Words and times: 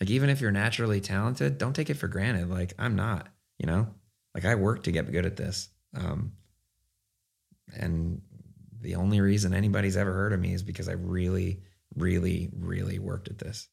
Like 0.00 0.10
even 0.10 0.30
if 0.30 0.40
you're 0.40 0.50
naturally 0.50 1.02
talented, 1.02 1.58
don't 1.58 1.74
take 1.74 1.90
it 1.90 1.94
for 1.94 2.08
granted. 2.08 2.48
Like 2.48 2.72
I'm 2.78 2.96
not, 2.96 3.28
you 3.58 3.66
know. 3.66 3.86
Like 4.34 4.46
I 4.46 4.54
work 4.54 4.84
to 4.84 4.92
get 4.92 5.12
good 5.12 5.26
at 5.26 5.36
this, 5.36 5.68
um, 5.94 6.32
and 7.76 8.22
the 8.80 8.94
only 8.94 9.20
reason 9.20 9.52
anybody's 9.52 9.96
ever 9.96 10.12
heard 10.12 10.32
of 10.32 10.40
me 10.40 10.54
is 10.54 10.62
because 10.62 10.88
I 10.88 10.92
really, 10.92 11.60
really, 11.96 12.48
really 12.56 12.98
worked 12.98 13.28
at 13.28 13.38
this. 13.38 13.68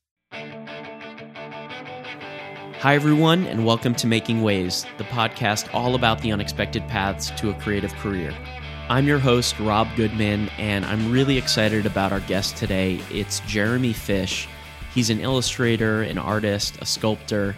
Hi, 2.80 2.96
everyone, 2.96 3.46
and 3.46 3.66
welcome 3.66 3.96
to 3.96 4.08
Making 4.08 4.42
Waves, 4.42 4.86
the 4.98 5.04
podcast 5.06 5.74
all 5.74 5.96
about 5.96 6.22
the 6.22 6.32
unexpected 6.32 6.86
paths 6.88 7.30
to 7.40 7.52
a 7.52 7.54
creative 7.62 7.94
career. 7.96 8.36
I'm 8.90 9.08
your 9.08 9.20
host, 9.20 9.58
Rob 9.60 9.88
Goodman, 9.96 10.50
and 10.58 10.84
I'm 10.86 11.12
really 11.12 11.38
excited 11.38 11.86
about 11.86 12.12
our 12.12 12.22
guest 12.22 12.58
today. 12.58 13.00
It's 13.12 13.40
Jeremy 13.42 13.94
Fish. 13.94 14.50
He's 14.98 15.12
an 15.12 15.20
illustrator, 15.20 16.02
an 16.02 16.18
artist, 16.18 16.80
a 16.82 16.86
sculptor, 16.88 17.56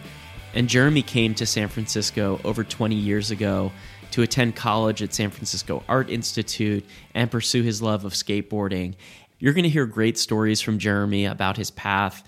and 0.54 0.68
Jeremy 0.68 1.02
came 1.02 1.34
to 1.36 1.46
San 1.46 1.70
Francisco 1.70 2.42
over 2.44 2.66
20 2.66 2.96
years 2.96 3.32
ago 3.32 3.72
to 4.12 4.24
attend 4.24 4.58
college 4.58 5.02
at 5.02 5.14
San 5.14 5.30
Francisco 5.30 5.82
Art 5.88 6.10
Institute 6.10 6.86
and 7.16 7.32
pursue 7.32 7.64
his 7.64 7.82
love 7.82 8.04
of 8.04 8.12
skateboarding. 8.12 8.96
You're 9.38 9.54
going 9.54 9.64
to 9.64 9.70
hear 9.70 9.86
great 9.86 10.18
stories 10.18 10.60
from 10.60 10.80
Jeremy 10.80 11.24
about 11.28 11.56
his 11.56 11.72
path 11.72 12.26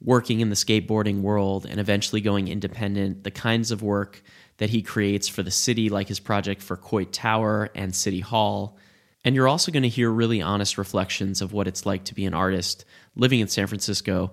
working 0.00 0.40
in 0.40 0.48
the 0.48 0.56
skateboarding 0.56 1.20
world 1.20 1.66
and 1.66 1.78
eventually 1.78 2.22
going 2.22 2.48
independent, 2.48 3.24
the 3.24 3.30
kinds 3.30 3.70
of 3.70 3.82
work 3.82 4.22
that 4.56 4.70
he 4.70 4.80
creates 4.80 5.28
for 5.28 5.42
the 5.42 5.50
city, 5.50 5.90
like 5.90 6.08
his 6.08 6.18
project 6.18 6.62
for 6.62 6.78
Coit 6.78 7.12
Tower 7.12 7.68
and 7.74 7.94
City 7.94 8.20
Hall. 8.20 8.78
And 9.22 9.34
you're 9.34 9.48
also 9.48 9.70
going 9.70 9.82
to 9.82 9.88
hear 9.90 10.08
really 10.08 10.40
honest 10.40 10.78
reflections 10.78 11.42
of 11.42 11.52
what 11.52 11.68
it's 11.68 11.84
like 11.84 12.04
to 12.04 12.14
be 12.14 12.24
an 12.24 12.32
artist 12.32 12.86
living 13.16 13.40
in 13.40 13.48
San 13.48 13.66
Francisco 13.66 14.32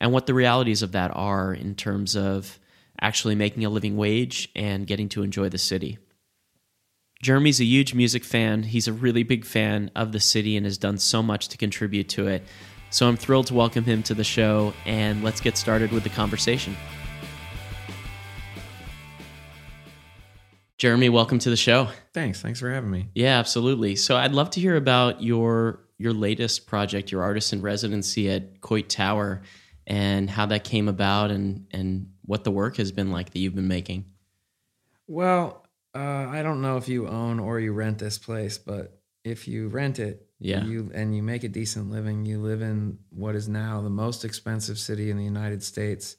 and 0.00 0.12
what 0.12 0.26
the 0.26 0.34
realities 0.34 0.82
of 0.82 0.92
that 0.92 1.12
are 1.14 1.54
in 1.54 1.74
terms 1.74 2.16
of 2.16 2.58
actually 3.00 3.34
making 3.34 3.64
a 3.64 3.70
living 3.70 3.96
wage 3.96 4.48
and 4.56 4.86
getting 4.86 5.08
to 5.10 5.22
enjoy 5.22 5.48
the 5.48 5.58
city. 5.58 5.98
Jeremy's 7.22 7.60
a 7.60 7.64
huge 7.64 7.94
music 7.94 8.24
fan. 8.24 8.64
He's 8.64 8.88
a 8.88 8.92
really 8.92 9.22
big 9.22 9.44
fan 9.44 9.92
of 9.94 10.10
the 10.10 10.18
city 10.18 10.56
and 10.56 10.66
has 10.66 10.76
done 10.76 10.98
so 10.98 11.22
much 11.22 11.48
to 11.48 11.56
contribute 11.56 12.08
to 12.10 12.26
it. 12.26 12.42
So 12.90 13.06
I'm 13.06 13.16
thrilled 13.16 13.46
to 13.46 13.54
welcome 13.54 13.84
him 13.84 14.02
to 14.02 14.14
the 14.14 14.24
show, 14.24 14.74
and 14.84 15.22
let's 15.22 15.40
get 15.40 15.56
started 15.56 15.92
with 15.92 16.02
the 16.02 16.10
conversation. 16.10 16.76
Jeremy, 20.78 21.08
welcome 21.08 21.38
to 21.38 21.48
the 21.48 21.56
show. 21.56 21.88
Thanks. 22.12 22.42
Thanks 22.42 22.58
for 22.58 22.68
having 22.68 22.90
me. 22.90 23.08
Yeah, 23.14 23.38
absolutely. 23.38 23.94
So 23.94 24.16
I'd 24.16 24.32
love 24.32 24.50
to 24.50 24.60
hear 24.60 24.76
about 24.76 25.22
your 25.22 25.78
your 25.98 26.12
latest 26.12 26.66
project, 26.66 27.12
your 27.12 27.22
artist 27.22 27.52
in 27.52 27.62
residency 27.62 28.30
at 28.30 28.60
Coit 28.60 28.88
Tower, 28.88 29.42
and 29.86 30.28
how 30.30 30.46
that 30.46 30.64
came 30.64 30.88
about, 30.88 31.30
and 31.30 31.66
and 31.70 32.08
what 32.24 32.44
the 32.44 32.50
work 32.50 32.76
has 32.76 32.92
been 32.92 33.10
like 33.10 33.30
that 33.30 33.38
you've 33.38 33.54
been 33.54 33.68
making. 33.68 34.04
Well, 35.06 35.66
uh, 35.94 35.98
I 35.98 36.42
don't 36.42 36.62
know 36.62 36.76
if 36.76 36.88
you 36.88 37.06
own 37.08 37.38
or 37.40 37.60
you 37.60 37.72
rent 37.72 37.98
this 37.98 38.18
place, 38.18 38.58
but 38.58 39.00
if 39.24 39.46
you 39.46 39.68
rent 39.68 39.98
it, 39.98 40.26
Yeah. 40.38 40.64
you 40.64 40.90
and 40.94 41.14
you 41.14 41.22
make 41.22 41.44
a 41.44 41.48
decent 41.48 41.90
living, 41.90 42.24
you 42.24 42.40
live 42.40 42.62
in 42.62 42.98
what 43.10 43.34
is 43.34 43.48
now 43.48 43.80
the 43.82 43.90
most 43.90 44.24
expensive 44.24 44.78
city 44.78 45.10
in 45.10 45.16
the 45.16 45.24
United 45.24 45.62
States. 45.62 46.16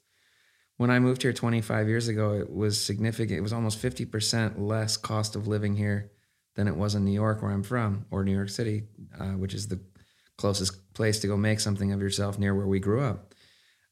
When 0.77 0.89
I 0.89 0.99
moved 0.99 1.21
here 1.21 1.33
25 1.33 1.87
years 1.87 2.07
ago, 2.07 2.33
it 2.33 2.49
was 2.51 2.81
significant. 2.83 3.37
It 3.37 3.41
was 3.41 3.53
almost 3.53 3.79
50% 3.81 4.59
less 4.59 4.97
cost 4.97 5.35
of 5.35 5.47
living 5.47 5.75
here 5.75 6.11
than 6.55 6.67
it 6.67 6.75
was 6.75 6.95
in 6.95 7.05
New 7.05 7.11
York, 7.11 7.41
where 7.41 7.51
I'm 7.51 7.63
from, 7.63 8.05
or 8.11 8.23
New 8.23 8.35
York 8.35 8.49
City, 8.49 8.83
uh, 9.19 9.31
which 9.31 9.53
is 9.53 9.67
the 9.67 9.79
closest 10.37 10.93
place 10.93 11.19
to 11.19 11.27
go 11.27 11.37
make 11.37 11.59
something 11.59 11.91
of 11.91 12.01
yourself 12.01 12.37
near 12.37 12.53
where 12.55 12.67
we 12.67 12.79
grew 12.79 13.01
up. 13.01 13.33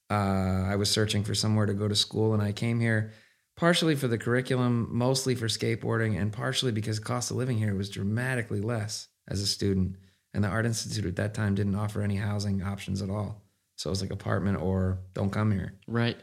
Uh, 0.10 0.66
I 0.68 0.76
was 0.76 0.90
searching 0.90 1.24
for 1.24 1.34
somewhere 1.34 1.66
to 1.66 1.74
go 1.74 1.88
to 1.88 1.96
school, 1.96 2.34
and 2.34 2.42
I 2.42 2.52
came 2.52 2.80
here 2.80 3.12
partially 3.56 3.96
for 3.96 4.08
the 4.08 4.18
curriculum, 4.18 4.88
mostly 4.92 5.36
for 5.36 5.48
skateboarding, 5.48 6.20
and 6.20 6.34
partially 6.34 6.72
because 6.72 7.00
cost 7.00 7.32
of 7.32 7.38
living 7.38 7.58
here 7.58 7.76
was 7.76 7.90
dramatically 7.90 8.60
less 8.62 9.08
as 9.28 9.42
a 9.42 9.48
student. 9.48 9.96
And 10.34 10.44
the 10.44 10.48
Art 10.48 10.66
Institute 10.66 11.06
at 11.06 11.18
that 11.18 11.34
time 11.34 11.56
didn't 11.56 11.76
offer 11.76 12.02
any 12.02 12.16
housing 12.16 12.64
options 12.64 13.02
at 13.02 13.10
all. 13.10 13.44
So 13.76 13.90
it 13.90 13.92
was 13.92 14.02
like 14.02 14.12
apartment 14.12 14.62
or 14.62 15.00
don't 15.14 15.30
come 15.30 15.52
here. 15.52 15.74
Right. 15.88 16.18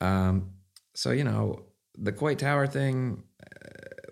Um, 0.00 0.50
so, 0.94 1.10
you 1.10 1.24
know, 1.24 1.62
the 1.96 2.12
Coit 2.12 2.38
Tower 2.38 2.66
thing, 2.66 3.22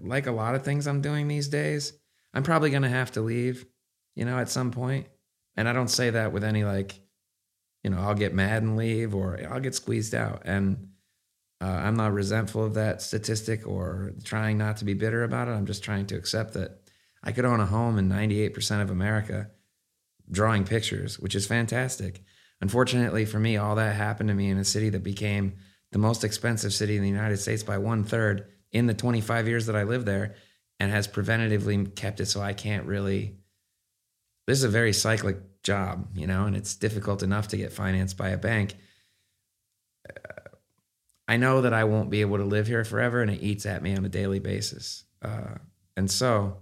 like 0.05 0.27
a 0.27 0.33
lot 0.33 0.55
of 0.55 0.65
things 0.65 0.87
I'm 0.87 1.01
doing 1.01 1.29
these 1.29 1.49
days, 1.49 1.93
I'm 2.33 2.43
probably 2.43 2.71
going 2.71 2.83
to 2.83 2.89
have 2.89 3.13
to 3.13 3.21
leave, 3.21 3.67
you 4.15 4.25
know, 4.25 4.39
at 4.39 4.49
some 4.49 4.71
point. 4.71 5.07
And 5.57 5.69
I 5.69 5.73
don't 5.73 5.89
say 5.89 6.11
that 6.11 6.33
with 6.33 6.45
any 6.45 6.65
like, 6.65 7.01
you 7.83 7.91
know, 7.91 7.99
I'll 7.99 8.15
get 8.15 8.35
mad 8.35 8.63
and 8.63 8.77
leave 8.77 9.15
or 9.15 9.39
I'll 9.51 9.61
get 9.61 9.75
squeezed 9.75 10.15
out. 10.15 10.43
And 10.45 10.89
uh, 11.61 11.67
I'm 11.67 11.97
not 11.97 12.13
resentful 12.13 12.65
of 12.65 12.75
that 12.75 13.03
statistic 13.03 13.67
or 13.67 14.13
trying 14.25 14.59
not 14.59 14.79
to 14.79 14.85
be 14.85 14.95
bitter 14.95 15.23
about 15.23 15.49
it. 15.49 15.53
I'm 15.53 15.67
just 15.67 15.85
trying 15.85 16.07
to 16.07 16.17
accept 16.17 16.55
that 16.55 16.81
I 17.23 17.33
could 17.33 17.45
own 17.45 17.61
a 17.61 17.67
home 17.67 17.99
in 17.99 18.09
98% 18.09 18.83
of 18.83 18.91
America 18.91 19.51
drawing 20.31 20.65
pictures, 20.65 21.19
which 21.19 21.35
is 21.35 21.47
fantastic. 21.47 22.23
Unfortunately 22.61 23.25
for 23.25 23.39
me, 23.39 23.57
all 23.57 23.77
that 23.77 23.95
happened 23.95 24.29
to 24.29 24.35
me 24.35 24.51
in 24.51 24.59
a 24.59 24.65
city 24.65 24.89
that 24.91 25.03
became 25.03 25.55
the 25.93 25.99
most 25.99 26.25
expensive 26.25 26.73
city 26.73 26.97
in 26.97 27.03
the 27.03 27.09
United 27.09 27.37
States 27.37 27.63
by 27.63 27.79
one 27.79 28.05
third 28.05 28.47
in 28.75 28.87
the 28.87 28.93
25 28.93 29.49
years 29.49 29.67
that 29.67 29.77
I 29.77 29.85
lived 29.85 30.05
there 30.05 30.35
and 30.79 30.91
has 30.91 31.09
preventatively 31.09 31.95
kept 31.95 32.21
it 32.21 32.27
so 32.27 32.43
I 32.43 32.53
can't 32.53 32.85
really. 32.85 33.37
This 34.47 34.59
is 34.59 34.65
a 34.65 34.69
very 34.69 34.93
cyclic 34.93 35.63
job, 35.63 36.09
you 36.15 36.27
know, 36.27 36.45
and 36.45 36.55
it's 36.55 36.75
difficult 36.75 37.23
enough 37.23 37.49
to 37.49 37.57
get 37.57 37.73
financed 37.73 38.19
by 38.19 38.29
a 38.29 38.37
bank. 38.37 38.75
Uh, 40.07 40.51
I 41.27 41.39
know 41.39 41.63
that 41.63 41.73
I 41.73 41.85
won't 41.85 42.11
be 42.11 42.21
able 42.21 42.37
to 42.37 42.45
live 42.45 42.67
here 42.67 42.85
forever 42.85 43.23
and 43.23 43.31
it 43.31 43.43
eats 43.43 43.65
at 43.65 43.83
me 43.83 43.97
on 43.97 44.05
a 44.05 44.11
daily 44.11 44.41
basis. 44.41 45.05
Uh, 45.23 45.55
and 45.97 46.11
so 46.11 46.59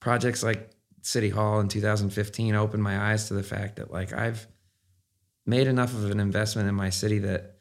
projects 0.00 0.42
like 0.42 0.70
City 1.00 1.30
Hall 1.30 1.60
in 1.60 1.68
2015 1.68 2.54
opened 2.54 2.82
my 2.82 3.12
eyes 3.12 3.28
to 3.28 3.34
the 3.34 3.42
fact 3.42 3.76
that 3.76 3.90
like 3.90 4.12
I've 4.12 4.46
made 5.46 5.66
enough 5.66 5.94
of 5.94 6.10
an 6.10 6.20
investment 6.20 6.68
in 6.68 6.74
my 6.74 6.90
city 6.90 7.20
that 7.20 7.53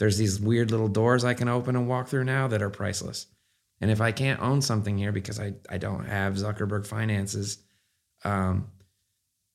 there's 0.00 0.16
these 0.16 0.40
weird 0.40 0.70
little 0.70 0.88
doors 0.88 1.24
I 1.24 1.34
can 1.34 1.48
open 1.48 1.76
and 1.76 1.86
walk 1.86 2.08
through 2.08 2.24
now 2.24 2.48
that 2.48 2.62
are 2.62 2.70
priceless. 2.70 3.26
And 3.82 3.90
if 3.90 4.00
I 4.00 4.12
can't 4.12 4.40
own 4.40 4.62
something 4.62 4.96
here 4.96 5.12
because 5.12 5.38
I, 5.38 5.52
I 5.68 5.76
don't 5.76 6.06
have 6.06 6.34
Zuckerberg 6.34 6.86
finances, 6.86 7.58
um, 8.24 8.68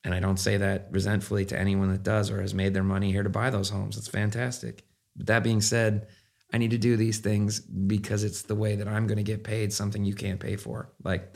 and 0.03 0.13
I 0.13 0.19
don't 0.19 0.38
say 0.38 0.57
that 0.57 0.89
resentfully 0.91 1.45
to 1.45 1.59
anyone 1.59 1.91
that 1.91 2.03
does 2.03 2.29
or 2.29 2.41
has 2.41 2.53
made 2.53 2.75
their 2.75 2.83
money 2.83 3.11
here 3.11 3.23
to 3.23 3.29
buy 3.29 3.50
those 3.50 3.69
homes. 3.69 3.97
It's 3.97 4.07
fantastic. 4.07 4.83
But 5.16 5.25
that 5.28 5.44
being 5.44 5.61
said, 5.61 6.07
I 6.53 6.59
need 6.59 6.72
to 6.72 6.77
do 6.77 6.95
these 6.95 7.17
things 7.17 7.59
because 7.59 8.23
it's 8.23 8.44
the 8.44 8.53
way 8.53 8.75
that 8.75 8.88
I'm 8.88 9.07
going 9.07 9.17
to 9.17 9.23
get 9.23 9.44
paid 9.44 9.73
something 9.73 10.06
you 10.06 10.13
can't 10.13 10.39
pay 10.39 10.57
for. 10.57 10.94
Like, 11.03 11.33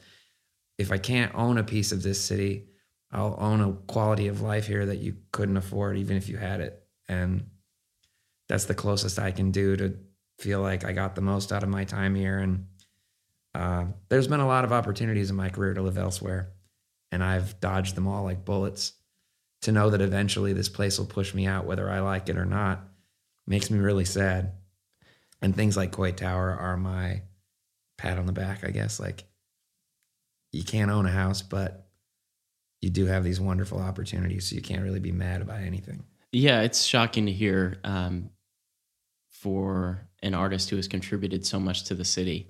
if 0.77 0.91
I 0.91 0.99
can't 0.99 1.33
own 1.33 1.57
a 1.57 1.63
piece 1.63 1.91
of 1.91 2.03
this 2.03 2.23
city, 2.23 2.67
I'll 3.11 3.35
own 3.39 3.61
a 3.61 3.73
quality 3.91 4.27
of 4.27 4.41
life 4.41 4.67
here 4.67 4.85
that 4.85 4.99
you 4.99 5.15
couldn't 5.31 5.57
afford, 5.57 5.97
even 5.97 6.15
if 6.15 6.29
you 6.29 6.37
had 6.37 6.61
it. 6.61 6.83
And 7.07 7.47
that's 8.49 8.65
the 8.65 8.75
closest 8.75 9.19
I 9.19 9.31
can 9.31 9.51
do 9.51 9.77
to 9.77 9.97
feel 10.39 10.59
like 10.61 10.83
I 10.83 10.91
got 10.91 11.15
the 11.15 11.21
most 11.21 11.53
out 11.53 11.63
of 11.63 11.69
my 11.69 11.85
time 11.85 12.15
here. 12.15 12.39
And 12.39 12.65
uh, 13.55 13.85
there's 14.09 14.27
been 14.27 14.39
a 14.39 14.47
lot 14.47 14.65
of 14.65 14.73
opportunities 14.73 15.29
in 15.29 15.35
my 15.35 15.49
career 15.49 15.73
to 15.75 15.81
live 15.81 15.97
elsewhere, 15.97 16.51
and 17.11 17.23
I've 17.23 17.59
dodged 17.59 17.95
them 17.95 18.07
all 18.07 18.23
like 18.23 18.43
bullets. 18.43 18.93
To 19.63 19.73
know 19.73 19.89
that 19.89 20.01
eventually 20.01 20.53
this 20.53 20.69
place 20.69 20.97
will 20.97 21.05
push 21.05 21.33
me 21.33 21.45
out, 21.45 21.65
whether 21.65 21.89
I 21.89 21.99
like 21.99 22.29
it 22.29 22.37
or 22.37 22.45
not, 22.45 22.81
makes 23.45 23.69
me 23.69 23.79
really 23.79 24.05
sad. 24.05 24.53
And 25.41 25.53
things 25.53 25.75
like 25.75 25.91
Coit 25.91 26.15
Tower 26.15 26.51
are 26.51 26.77
my 26.77 27.23
pat 27.97 28.17
on 28.17 28.25
the 28.25 28.31
back, 28.31 28.63
I 28.63 28.71
guess. 28.71 29.01
Like, 29.01 29.25
you 30.53 30.63
can't 30.63 30.89
own 30.89 31.05
a 31.05 31.11
house, 31.11 31.41
but 31.41 31.89
you 32.79 32.89
do 32.89 33.05
have 33.07 33.25
these 33.25 33.41
wonderful 33.41 33.79
opportunities, 33.79 34.49
so 34.49 34.55
you 34.55 34.61
can't 34.61 34.83
really 34.83 35.01
be 35.01 35.11
mad 35.11 35.41
about 35.41 35.61
anything. 35.61 36.05
Yeah, 36.31 36.61
it's 36.61 36.83
shocking 36.83 37.25
to 37.25 37.31
hear 37.33 37.79
um, 37.83 38.29
for 39.41 40.07
an 40.21 40.33
artist 40.33 40.69
who 40.69 40.75
has 40.75 40.87
contributed 40.87 41.45
so 41.45 41.59
much 41.59 41.85
to 41.85 41.95
the 41.95 42.03
city 42.03 42.49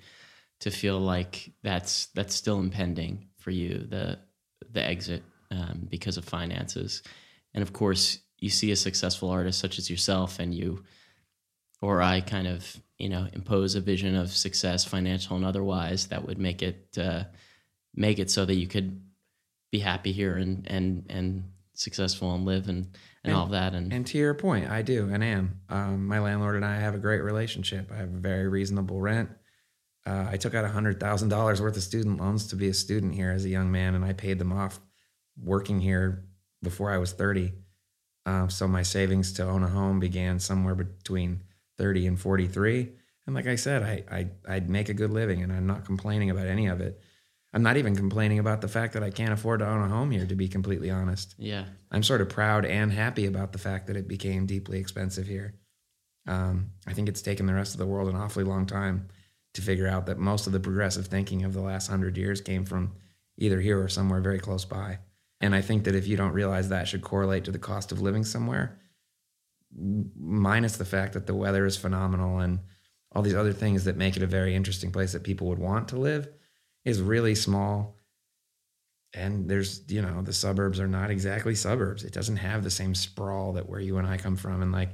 to 0.59 0.71
feel 0.71 0.99
like 0.99 1.51
that's 1.63 2.07
that's 2.07 2.35
still 2.35 2.59
impending 2.59 3.27
for 3.37 3.51
you 3.51 3.85
the 3.89 4.17
the 4.71 4.83
exit 4.83 5.23
um, 5.51 5.87
because 5.89 6.17
of 6.17 6.25
finances, 6.25 7.03
and 7.53 7.61
of 7.61 7.73
course 7.73 8.19
you 8.39 8.49
see 8.49 8.71
a 8.71 8.75
successful 8.75 9.29
artist 9.29 9.59
such 9.59 9.77
as 9.77 9.89
yourself, 9.89 10.39
and 10.39 10.53
you 10.53 10.83
or 11.81 12.01
I 12.01 12.21
kind 12.21 12.47
of 12.47 12.75
you 12.97 13.09
know 13.09 13.27
impose 13.33 13.75
a 13.75 13.81
vision 13.81 14.15
of 14.15 14.31
success, 14.31 14.83
financial 14.83 15.35
and 15.35 15.45
otherwise, 15.45 16.07
that 16.07 16.25
would 16.25 16.39
make 16.39 16.61
it 16.63 16.97
uh, 16.97 17.25
make 17.95 18.19
it 18.19 18.31
so 18.31 18.45
that 18.45 18.55
you 18.55 18.67
could 18.67 19.01
be 19.71 19.79
happy 19.79 20.11
here 20.11 20.37
and 20.37 20.65
and 20.69 21.05
and 21.09 21.43
successful 21.73 22.33
and 22.33 22.45
live 22.45 22.67
and 22.67 22.97
and, 23.23 23.35
all 23.35 23.45
of 23.45 23.51
that 23.51 23.73
and, 23.73 23.91
And 23.91 24.05
to 24.07 24.17
your 24.17 24.33
point, 24.33 24.69
I 24.69 24.81
do 24.81 25.09
and 25.11 25.23
am. 25.23 25.61
Um, 25.69 26.07
my 26.07 26.19
landlord 26.19 26.55
and 26.55 26.65
I 26.65 26.77
have 26.77 26.95
a 26.95 26.99
great 26.99 27.21
relationship. 27.21 27.91
I 27.91 27.97
have 27.97 28.13
a 28.13 28.17
very 28.19 28.47
reasonable 28.47 29.01
rent. 29.01 29.29
Uh, 30.05 30.27
I 30.29 30.37
took 30.37 30.55
out 30.55 30.69
hundred 30.69 30.99
thousand 30.99 31.29
dollars 31.29 31.61
worth 31.61 31.75
of 31.75 31.83
student 31.83 32.19
loans 32.19 32.47
to 32.47 32.55
be 32.55 32.69
a 32.69 32.73
student 32.73 33.13
here 33.13 33.31
as 33.31 33.45
a 33.45 33.49
young 33.49 33.71
man, 33.71 33.95
and 33.95 34.05
I 34.05 34.13
paid 34.13 34.39
them 34.39 34.53
off 34.53 34.79
working 35.37 35.79
here 35.81 36.25
before 36.63 36.91
I 36.91 36.97
was 36.97 37.11
thirty. 37.11 37.53
Uh, 38.25 38.47
so 38.47 38.67
my 38.67 38.83
savings 38.83 39.33
to 39.33 39.43
own 39.43 39.63
a 39.63 39.67
home 39.67 39.99
began 39.99 40.39
somewhere 40.39 40.75
between 40.75 41.41
30 41.79 42.07
and 42.07 42.19
43. 42.19 42.91
And 43.25 43.35
like 43.35 43.47
I 43.47 43.55
said, 43.55 43.81
I, 43.81 44.03
I 44.11 44.27
I'd 44.47 44.69
make 44.69 44.89
a 44.89 44.93
good 44.93 45.11
living, 45.11 45.41
and 45.41 45.51
I'm 45.51 45.65
not 45.65 45.85
complaining 45.85 46.29
about 46.29 46.47
any 46.47 46.67
of 46.67 46.81
it. 46.81 47.01
I'm 47.51 47.63
not 47.63 47.77
even 47.77 47.95
complaining 47.95 48.39
about 48.39 48.61
the 48.61 48.67
fact 48.67 48.93
that 48.93 49.03
I 49.03 49.09
can't 49.09 49.33
afford 49.33 49.59
to 49.59 49.67
own 49.67 49.81
a 49.81 49.87
home 49.87 50.11
here, 50.11 50.25
to 50.27 50.35
be 50.35 50.47
completely 50.47 50.91
honest. 50.91 51.33
Yeah. 51.37 51.65
I'm 51.91 52.03
sort 52.03 52.21
of 52.21 52.29
proud 52.29 52.65
and 52.65 52.91
happy 52.91 53.25
about 53.25 53.53
the 53.53 53.57
fact 53.57 53.87
that 53.87 53.97
it 53.97 54.07
became 54.07 54.45
deeply 54.45 54.79
expensive 54.79 55.25
here. 55.27 55.55
Um, 56.27 56.71
I 56.85 56.93
think 56.93 57.09
it's 57.09 57.23
taken 57.23 57.47
the 57.47 57.55
rest 57.55 57.73
of 57.73 57.79
the 57.79 57.87
world 57.87 58.07
an 58.07 58.15
awfully 58.15 58.43
long 58.43 58.67
time 58.67 59.07
to 59.55 59.61
figure 59.63 59.87
out 59.87 60.05
that 60.05 60.19
most 60.19 60.45
of 60.45 60.53
the 60.53 60.59
progressive 60.59 61.07
thinking 61.07 61.43
of 61.43 61.53
the 61.53 61.61
last 61.61 61.87
hundred 61.87 62.17
years 62.17 62.39
came 62.39 62.65
from 62.65 62.93
either 63.37 63.59
here 63.59 63.81
or 63.81 63.89
somewhere 63.89 64.21
very 64.21 64.39
close 64.39 64.65
by. 64.65 64.99
And 65.41 65.55
I 65.55 65.61
think 65.61 65.85
that 65.85 65.95
if 65.95 66.07
you 66.07 66.17
don't 66.17 66.33
realize 66.33 66.69
that 66.69 66.87
should 66.87 67.01
correlate 67.01 67.45
to 67.45 67.51
the 67.51 67.57
cost 67.57 67.91
of 67.91 68.01
living 68.01 68.23
somewhere, 68.23 68.79
minus 69.71 70.77
the 70.77 70.85
fact 70.85 71.13
that 71.13 71.25
the 71.25 71.35
weather 71.35 71.65
is 71.65 71.77
phenomenal 71.77 72.39
and 72.39 72.59
all 73.11 73.21
these 73.21 73.35
other 73.35 73.53
things 73.53 73.85
that 73.85 73.97
make 73.97 74.17
it 74.17 74.23
a 74.23 74.27
very 74.27 74.53
interesting 74.53 74.91
place 74.91 75.13
that 75.13 75.23
people 75.23 75.47
would 75.47 75.59
want 75.59 75.87
to 75.89 75.97
live, 75.97 76.27
is 76.85 77.01
really 77.01 77.35
small. 77.35 77.95
And 79.13 79.49
there's, 79.49 79.81
you 79.87 80.01
know, 80.01 80.21
the 80.21 80.33
suburbs 80.33 80.79
are 80.79 80.87
not 80.87 81.09
exactly 81.09 81.55
suburbs. 81.55 82.03
It 82.03 82.13
doesn't 82.13 82.37
have 82.37 82.63
the 82.63 82.69
same 82.69 82.93
sprawl 82.93 83.53
that 83.53 83.67
where 83.67 83.79
you 83.79 83.97
and 83.97 84.07
I 84.07 84.17
come 84.17 84.35
from. 84.35 84.61
And 84.61 84.71
like, 84.71 84.93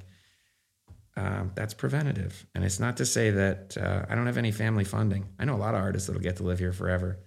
uh, 1.18 1.44
that's 1.54 1.74
preventative. 1.74 2.46
And 2.56 2.64
it's 2.64 2.80
not 2.80 2.98
to 2.98 3.06
say 3.06 3.32
that 3.32 3.78
uh, 3.78 4.06
I 4.10 4.16
don't 4.16 4.26
have 4.26 4.38
any 4.38 4.52
family 4.52 4.84
funding. 4.84 5.28
I 5.40 5.46
know 5.46 5.56
a 5.56 5.58
lot 5.58 5.76
of 5.76 5.82
artists 5.82 6.08
that'll 6.08 6.22
get 6.22 6.38
to 6.38 6.44
live 6.44 6.60
here 6.60 6.74
forever. 6.74 7.20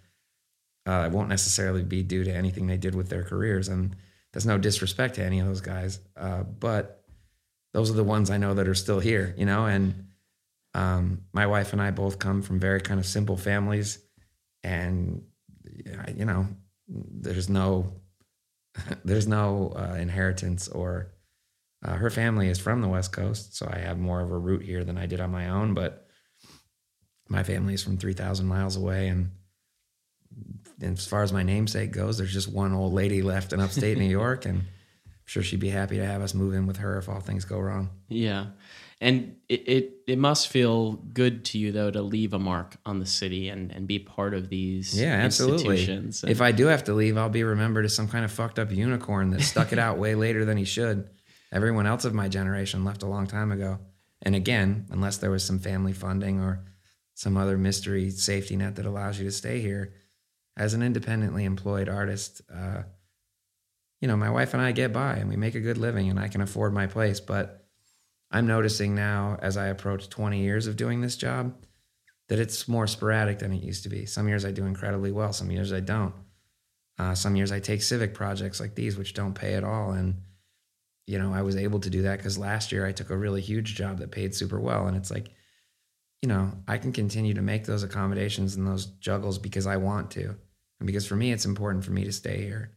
Uh, 0.87 1.05
it 1.07 1.13
won't 1.13 1.29
necessarily 1.29 1.83
be 1.83 2.03
due 2.03 2.25
to 2.25 2.33
anything 2.33 2.67
they 2.67 2.77
did 2.79 2.95
with 2.95 3.09
their 3.11 3.23
careers. 3.23 3.69
And 3.69 3.95
there's 4.33 4.47
no 4.47 4.59
disrespect 4.59 5.17
to 5.17 5.25
any 5.25 5.41
of 5.41 5.47
those 5.47 5.61
guys. 5.61 6.01
Uh, 6.17 6.43
but 6.43 7.05
those 7.75 7.91
are 7.91 7.95
the 7.95 8.05
ones 8.05 8.31
I 8.31 8.39
know 8.39 8.55
that 8.55 8.69
are 8.69 8.75
still 8.75 9.01
here, 9.01 9.35
you 9.37 9.47
know? 9.47 9.67
And 9.67 10.07
um, 10.75 11.23
my 11.33 11.47
wife 11.47 11.73
and 11.73 11.83
I 11.83 11.91
both 11.91 12.19
come 12.19 12.41
from 12.41 12.59
very 12.59 12.81
kind 12.81 13.01
of 13.01 13.07
simple 13.07 13.37
families 13.37 13.99
and 14.69 15.23
you 16.15 16.25
know 16.25 16.47
there's 16.89 17.49
no 17.49 17.93
there's 19.05 19.27
no 19.27 19.73
uh, 19.77 19.95
inheritance 19.95 20.69
or 20.69 21.13
uh, 21.85 21.95
her 21.95 22.11
family 22.11 22.49
is 22.49 22.59
from 22.59 22.81
the 22.81 22.89
west 22.89 23.13
coast 23.13 23.57
so 23.57 23.69
i 23.73 23.79
have 23.79 23.99
more 23.99 24.21
of 24.21 24.31
a 24.31 24.39
root 24.39 24.63
here 24.63 24.85
than 24.85 24.99
i 24.99 25.07
did 25.07 25.21
on 25.21 25.31
my 25.31 25.49
own 25.49 25.75
but 25.75 26.07
my 27.31 27.43
family 27.43 27.75
is 27.75 27.85
from 27.85 27.99
3000 27.99 28.47
miles 28.47 28.77
away. 28.77 29.09
And, 29.09 29.33
and 30.81 30.97
as 30.97 31.07
far 31.07 31.23
as 31.23 31.31
my 31.31 31.43
namesake 31.43 31.93
goes 31.93 32.17
there's 32.17 32.33
just 32.33 32.49
one 32.49 32.73
old 32.73 32.95
lady 32.95 33.21
left 33.21 33.53
in 33.53 33.61
upstate 33.61 33.99
new 33.99 34.05
york 34.23 34.47
and 34.47 34.61
i'm 34.61 35.27
sure 35.27 35.43
she'd 35.43 35.61
be 35.61 35.69
happy 35.69 35.97
to 35.97 36.07
have 36.07 36.23
us 36.23 36.33
move 36.33 36.55
in 36.55 36.67
with 36.67 36.79
her 36.79 36.97
if 36.97 37.09
all 37.09 37.21
things 37.21 37.45
go 37.45 37.59
wrong. 37.59 37.91
Yeah 38.09 38.47
and 39.01 39.37
it, 39.49 39.69
it, 39.69 39.93
it 40.09 40.19
must 40.19 40.49
feel 40.49 40.93
good 40.93 41.45
to 41.47 41.59
you 41.59 41.71
though 41.71 41.91
to 41.91 42.03
leave 42.03 42.35
a 42.35 42.39
mark 42.39 42.77
on 42.85 42.99
the 42.99 43.07
city 43.07 43.49
and, 43.49 43.71
and 43.71 43.87
be 43.87 43.99
part 43.99 44.35
of 44.35 44.49
these 44.49 44.99
yeah 44.99 45.13
absolutely. 45.13 45.85
And, 45.91 46.19
if 46.27 46.41
i 46.41 46.53
do 46.53 46.67
have 46.67 46.85
to 46.85 46.95
leave 46.95 47.17
i'll 47.17 47.29
be 47.29 47.45
remembered 47.45 47.85
as 47.85 47.95
some 47.95 48.09
kind 48.09 48.25
of 48.25 48.33
fucked 48.33 48.59
up 48.59 48.73
unicorn 48.73 49.31
that 49.31 49.43
stuck 49.43 49.73
it 49.73 49.79
out 49.79 49.99
way 49.99 50.15
later 50.27 50.45
than 50.45 50.57
he 50.57 50.65
should. 50.65 51.11
Everyone 51.51 51.87
else 51.87 52.05
of 52.05 52.13
my 52.13 52.29
generation 52.29 52.85
left 52.85 53.03
a 53.03 53.07
long 53.07 53.27
time 53.27 53.53
ago. 53.53 53.79
And 54.21 54.35
again 54.35 54.87
unless 54.91 55.19
there 55.19 55.31
was 55.31 55.45
some 55.45 55.59
family 55.59 55.93
funding 55.93 56.41
or 56.41 56.65
some 57.15 57.37
other 57.37 57.57
mystery 57.57 58.11
safety 58.11 58.57
net 58.57 58.77
that 58.77 58.87
allows 58.87 59.19
you 59.19 59.25
to 59.25 59.33
stay 59.33 59.61
here 59.61 59.95
as 60.57 60.75
an 60.75 60.83
independently 60.83 61.45
employed 61.45 61.89
artist 61.89 62.43
uh, 62.53 62.83
you 64.01 64.09
know 64.09 64.17
my 64.17 64.31
wife 64.31 64.55
and 64.55 64.63
i 64.63 64.73
get 64.73 64.93
by 64.93 65.15
and 65.15 65.29
we 65.29 65.37
make 65.37 65.55
a 65.55 65.61
good 65.61 65.79
living 65.79 66.11
and 66.11 66.19
i 66.19 66.27
can 66.27 66.41
afford 66.41 66.73
my 66.75 66.87
place. 66.89 67.21
But 67.21 67.68
I'm 68.31 68.47
noticing 68.47 68.95
now 68.95 69.39
as 69.41 69.57
I 69.57 69.67
approach 69.67 70.09
20 70.09 70.41
years 70.41 70.67
of 70.67 70.77
doing 70.77 71.01
this 71.01 71.17
job 71.17 71.55
that 72.29 72.39
it's 72.39 72.69
more 72.69 72.87
sporadic 72.87 73.39
than 73.39 73.53
it 73.53 73.63
used 73.63 73.85
to 73.85 73.89
be. 73.89 74.05
Some 74.05 74.29
years 74.29 74.45
I 74.45 74.51
do 74.51 74.67
incredibly 74.67 75.11
well, 75.11 75.33
some 75.33 75.51
years 75.51 75.73
I 75.73 75.81
don't. 75.81 76.15
Uh, 76.99 77.15
some 77.15 77.37
years 77.37 77.53
I 77.53 77.61
take 77.61 77.83
civic 77.83 78.13
projects 78.13 78.61
like 78.61 78.75
these, 78.75 78.99
which 78.99 79.15
don't 79.15 79.35
pay 79.35 79.55
at 79.55 79.65
all. 79.65 79.93
And, 79.93 80.23
you 81.07 81.19
know, 81.19 81.33
I 81.33 81.43
was 81.43 81.57
able 81.57 81.81
to 81.81 81.91
do 81.91 82.03
that 82.03 82.19
because 82.19 82.37
last 82.37 82.71
year 82.71 82.85
I 82.85 82.93
took 82.93 83.11
a 83.11 83.17
really 83.17 83.41
huge 83.41 83.77
job 83.77 83.99
that 83.99 84.11
paid 84.11 84.35
super 84.35 84.61
well. 84.61 84.87
And 84.87 84.97
it's 84.97 85.11
like, 85.11 85.29
you 86.21 86.29
know, 86.29 86.53
I 86.67 86.77
can 86.79 86.93
continue 86.93 87.35
to 87.35 87.43
make 87.43 87.65
those 87.65 87.85
accommodations 87.85 88.57
and 88.57 88.67
those 88.67 88.87
juggles 88.87 89.39
because 89.39 89.67
I 89.67 89.77
want 89.77 90.11
to. 90.13 90.35
And 90.81 90.87
because 90.87 91.07
for 91.07 91.17
me, 91.17 91.33
it's 91.33 91.47
important 91.47 91.85
for 91.85 91.93
me 91.93 92.05
to 92.05 92.13
stay 92.13 92.43
here. 92.43 92.73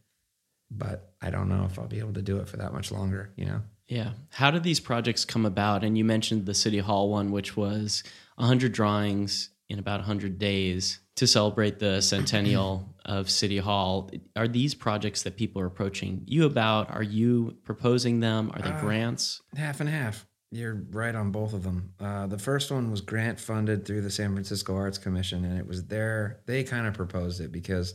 But 0.70 1.12
I 1.20 1.30
don't 1.30 1.48
know 1.48 1.66
if 1.66 1.78
I'll 1.78 1.88
be 1.88 1.98
able 1.98 2.14
to 2.14 2.22
do 2.22 2.38
it 2.38 2.48
for 2.48 2.56
that 2.58 2.72
much 2.72 2.90
longer, 2.90 3.32
you 3.36 3.44
know? 3.44 3.60
Yeah. 3.88 4.12
How 4.30 4.50
did 4.50 4.62
these 4.62 4.80
projects 4.80 5.24
come 5.24 5.44
about? 5.44 5.84
And 5.84 5.98
you 5.98 6.04
mentioned 6.04 6.46
the 6.46 6.54
City 6.54 6.78
Hall 6.78 7.10
one, 7.10 7.30
which 7.30 7.56
was 7.56 8.02
100 8.36 8.72
drawings 8.72 9.50
in 9.68 9.78
about 9.78 10.00
100 10.00 10.38
days 10.38 11.00
to 11.16 11.26
celebrate 11.26 11.78
the 11.78 12.00
centennial 12.00 12.88
of 13.04 13.30
City 13.30 13.58
Hall. 13.58 14.10
Are 14.36 14.48
these 14.48 14.74
projects 14.74 15.22
that 15.22 15.36
people 15.36 15.60
are 15.62 15.66
approaching 15.66 16.22
you 16.26 16.46
about? 16.46 16.90
Are 16.90 17.02
you 17.02 17.56
proposing 17.64 18.20
them? 18.20 18.50
Are 18.54 18.62
they 18.62 18.70
uh, 18.70 18.80
grants? 18.80 19.40
Half 19.56 19.80
and 19.80 19.88
half. 19.88 20.26
You're 20.50 20.82
right 20.90 21.14
on 21.14 21.30
both 21.30 21.54
of 21.54 21.62
them. 21.62 21.94
Uh, 21.98 22.26
the 22.26 22.38
first 22.38 22.70
one 22.70 22.90
was 22.90 23.00
grant 23.00 23.40
funded 23.40 23.86
through 23.86 24.02
the 24.02 24.10
San 24.10 24.34
Francisco 24.34 24.76
Arts 24.76 24.98
Commission, 24.98 25.46
and 25.46 25.58
it 25.58 25.66
was 25.66 25.86
there. 25.86 26.40
They 26.46 26.62
kind 26.62 26.86
of 26.86 26.92
proposed 26.92 27.40
it 27.40 27.50
because 27.50 27.94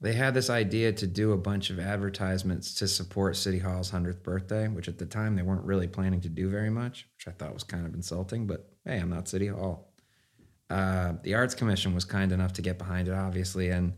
they 0.00 0.12
had 0.12 0.34
this 0.34 0.48
idea 0.48 0.92
to 0.92 1.06
do 1.06 1.32
a 1.32 1.36
bunch 1.36 1.70
of 1.70 1.80
advertisements 1.80 2.74
to 2.74 2.86
support 2.86 3.36
City 3.36 3.58
Hall's 3.58 3.90
100th 3.90 4.22
birthday, 4.22 4.68
which 4.68 4.88
at 4.88 4.98
the 4.98 5.06
time 5.06 5.34
they 5.34 5.42
weren't 5.42 5.64
really 5.64 5.88
planning 5.88 6.20
to 6.20 6.28
do 6.28 6.48
very 6.48 6.70
much, 6.70 7.08
which 7.16 7.26
I 7.26 7.36
thought 7.36 7.54
was 7.54 7.64
kind 7.64 7.84
of 7.84 7.94
insulting, 7.94 8.46
but 8.46 8.70
hey, 8.84 8.98
I'm 8.98 9.10
not 9.10 9.28
City 9.28 9.48
Hall. 9.48 9.92
Uh, 10.70 11.14
the 11.22 11.34
Arts 11.34 11.54
Commission 11.54 11.94
was 11.94 12.04
kind 12.04 12.30
enough 12.30 12.52
to 12.54 12.62
get 12.62 12.78
behind 12.78 13.08
it, 13.08 13.14
obviously, 13.14 13.70
and 13.70 13.94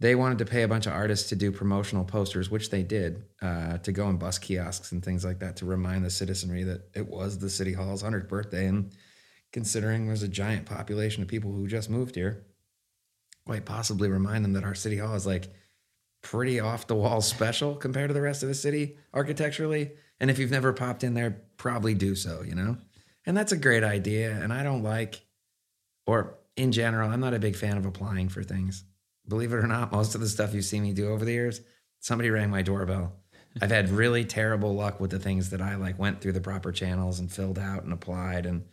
they 0.00 0.14
wanted 0.14 0.38
to 0.38 0.44
pay 0.44 0.62
a 0.62 0.68
bunch 0.68 0.86
of 0.86 0.92
artists 0.92 1.28
to 1.30 1.36
do 1.36 1.50
promotional 1.50 2.04
posters, 2.04 2.50
which 2.50 2.70
they 2.70 2.84
did, 2.84 3.24
uh, 3.42 3.78
to 3.78 3.90
go 3.90 4.08
in 4.08 4.16
bus 4.16 4.38
kiosks 4.38 4.92
and 4.92 5.04
things 5.04 5.24
like 5.24 5.40
that 5.40 5.56
to 5.56 5.64
remind 5.64 6.04
the 6.04 6.10
citizenry 6.10 6.62
that 6.62 6.82
it 6.94 7.08
was 7.08 7.38
the 7.38 7.50
City 7.50 7.72
Hall's 7.72 8.04
100th 8.04 8.28
birthday. 8.28 8.66
And 8.66 8.92
considering 9.50 10.06
there's 10.06 10.22
a 10.22 10.28
giant 10.28 10.66
population 10.66 11.22
of 11.22 11.28
people 11.28 11.50
who 11.50 11.66
just 11.66 11.90
moved 11.90 12.14
here, 12.14 12.44
quite 13.48 13.64
possibly 13.64 14.10
remind 14.10 14.44
them 14.44 14.52
that 14.52 14.62
our 14.62 14.74
city 14.74 14.98
hall 14.98 15.14
is 15.14 15.26
like 15.26 15.48
pretty 16.20 16.60
off 16.60 16.86
the 16.86 16.94
wall 16.94 17.22
special 17.22 17.74
compared 17.74 18.10
to 18.10 18.12
the 18.12 18.20
rest 18.20 18.42
of 18.42 18.48
the 18.50 18.54
city 18.54 18.98
architecturally. 19.14 19.92
And 20.20 20.30
if 20.30 20.38
you've 20.38 20.50
never 20.50 20.74
popped 20.74 21.02
in 21.02 21.14
there, 21.14 21.40
probably 21.56 21.94
do 21.94 22.14
so, 22.14 22.42
you 22.42 22.54
know? 22.54 22.76
And 23.24 23.34
that's 23.34 23.52
a 23.52 23.56
great 23.56 23.82
idea. 23.82 24.32
And 24.32 24.52
I 24.52 24.62
don't 24.62 24.82
like, 24.82 25.22
or 26.06 26.34
in 26.56 26.72
general, 26.72 27.10
I'm 27.10 27.20
not 27.20 27.32
a 27.32 27.38
big 27.38 27.56
fan 27.56 27.78
of 27.78 27.86
applying 27.86 28.28
for 28.28 28.42
things. 28.42 28.84
Believe 29.26 29.54
it 29.54 29.56
or 29.56 29.66
not, 29.66 29.92
most 29.92 30.14
of 30.14 30.20
the 30.20 30.28
stuff 30.28 30.52
you 30.52 30.60
see 30.60 30.78
me 30.78 30.92
do 30.92 31.08
over 31.08 31.24
the 31.24 31.32
years, 31.32 31.62
somebody 32.00 32.28
rang 32.28 32.50
my 32.50 32.60
doorbell. 32.60 33.14
I've 33.62 33.70
had 33.70 33.88
really 33.88 34.26
terrible 34.26 34.74
luck 34.74 35.00
with 35.00 35.10
the 35.10 35.18
things 35.18 35.48
that 35.50 35.62
I 35.62 35.76
like 35.76 35.98
went 35.98 36.20
through 36.20 36.32
the 36.32 36.40
proper 36.42 36.70
channels 36.70 37.18
and 37.18 37.32
filled 37.32 37.58
out 37.58 37.84
and 37.84 37.94
applied. 37.94 38.44
And 38.44 38.66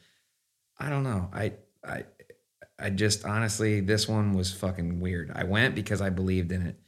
I 0.78 0.90
don't 0.90 1.04
know. 1.04 1.30
I, 1.32 1.54
I, 1.82 2.04
I 2.80 2.90
just 2.90 3.26
honestly, 3.26 3.82
this 3.82 4.08
one 4.08 4.34
was 4.34 4.54
fucking 4.54 5.00
weird. 5.00 5.32
I 5.34 5.44
went 5.44 5.76
because 5.76 6.02
I 6.02 6.10
believed 6.10 6.52
in 6.52 6.62
it. 6.62 6.80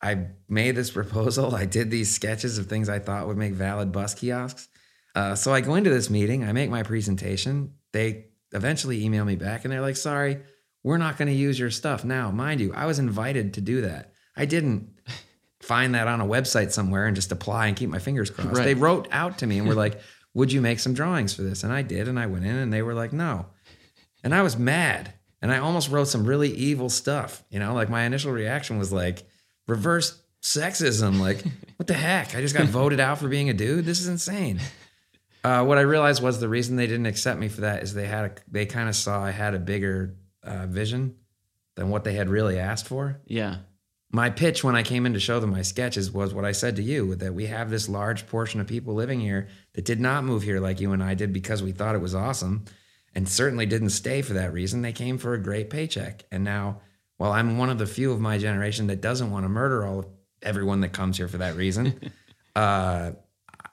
I 0.00 0.28
made 0.48 0.76
this 0.76 0.90
proposal. 1.00 1.54
I 1.54 1.66
did 1.66 1.90
these 1.90 2.14
sketches 2.14 2.58
of 2.58 2.66
things 2.66 2.88
I 2.88 2.98
thought 2.98 3.26
would 3.26 3.36
make 3.36 3.54
valid 3.54 3.92
bus 3.92 4.14
kiosks. 4.14 4.68
Uh, 5.14 5.34
so 5.34 5.52
I 5.52 5.60
go 5.60 5.74
into 5.74 5.90
this 5.90 6.10
meeting, 6.10 6.44
I 6.44 6.52
make 6.52 6.70
my 6.70 6.82
presentation. 6.82 7.74
They 7.92 8.26
eventually 8.52 9.04
email 9.04 9.24
me 9.24 9.36
back 9.36 9.64
and 9.64 9.72
they're 9.72 9.80
like, 9.80 9.96
sorry, 9.96 10.40
we're 10.84 10.98
not 10.98 11.18
going 11.18 11.28
to 11.28 11.34
use 11.34 11.58
your 11.58 11.70
stuff. 11.70 12.04
Now, 12.04 12.30
mind 12.30 12.60
you, 12.60 12.72
I 12.72 12.86
was 12.86 12.98
invited 12.98 13.54
to 13.54 13.60
do 13.60 13.80
that. 13.82 14.12
I 14.36 14.44
didn't 14.44 14.90
find 15.60 15.94
that 15.94 16.06
on 16.06 16.20
a 16.20 16.26
website 16.26 16.70
somewhere 16.70 17.06
and 17.06 17.16
just 17.16 17.32
apply 17.32 17.66
and 17.66 17.76
keep 17.76 17.90
my 17.90 17.98
fingers 17.98 18.30
crossed. 18.30 18.58
Right. 18.58 18.64
They 18.64 18.74
wrote 18.74 19.08
out 19.10 19.38
to 19.38 19.46
me 19.46 19.58
and 19.58 19.66
were 19.66 19.74
like, 19.86 20.00
would 20.34 20.52
you 20.52 20.60
make 20.60 20.78
some 20.78 20.94
drawings 20.94 21.34
for 21.34 21.42
this? 21.42 21.64
And 21.64 21.72
I 21.72 21.82
did. 21.82 22.06
And 22.06 22.18
I 22.18 22.26
went 22.26 22.44
in 22.44 22.54
and 22.54 22.72
they 22.72 22.82
were 22.82 22.94
like, 22.94 23.12
no. 23.12 23.46
And 24.22 24.34
I 24.34 24.42
was 24.42 24.56
mad. 24.56 25.12
And 25.40 25.52
I 25.52 25.58
almost 25.58 25.90
wrote 25.90 26.08
some 26.08 26.24
really 26.24 26.50
evil 26.50 26.88
stuff. 26.88 27.44
You 27.50 27.60
know, 27.60 27.74
like 27.74 27.88
my 27.88 28.02
initial 28.04 28.32
reaction 28.32 28.78
was 28.78 28.92
like 28.92 29.22
reverse 29.66 30.20
sexism. 30.42 31.20
Like, 31.20 31.44
what 31.76 31.86
the 31.86 31.94
heck? 31.94 32.34
I 32.34 32.40
just 32.40 32.56
got 32.56 32.66
voted 32.66 33.00
out 33.00 33.18
for 33.18 33.28
being 33.28 33.48
a 33.48 33.54
dude. 33.54 33.84
This 33.84 34.00
is 34.00 34.08
insane. 34.08 34.60
Uh, 35.44 35.64
what 35.64 35.78
I 35.78 35.82
realized 35.82 36.22
was 36.22 36.40
the 36.40 36.48
reason 36.48 36.76
they 36.76 36.88
didn't 36.88 37.06
accept 37.06 37.38
me 37.38 37.48
for 37.48 37.60
that 37.62 37.82
is 37.82 37.94
they 37.94 38.06
had 38.06 38.24
a, 38.24 38.34
they 38.50 38.66
kind 38.66 38.88
of 38.88 38.96
saw 38.96 39.22
I 39.22 39.30
had 39.30 39.54
a 39.54 39.58
bigger 39.60 40.16
uh, 40.42 40.66
vision 40.66 41.16
than 41.76 41.90
what 41.90 42.02
they 42.02 42.14
had 42.14 42.28
really 42.28 42.58
asked 42.58 42.88
for. 42.88 43.20
Yeah. 43.26 43.58
My 44.10 44.30
pitch 44.30 44.64
when 44.64 44.74
I 44.74 44.82
came 44.82 45.06
in 45.06 45.12
to 45.12 45.20
show 45.20 45.38
them 45.38 45.50
my 45.50 45.62
sketches 45.62 46.10
was 46.10 46.34
what 46.34 46.44
I 46.44 46.52
said 46.52 46.76
to 46.76 46.82
you 46.82 47.14
that 47.16 47.34
we 47.34 47.46
have 47.46 47.70
this 47.70 47.88
large 47.88 48.26
portion 48.26 48.60
of 48.60 48.66
people 48.66 48.94
living 48.94 49.20
here 49.20 49.48
that 49.74 49.84
did 49.84 50.00
not 50.00 50.24
move 50.24 50.42
here 50.42 50.60
like 50.60 50.80
you 50.80 50.92
and 50.92 51.02
I 51.02 51.14
did 51.14 51.32
because 51.32 51.62
we 51.62 51.72
thought 51.72 51.94
it 51.94 52.00
was 52.00 52.14
awesome 52.14 52.64
and 53.14 53.28
certainly 53.28 53.66
didn't 53.66 53.90
stay 53.90 54.22
for 54.22 54.34
that 54.34 54.52
reason. 54.52 54.82
They 54.82 54.92
came 54.92 55.18
for 55.18 55.34
a 55.34 55.42
great 55.42 55.70
paycheck. 55.70 56.24
And 56.30 56.44
now, 56.44 56.80
while 57.16 57.32
I'm 57.32 57.58
one 57.58 57.70
of 57.70 57.78
the 57.78 57.86
few 57.86 58.12
of 58.12 58.20
my 58.20 58.38
generation 58.38 58.86
that 58.88 59.00
doesn't 59.00 59.30
want 59.30 59.44
to 59.44 59.48
murder 59.48 59.84
all 59.84 60.00
of 60.00 60.06
everyone 60.42 60.80
that 60.82 60.92
comes 60.92 61.16
here 61.16 61.28
for 61.28 61.38
that 61.38 61.56
reason, 61.56 62.12
uh, 62.56 63.12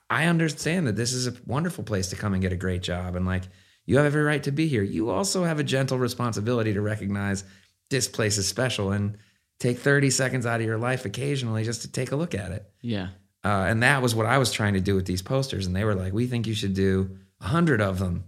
I 0.09 0.25
understand 0.25 0.87
that 0.87 0.95
this 0.95 1.13
is 1.13 1.27
a 1.27 1.33
wonderful 1.45 1.83
place 1.83 2.09
to 2.09 2.15
come 2.15 2.33
and 2.33 2.41
get 2.41 2.53
a 2.53 2.57
great 2.57 2.81
job. 2.81 3.15
And 3.15 3.25
like, 3.25 3.43
you 3.85 3.97
have 3.97 4.05
every 4.05 4.23
right 4.23 4.41
to 4.43 4.51
be 4.51 4.67
here. 4.67 4.83
You 4.83 5.09
also 5.09 5.43
have 5.43 5.59
a 5.59 5.63
gentle 5.63 5.99
responsibility 5.99 6.73
to 6.73 6.81
recognize 6.81 7.43
this 7.89 8.07
place 8.07 8.37
is 8.37 8.47
special 8.47 8.91
and 8.91 9.17
take 9.59 9.77
30 9.77 10.09
seconds 10.09 10.45
out 10.45 10.59
of 10.59 10.65
your 10.65 10.77
life 10.77 11.05
occasionally 11.05 11.63
just 11.63 11.83
to 11.83 11.91
take 11.91 12.11
a 12.11 12.15
look 12.15 12.33
at 12.33 12.51
it. 12.51 12.69
Yeah. 12.81 13.09
Uh, 13.43 13.65
and 13.67 13.83
that 13.83 14.01
was 14.01 14.15
what 14.15 14.25
I 14.25 14.39
was 14.39 14.51
trying 14.51 14.73
to 14.73 14.81
do 14.81 14.95
with 14.95 15.05
these 15.05 15.21
posters. 15.21 15.67
And 15.67 15.75
they 15.75 15.83
were 15.83 15.93
like, 15.93 16.13
we 16.13 16.25
think 16.25 16.47
you 16.47 16.55
should 16.55 16.73
do 16.73 17.17
a 17.39 17.45
hundred 17.45 17.79
of 17.79 17.99
them. 17.99 18.25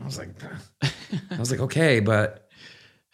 I 0.00 0.04
was 0.04 0.18
like, 0.18 0.28
I 1.30 1.38
was 1.38 1.50
like, 1.50 1.60
okay, 1.60 2.00
but 2.00 2.48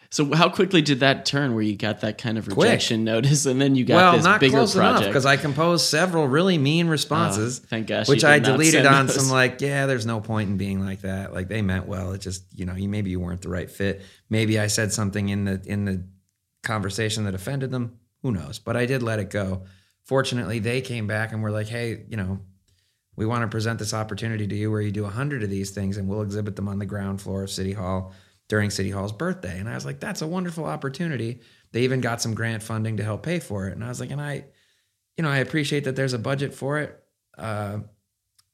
So 0.09 0.33
how 0.33 0.49
quickly 0.49 0.81
did 0.81 0.99
that 0.99 1.25
turn 1.25 1.53
where 1.55 1.63
you 1.63 1.75
got 1.77 2.01
that 2.01 2.17
kind 2.17 2.37
of 2.37 2.45
Quick. 2.45 2.57
rejection 2.67 3.03
notice 3.03 3.45
and 3.45 3.59
then 3.61 3.75
you 3.75 3.83
got 3.85 3.95
well, 3.95 4.15
this 4.17 4.25
not 4.25 4.39
bigger 4.41 4.57
close 4.57 4.75
project? 4.75 5.07
because 5.07 5.25
I 5.25 5.37
composed 5.37 5.85
several 5.87 6.27
really 6.27 6.57
mean 6.57 6.87
Oh, 6.87 6.91
responses, 6.91 7.59
thank 7.59 7.87
gosh. 7.87 8.07
which 8.09 8.23
I 8.23 8.39
deleted 8.39 8.85
on 8.85 9.07
those. 9.07 9.15
some 9.15 9.29
like, 9.29 9.61
yeah, 9.61 9.85
there's 9.85 10.05
no 10.05 10.19
point 10.19 10.49
in 10.49 10.57
being 10.57 10.85
like 10.85 11.01
that. 11.01 11.33
Like 11.33 11.47
they 11.47 11.61
meant 11.61 11.87
well. 11.87 12.11
It 12.11 12.19
just, 12.21 12.43
you 12.53 12.65
know, 12.65 12.75
you 12.75 12.89
maybe 12.89 13.09
you 13.09 13.19
weren't 13.19 13.41
the 13.41 13.49
right 13.49 13.71
fit. 13.71 14.01
Maybe 14.29 14.59
I 14.59 14.67
said 14.67 14.91
something 14.91 15.29
in 15.29 15.45
the 15.45 15.61
in 15.65 15.85
the 15.85 16.03
conversation 16.63 17.23
that 17.25 17.33
offended 17.33 17.71
them. 17.71 17.97
Who 18.21 18.31
knows? 18.31 18.59
But 18.59 18.77
I 18.77 18.85
did 18.85 19.03
let 19.03 19.19
it 19.19 19.29
go. 19.29 19.63
Fortunately, 20.05 20.59
they 20.59 20.81
came 20.81 21.07
back 21.07 21.31
and 21.31 21.41
were 21.41 21.51
like, 21.51 21.67
hey, 21.67 22.03
you 22.09 22.17
know, 22.17 22.39
we 23.15 23.25
want 23.25 23.43
to 23.43 23.47
present 23.47 23.79
this 23.79 23.93
opportunity 23.93 24.47
to 24.47 24.55
you 24.55 24.71
where 24.71 24.81
you 24.81 24.91
do 24.91 25.05
a 25.05 25.09
hundred 25.09 25.43
of 25.43 25.49
these 25.49 25.71
things 25.71 25.97
and 25.97 26.07
we'll 26.07 26.21
exhibit 26.21 26.55
them 26.55 26.67
on 26.67 26.79
the 26.79 26.85
ground 26.85 27.21
floor 27.21 27.43
of 27.43 27.49
City 27.49 27.73
Hall 27.73 28.13
during 28.49 28.69
City 28.69 28.89
Hall's 28.89 29.11
birthday. 29.11 29.59
And 29.59 29.69
I 29.69 29.75
was 29.75 29.85
like, 29.85 29.99
that's 29.99 30.21
a 30.21 30.27
wonderful 30.27 30.65
opportunity. 30.65 31.41
They 31.71 31.83
even 31.83 32.01
got 32.01 32.21
some 32.21 32.33
grant 32.33 32.63
funding 32.63 32.97
to 32.97 33.03
help 33.03 33.23
pay 33.23 33.39
for 33.39 33.67
it. 33.67 33.73
And 33.73 33.83
I 33.83 33.89
was 33.89 33.99
like, 33.99 34.11
and 34.11 34.21
I, 34.21 34.45
you 35.17 35.23
know, 35.23 35.29
I 35.29 35.37
appreciate 35.37 35.85
that 35.85 35.95
there's 35.95 36.13
a 36.13 36.19
budget 36.19 36.53
for 36.53 36.79
it. 36.79 37.03
Uh, 37.37 37.79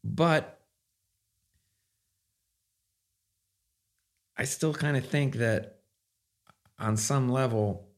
but 0.04 0.60
I 4.38 4.46
still 4.46 4.74
kind 4.74 4.96
of 4.96 5.06
think 5.06 5.36
that 5.36 5.80
on 6.78 6.96
some 6.96 7.30
level, 7.30 7.89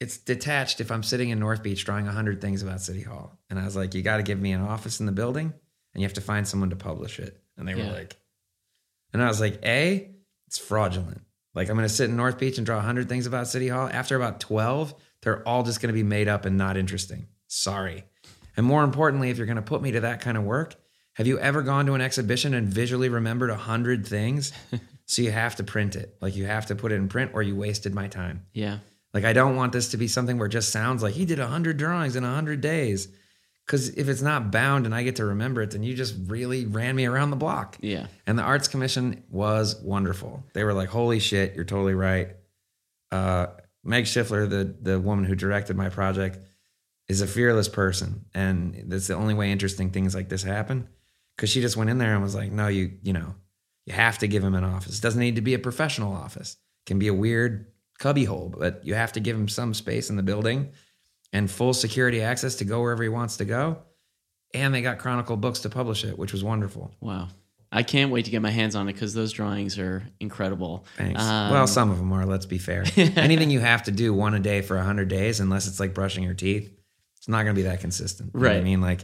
it's 0.00 0.16
detached 0.18 0.80
if 0.80 0.90
I'm 0.90 1.02
sitting 1.02 1.28
in 1.28 1.38
North 1.38 1.62
Beach 1.62 1.84
drawing 1.84 2.06
100 2.06 2.40
things 2.40 2.62
about 2.62 2.80
City 2.80 3.02
Hall. 3.02 3.38
And 3.50 3.58
I 3.58 3.64
was 3.64 3.76
like, 3.76 3.94
you 3.94 4.02
got 4.02 4.16
to 4.16 4.22
give 4.22 4.40
me 4.40 4.52
an 4.52 4.62
office 4.62 4.98
in 5.00 5.06
the 5.06 5.12
building 5.12 5.52
and 5.94 6.00
you 6.02 6.06
have 6.06 6.14
to 6.14 6.20
find 6.22 6.48
someone 6.48 6.70
to 6.70 6.76
publish 6.76 7.18
it. 7.18 7.40
And 7.56 7.68
they 7.68 7.74
Yeah. 7.74 7.86
were 7.88 7.92
like, 7.92 8.16
and 9.12 9.22
I 9.22 9.28
was 9.28 9.40
like, 9.40 9.60
A, 9.64 10.10
it's 10.46 10.58
fraudulent. 10.58 11.20
Like, 11.54 11.68
I'm 11.68 11.76
going 11.76 11.86
to 11.88 11.92
sit 11.94 12.08
in 12.08 12.16
North 12.16 12.38
Beach 12.38 12.58
and 12.58 12.64
draw 12.64 12.76
100 12.76 13.08
things 13.08 13.26
about 13.26 13.48
City 13.48 13.68
Hall. 13.68 13.88
After 13.92 14.14
about 14.16 14.38
12, 14.40 14.94
they're 15.22 15.46
all 15.46 15.64
just 15.64 15.80
going 15.82 15.88
to 15.88 15.92
be 15.92 16.04
made 16.04 16.28
up 16.28 16.44
and 16.44 16.56
not 16.56 16.76
interesting. 16.76 17.26
Sorry. 17.48 18.04
And 18.56 18.64
more 18.64 18.84
importantly, 18.84 19.30
if 19.30 19.36
you're 19.36 19.46
going 19.46 19.56
to 19.56 19.62
put 19.62 19.82
me 19.82 19.90
to 19.92 20.00
that 20.00 20.20
kind 20.20 20.36
of 20.36 20.44
work, 20.44 20.76
have 21.14 21.26
you 21.26 21.38
ever 21.40 21.62
gone 21.62 21.86
to 21.86 21.94
an 21.94 22.00
exhibition 22.00 22.54
and 22.54 22.68
visually 22.68 23.08
remembered 23.08 23.50
100 23.50 24.06
things? 24.06 24.52
so 25.06 25.22
you 25.22 25.32
have 25.32 25.56
to 25.56 25.64
print 25.64 25.96
it. 25.96 26.16
Like, 26.20 26.36
you 26.36 26.46
have 26.46 26.66
to 26.66 26.76
put 26.76 26.92
it 26.92 26.96
in 26.96 27.08
print 27.08 27.32
or 27.34 27.42
you 27.42 27.56
wasted 27.56 27.94
my 27.94 28.06
time. 28.06 28.46
Yeah. 28.54 28.78
Like 29.12 29.24
I 29.24 29.32
don't 29.32 29.56
want 29.56 29.72
this 29.72 29.88
to 29.90 29.96
be 29.96 30.08
something 30.08 30.38
where 30.38 30.46
it 30.46 30.50
just 30.50 30.70
sounds 30.70 31.02
like 31.02 31.14
he 31.14 31.24
did 31.24 31.38
100 31.38 31.76
drawings 31.76 32.16
in 32.16 32.24
100 32.24 32.60
days. 32.60 33.08
Cuz 33.66 33.88
if 33.90 34.08
it's 34.08 34.22
not 34.22 34.50
bound 34.50 34.86
and 34.86 34.94
I 34.94 35.02
get 35.02 35.16
to 35.16 35.24
remember 35.24 35.62
it 35.62 35.70
then 35.72 35.82
you 35.82 35.94
just 35.94 36.14
really 36.26 36.64
ran 36.66 36.96
me 36.96 37.06
around 37.06 37.30
the 37.30 37.36
block. 37.36 37.76
Yeah. 37.80 38.06
And 38.26 38.38
the 38.38 38.42
arts 38.42 38.68
commission 38.68 39.22
was 39.30 39.76
wonderful. 39.82 40.44
They 40.54 40.64
were 40.64 40.74
like, 40.74 40.88
"Holy 40.88 41.18
shit, 41.18 41.54
you're 41.54 41.64
totally 41.64 41.94
right." 41.94 42.36
Uh, 43.10 43.48
Meg 43.82 44.04
Schiffler, 44.04 44.48
the 44.48 44.76
the 44.80 45.00
woman 45.00 45.24
who 45.24 45.34
directed 45.34 45.76
my 45.76 45.88
project, 45.88 46.38
is 47.08 47.20
a 47.20 47.26
fearless 47.26 47.68
person, 47.68 48.26
and 48.34 48.84
that's 48.86 49.06
the 49.08 49.14
only 49.14 49.34
way 49.34 49.50
interesting 49.50 49.90
things 49.90 50.14
like 50.14 50.28
this 50.28 50.42
happen. 50.42 50.88
Because 51.36 51.50
she 51.50 51.60
just 51.60 51.76
went 51.76 51.90
in 51.90 51.98
there 51.98 52.12
and 52.14 52.22
was 52.22 52.34
like, 52.34 52.52
"No, 52.52 52.68
you 52.68 52.92
you 53.02 53.12
know, 53.12 53.34
you 53.86 53.94
have 53.94 54.18
to 54.18 54.28
give 54.28 54.44
him 54.44 54.54
an 54.54 54.64
office. 54.64 54.98
It 54.98 55.02
doesn't 55.02 55.20
need 55.20 55.36
to 55.36 55.42
be 55.42 55.54
a 55.54 55.58
professional 55.58 56.12
office. 56.12 56.52
It 56.52 56.88
can 56.88 56.98
be 56.98 57.08
a 57.08 57.14
weird 57.14 57.66
cubbyhole, 58.00 58.52
but 58.58 58.84
you 58.84 58.94
have 58.94 59.12
to 59.12 59.20
give 59.20 59.36
him 59.36 59.48
some 59.48 59.72
space 59.74 60.10
in 60.10 60.16
the 60.16 60.22
building 60.24 60.72
and 61.32 61.48
full 61.48 61.72
security 61.72 62.20
access 62.20 62.56
to 62.56 62.64
go 62.64 62.80
wherever 62.80 63.04
he 63.04 63.08
wants 63.08 63.36
to 63.36 63.44
go." 63.44 63.78
And 64.52 64.74
they 64.74 64.82
got 64.82 64.98
Chronicle 64.98 65.36
Books 65.36 65.60
to 65.60 65.70
publish 65.70 66.02
it, 66.04 66.18
which 66.18 66.32
was 66.32 66.42
wonderful. 66.42 66.92
Wow. 67.00 67.28
I 67.72 67.84
can't 67.84 68.10
wait 68.10 68.24
to 68.24 68.32
get 68.32 68.42
my 68.42 68.50
hands 68.50 68.74
on 68.74 68.88
it 68.88 68.94
because 68.94 69.14
those 69.14 69.32
drawings 69.32 69.78
are 69.78 70.02
incredible. 70.18 70.84
Thanks. 70.96 71.22
Um, 71.22 71.52
well, 71.52 71.68
some 71.68 71.90
of 71.90 71.98
them 71.98 72.12
are. 72.12 72.26
Let's 72.26 72.46
be 72.46 72.58
fair. 72.58 72.84
Anything 72.96 73.50
you 73.50 73.60
have 73.60 73.84
to 73.84 73.92
do 73.92 74.12
one 74.12 74.34
a 74.34 74.40
day 74.40 74.60
for 74.60 74.76
hundred 74.78 75.08
days, 75.08 75.38
unless 75.38 75.68
it's 75.68 75.78
like 75.78 75.94
brushing 75.94 76.24
your 76.24 76.34
teeth, 76.34 76.72
it's 77.18 77.28
not 77.28 77.44
going 77.44 77.54
to 77.54 77.62
be 77.62 77.68
that 77.68 77.80
consistent. 77.80 78.32
You 78.34 78.40
what 78.40 78.50
I 78.50 78.60
mean, 78.60 78.80
like 78.80 79.02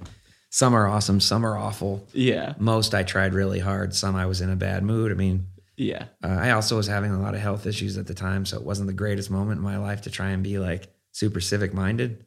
some 0.50 0.74
are 0.74 0.88
awesome, 0.88 1.20
some 1.20 1.46
are 1.46 1.56
awful. 1.56 2.08
Yeah. 2.12 2.54
Most 2.58 2.92
I 2.94 3.04
tried 3.04 3.34
really 3.34 3.60
hard. 3.60 3.94
Some 3.94 4.16
I 4.16 4.26
was 4.26 4.40
in 4.40 4.50
a 4.50 4.56
bad 4.56 4.82
mood. 4.82 5.12
I 5.12 5.14
mean, 5.14 5.46
Yeah. 5.76 6.06
uh, 6.24 6.28
I 6.28 6.50
also 6.50 6.76
was 6.76 6.86
having 6.86 7.12
a 7.12 7.20
lot 7.20 7.34
of 7.34 7.40
health 7.40 7.66
issues 7.66 7.98
at 7.98 8.06
the 8.06 8.14
time, 8.14 8.46
so 8.46 8.56
it 8.56 8.64
wasn't 8.64 8.86
the 8.86 8.92
greatest 8.94 9.30
moment 9.30 9.58
in 9.58 9.64
my 9.64 9.76
life 9.78 10.02
to 10.02 10.10
try 10.10 10.30
and 10.30 10.42
be 10.42 10.58
like 10.58 10.88
super 11.12 11.40
civic 11.40 11.74
minded. 11.74 12.24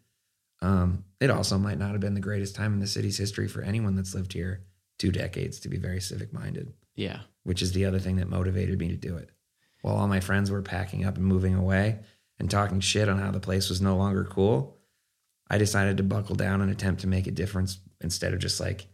Um, 0.61 1.05
it 1.19 1.29
also 1.29 1.57
might 1.57 1.77
not 1.79 1.91
have 1.91 2.01
been 2.01 2.13
the 2.15 2.19
greatest 2.19 2.55
time 2.55 2.73
in 2.73 2.79
the 2.79 2.87
city's 2.87 3.17
history 3.17 3.47
for 3.47 3.61
anyone 3.61 3.95
that's 3.95 4.13
lived 4.13 4.33
here 4.33 4.65
two 4.97 5.11
decades 5.11 5.59
to 5.61 5.69
be 5.69 5.77
very 5.77 6.01
civic 6.01 6.33
minded 6.33 6.73
Yeah. 6.95 7.21
which 7.43 7.61
is 7.61 7.71
the 7.71 7.85
other 7.85 7.99
thing 7.99 8.17
that 8.17 8.27
motivated 8.27 8.77
me 8.77 8.89
to 8.89 8.97
do 8.97 9.15
it. 9.15 9.29
While 9.81 9.95
all 9.95 10.07
my 10.09 10.19
friends 10.19 10.51
were 10.51 10.61
packing 10.61 11.05
up 11.05 11.15
and 11.15 11.25
moving 11.25 11.55
away 11.55 11.99
and 12.37 12.51
talking 12.51 12.81
shit 12.81 13.07
on 13.07 13.17
how 13.19 13.31
the 13.31 13.39
place 13.39 13.69
was 13.69 13.79
no 13.81 13.95
longer 13.95 14.25
cool, 14.25 14.77
I 15.49 15.57
decided 15.57 15.95
to 15.97 16.03
buckle 16.03 16.35
down 16.35 16.61
and 16.61 16.69
attempt 16.69 17.01
to 17.01 17.07
make 17.07 17.25
a 17.27 17.31
difference 17.31 17.79
instead 18.01 18.33
of 18.33 18.39
just 18.39 18.59
like 18.59 18.87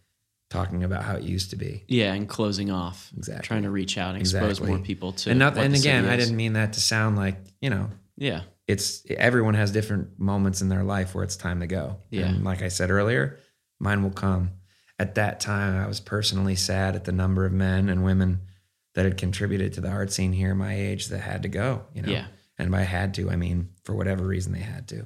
talking 0.55 0.83
about 0.83 1.03
how 1.03 1.15
it 1.15 1.23
used 1.23 1.49
to 1.51 1.55
be. 1.55 1.83
Yeah. 1.87 2.13
And 2.13 2.27
closing 2.27 2.71
off. 2.71 3.11
Exactly. 3.17 3.45
Trying 3.47 3.63
to 3.63 3.69
reach 3.71 3.97
out 3.97 4.11
and 4.13 4.21
expose 4.21 4.61
more 4.61 4.79
people 4.79 5.11
to. 5.13 5.29
and 5.29 5.39
not, 5.39 5.57
and 5.57 5.75
again, 5.75 6.05
I 6.05 6.15
didn't 6.17 6.35
mean 6.35 6.53
that 6.53 6.73
to 6.73 6.81
sound 6.81 7.15
like, 7.17 7.37
you 7.61 7.69
know, 7.69 7.89
Yeah. 8.17 8.41
it's 8.67 9.03
everyone 9.09 9.53
has 9.55 9.71
different 9.71 10.19
moments 10.19 10.61
in 10.61 10.69
their 10.69 10.83
life 10.83 11.13
where 11.13 11.23
it's 11.23 11.35
time 11.35 11.59
to 11.59 11.67
go. 11.67 11.97
Yeah. 12.09 12.27
And 12.27 12.43
like 12.43 12.61
I 12.61 12.69
said 12.69 12.89
earlier, 12.89 13.37
mine 13.79 14.03
will 14.03 14.11
come. 14.11 14.51
At 14.97 15.15
that 15.15 15.41
time, 15.41 15.75
I 15.75 15.87
was 15.87 15.99
personally 15.99 16.55
sad 16.55 16.95
at 16.95 17.03
the 17.03 17.11
number 17.11 17.45
of 17.45 17.51
men 17.51 17.89
and 17.89 18.03
women 18.05 18.39
that 18.93 19.03
had 19.03 19.17
contributed 19.17 19.73
to 19.73 19.81
the 19.81 19.89
art 19.89 20.11
scene 20.13 20.31
here 20.31 20.55
my 20.55 20.73
age 20.73 21.07
that 21.07 21.19
had 21.19 21.43
to 21.43 21.49
go, 21.49 21.83
you 21.93 22.01
know. 22.01 22.11
Yeah. 22.11 22.27
And 22.57 22.71
by 22.71 22.83
had 22.83 23.13
to, 23.15 23.29
I 23.29 23.35
mean 23.35 23.71
for 23.83 23.93
whatever 23.93 24.25
reason 24.25 24.53
they 24.53 24.59
had 24.59 24.87
to. 24.87 25.05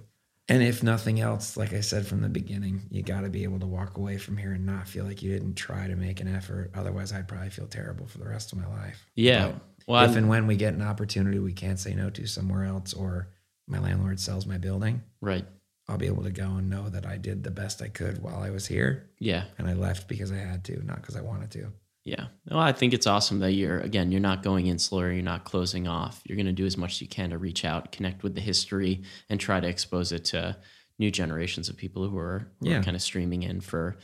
And 0.50 0.63
if 0.63 0.82
nothing 0.84 1.20
else, 1.20 1.56
like 1.58 1.74
I 1.74 1.82
said 1.82 2.08
from 2.08 2.22
the 2.22 2.29
beginning, 2.29 2.82
you 2.89 3.03
got 3.03 3.22
to 3.22 3.29
be 3.29 3.44
able 3.44 3.60
to 3.60 3.68
walk 3.68 3.98
away 3.98 4.18
from 4.18 4.36
here 4.38 4.53
and 4.53 4.65
not 4.65 4.88
feel 4.88 5.06
like 5.06 5.22
you 5.22 5.32
didn't 5.32 5.56
try 5.56 5.88
to 5.88 5.96
make 5.96 6.20
an 6.22 6.27
effort. 6.34 6.72
Otherwise, 6.74 7.12
I'd 7.13 7.27
probably 7.27 7.50
feel 7.51 7.68
terrible 7.68 8.08
for 8.08 8.18
the 8.18 8.27
rest 8.27 8.51
of 8.51 8.58
my 8.60 8.68
life. 8.68 9.06
Yeah. 9.15 9.48
But 9.50 9.62
Well, 9.88 10.03
if 10.03 10.10
I'm- 10.10 10.18
and 10.18 10.29
when 10.29 10.48
we 10.48 10.56
get 10.56 10.74
an 10.74 10.82
opportunity 10.82 11.39
we 11.39 11.53
can't 11.53 11.79
say 11.79 11.94
no 11.96 12.10
to 12.12 12.25
somewhere 12.27 12.63
else 12.65 12.94
or 12.94 13.29
my 13.68 13.79
landlord 13.79 14.20
sells 14.20 14.46
my 14.46 14.58
building, 14.58 15.03
right. 15.22 15.46
I'll 15.88 15.98
be 15.98 16.08
able 16.08 16.24
to 16.24 16.32
go 16.32 16.56
and 16.58 16.70
know 16.70 16.89
that 16.89 17.06
I 17.06 17.18
did 17.18 17.44
the 17.44 17.50
best 17.51 17.82
I 17.82 17.88
could 17.88 18.22
while 18.22 18.39
I 18.41 18.50
was 18.51 18.68
here 18.68 19.10
Yeah. 19.20 19.46
and 19.58 19.68
I 19.68 19.74
left 19.74 20.08
because 20.08 20.32
I 20.32 20.38
had 20.38 20.63
to, 20.65 20.84
not 20.86 20.98
because 21.01 21.15
I 21.15 21.22
wanted 21.22 21.50
to. 21.51 21.72
Yeah. 22.06 22.27
Well, 22.50 22.60
I 22.60 22.72
think 22.72 22.94
it's 22.94 23.06
awesome 23.08 23.39
that 23.39 23.51
you're 23.51 23.79
again, 23.82 24.12
you're 24.12 24.22
not 24.22 24.41
going 24.41 24.68
insular, 24.68 25.12
you're 25.12 25.22
not 25.22 25.44
closing 25.44 25.88
off. 25.88 26.22
You're 26.25 26.38
going 26.38 26.46
to 26.48 26.51
do 26.51 26.65
as 26.65 26.77
much 26.77 26.94
as 26.94 27.01
you 27.01 27.08
can 27.08 27.29
to 27.32 27.38
reach 27.38 27.65
out, 27.65 27.91
connect 27.91 28.24
with 28.24 28.36
the 28.36 28.41
history, 28.41 29.03
and 29.29 29.39
try 29.39 29.60
to 29.60 29.68
expose 29.68 30.12
it 30.12 30.25
to 30.25 30.58
new 30.98 31.12
generations 31.12 31.70
of 31.70 31.77
people 31.77 32.08
who 32.08 32.18
are, 32.18 32.51
who 32.62 32.70
Yeah. 32.70 32.79
are 32.79 32.84
kind 32.84 32.96
of 32.96 33.01
streaming 33.01 33.44
in 33.44 33.62
for, 33.62 33.98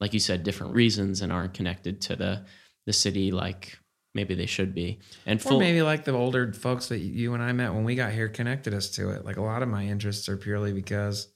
like 0.00 0.12
you 0.14 0.20
said, 0.20 0.44
different 0.44 0.74
reasons 0.74 1.20
and 1.22 1.32
aren't 1.32 1.54
connected 1.54 2.00
to 2.02 2.16
the 2.16 2.44
the 2.86 2.92
city 2.92 3.30
like 3.32 3.78
maybe 4.14 4.34
they 4.34 4.46
should 4.46 4.74
be. 4.74 4.98
And 5.26 5.38
Or 5.40 5.42
full, 5.42 5.58
maybe 5.58 5.82
like 5.82 6.04
the 6.04 6.12
older 6.12 6.52
folks 6.54 6.88
that 6.88 6.98
you 7.00 7.34
and 7.34 7.42
I 7.42 7.52
met 7.52 7.74
when 7.74 7.84
we 7.84 7.94
got 7.96 8.12
here 8.12 8.28
connected 8.28 8.72
us 8.72 8.88
to 8.92 9.10
it. 9.10 9.24
Like 9.26 9.36
a 9.36 9.42
lot 9.42 9.62
of 9.62 9.68
my 9.68 9.84
interests 9.86 10.28
are 10.28 10.36
purely 10.38 10.72
because 10.72 11.28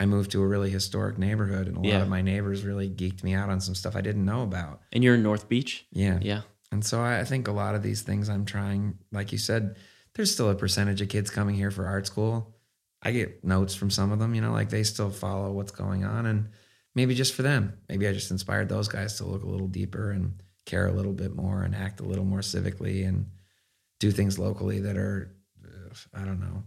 I 0.00 0.06
moved 0.06 0.30
to 0.32 0.42
a 0.42 0.46
really 0.46 0.70
historic 0.70 1.18
neighborhood 1.18 1.68
and 1.68 1.76
a 1.76 1.80
lot 1.80 2.00
of 2.02 2.08
my 2.08 2.22
neighbors 2.22 2.64
really 2.64 2.88
geeked 2.88 3.22
me 3.22 3.34
out 3.34 3.50
on 3.50 3.60
some 3.60 3.74
stuff 3.74 3.94
I 3.94 4.00
didn't 4.00 4.24
know 4.24 4.42
about. 4.42 4.80
and 4.92 5.04
you're 5.04 5.14
in 5.14 5.22
North 5.22 5.48
Beach. 5.48 5.86
Yeah. 5.92 6.18
Yeah. 6.22 6.40
And 6.72 6.82
so 6.84 7.00
I 7.00 7.20
I 7.20 7.24
think 7.24 7.46
a 7.48 7.52
lot 7.52 7.74
of 7.74 7.82
these 7.82 8.02
things 8.02 8.28
I'm 8.28 8.44
trying, 8.46 8.98
like 9.12 9.30
you 9.32 9.38
said, 9.38 9.76
there's 10.14 10.32
still 10.32 10.48
a 10.50 10.54
percentage 10.54 11.00
of 11.02 11.08
kids 11.08 11.30
coming 11.30 11.54
here 11.54 11.70
for 11.70 11.86
art 11.86 12.06
school. 12.06 12.56
I 13.02 13.12
get 13.12 13.44
notes 13.44 13.74
from 13.74 13.90
some 13.90 14.10
of 14.12 14.18
them, 14.18 14.34
you 14.34 14.40
know, 14.40 14.52
like 14.52 14.70
they 14.70 14.82
still 14.84 15.10
follow 15.10 15.52
what's 15.52 15.72
going 15.72 16.04
on. 16.04 16.26
And 16.26 16.48
maybe 16.94 17.14
just 17.14 17.34
for 17.34 17.42
them, 17.42 17.74
maybe 17.88 18.06
I 18.08 18.12
just 18.12 18.30
inspired 18.30 18.68
those 18.68 18.88
guys 18.88 19.16
to 19.18 19.24
look 19.24 19.42
a 19.42 19.48
little 19.48 19.68
deeper 19.68 20.10
and 20.10 20.42
care 20.66 20.86
a 20.86 20.92
little 20.92 21.12
bit 21.12 21.34
more 21.34 21.62
and 21.62 21.74
act 21.74 22.00
a 22.00 22.04
little 22.04 22.24
more 22.24 22.40
civically 22.40 23.06
and 23.08 23.26
do 24.00 24.10
things 24.10 24.38
locally 24.38 24.80
that 24.80 24.96
are, 24.96 25.34
I 26.14 26.24
don't 26.24 26.40
know, 26.40 26.64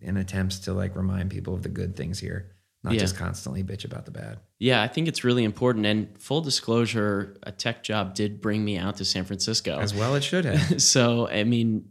in 0.00 0.16
attempts 0.16 0.58
to 0.60 0.72
like 0.72 0.96
remind 0.96 1.30
people 1.30 1.54
of 1.54 1.62
the 1.62 1.68
good 1.68 1.96
things 1.96 2.18
here, 2.18 2.52
not 2.84 2.94
Yeah. 2.94 3.00
just 3.00 3.16
constantly 3.16 3.62
bitch 3.62 3.84
about 3.84 4.04
the 4.06 4.10
bad. 4.10 4.38
Yeah, 4.58 4.82
I 4.82 4.88
think 4.88 5.06
it's 5.08 5.22
really 5.24 5.44
important. 5.44 5.86
And 5.86 6.20
full 6.20 6.40
disclosure, 6.40 7.36
a 7.44 7.52
tech 7.52 7.82
job 7.82 8.14
did 8.14 8.40
bring 8.40 8.64
me 8.64 8.76
out 8.76 8.96
to 8.96 9.04
San 9.04 9.24
Francisco. 9.24 9.78
As 9.78 9.94
well, 9.94 10.14
it 10.14 10.24
should 10.24 10.44
have. 10.44 10.82
so 10.82 11.28
I 11.28 11.44
mean, 11.44 11.84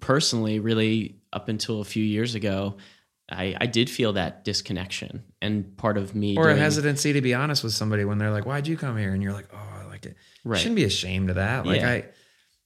personally, 0.00 0.58
really 0.60 1.16
up 1.32 1.48
until 1.48 1.80
a 1.80 1.84
few 1.84 2.04
years 2.04 2.34
ago, 2.34 2.76
I, 3.28 3.56
I 3.60 3.66
did 3.66 3.90
feel 3.90 4.12
that 4.12 4.44
disconnection 4.44 5.24
and 5.42 5.76
part 5.76 5.98
of 5.98 6.14
me 6.14 6.36
or 6.36 6.48
a 6.48 6.56
hesitancy 6.56 7.12
to 7.14 7.20
be 7.20 7.34
honest 7.34 7.64
with 7.64 7.72
somebody 7.74 8.04
when 8.04 8.18
they're 8.18 8.30
like, 8.30 8.46
"Why'd 8.46 8.68
you 8.68 8.76
come 8.76 8.96
here?" 8.96 9.12
and 9.12 9.20
you're 9.20 9.32
like, 9.32 9.48
"Oh, 9.52 9.80
I 9.82 9.84
like 9.86 10.06
it." 10.06 10.16
right 10.44 10.58
Shouldn't 10.60 10.76
be 10.76 10.84
ashamed 10.84 11.28
of 11.30 11.36
that. 11.36 11.66
Like 11.66 11.80
Yeah. 11.80 11.90
I, 11.90 12.04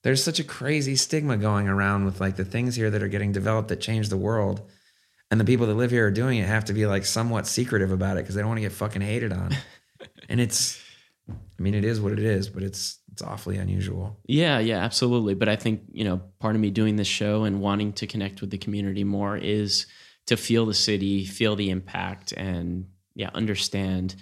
there's 0.03 0.23
such 0.23 0.39
a 0.39 0.45
crazy 0.45 0.97
stigma 0.97 1.39
going 1.39 1.67
around 1.69 2.05
with 2.05 2.21
like 2.21 2.37
the 2.37 2.45
things 2.45 2.77
here 2.77 2.91
that 2.91 3.03
are 3.03 3.09
getting 3.09 3.33
developed 3.33 3.69
that 3.69 3.81
change 3.81 4.11
the 4.11 4.17
world, 4.19 4.71
and 5.31 5.41
the 5.41 5.45
people 5.45 5.67
that 5.67 5.75
live 5.75 5.91
here 5.91 6.07
are 6.07 6.11
doing 6.11 6.39
it 6.39 6.47
have 6.47 6.65
to 6.67 6.73
be 6.73 6.87
like 6.87 7.05
somewhat 7.05 7.47
secretive 7.47 7.93
about 7.93 8.17
it 8.17 8.21
because 8.21 8.35
they 8.35 8.41
don't 8.41 8.49
want 8.49 8.59
to 8.59 8.63
get 8.63 8.73
fucking 8.73 9.03
hated 9.03 9.33
on. 9.33 9.57
and 10.29 10.41
it's, 10.41 10.83
I 11.29 11.63
mean, 11.63 11.75
it 11.75 11.85
is 11.85 12.01
what 12.01 12.13
it 12.13 12.19
is, 12.19 12.49
but 12.49 12.63
it's 12.63 12.99
it's 13.13 13.23
awfully 13.23 13.59
unusual. 13.59 14.19
Yeah, 14.27 14.61
yeah, 14.61 14.79
absolutely. 14.79 15.35
But 15.35 15.49
I 15.49 15.57
think, 15.57 15.83
you 15.93 16.05
know, 16.05 16.21
part 16.39 16.55
of 16.55 16.61
me 16.61 16.71
doing 16.71 16.97
this 16.97 17.09
show 17.09 17.45
and 17.45 17.61
wanting 17.61 17.93
to 17.95 18.07
connect 18.07 18.41
with 18.41 18.51
the 18.51 18.59
community 18.59 19.05
more 19.05 19.37
is 19.37 19.87
to 20.27 20.37
feel 20.37 20.65
the 20.65 20.75
city, 20.75 21.25
feel 21.25 21.57
the 21.57 21.71
impact, 21.71 22.33
and 22.33 22.87
yeah, 23.15 23.31
understand 23.35 24.15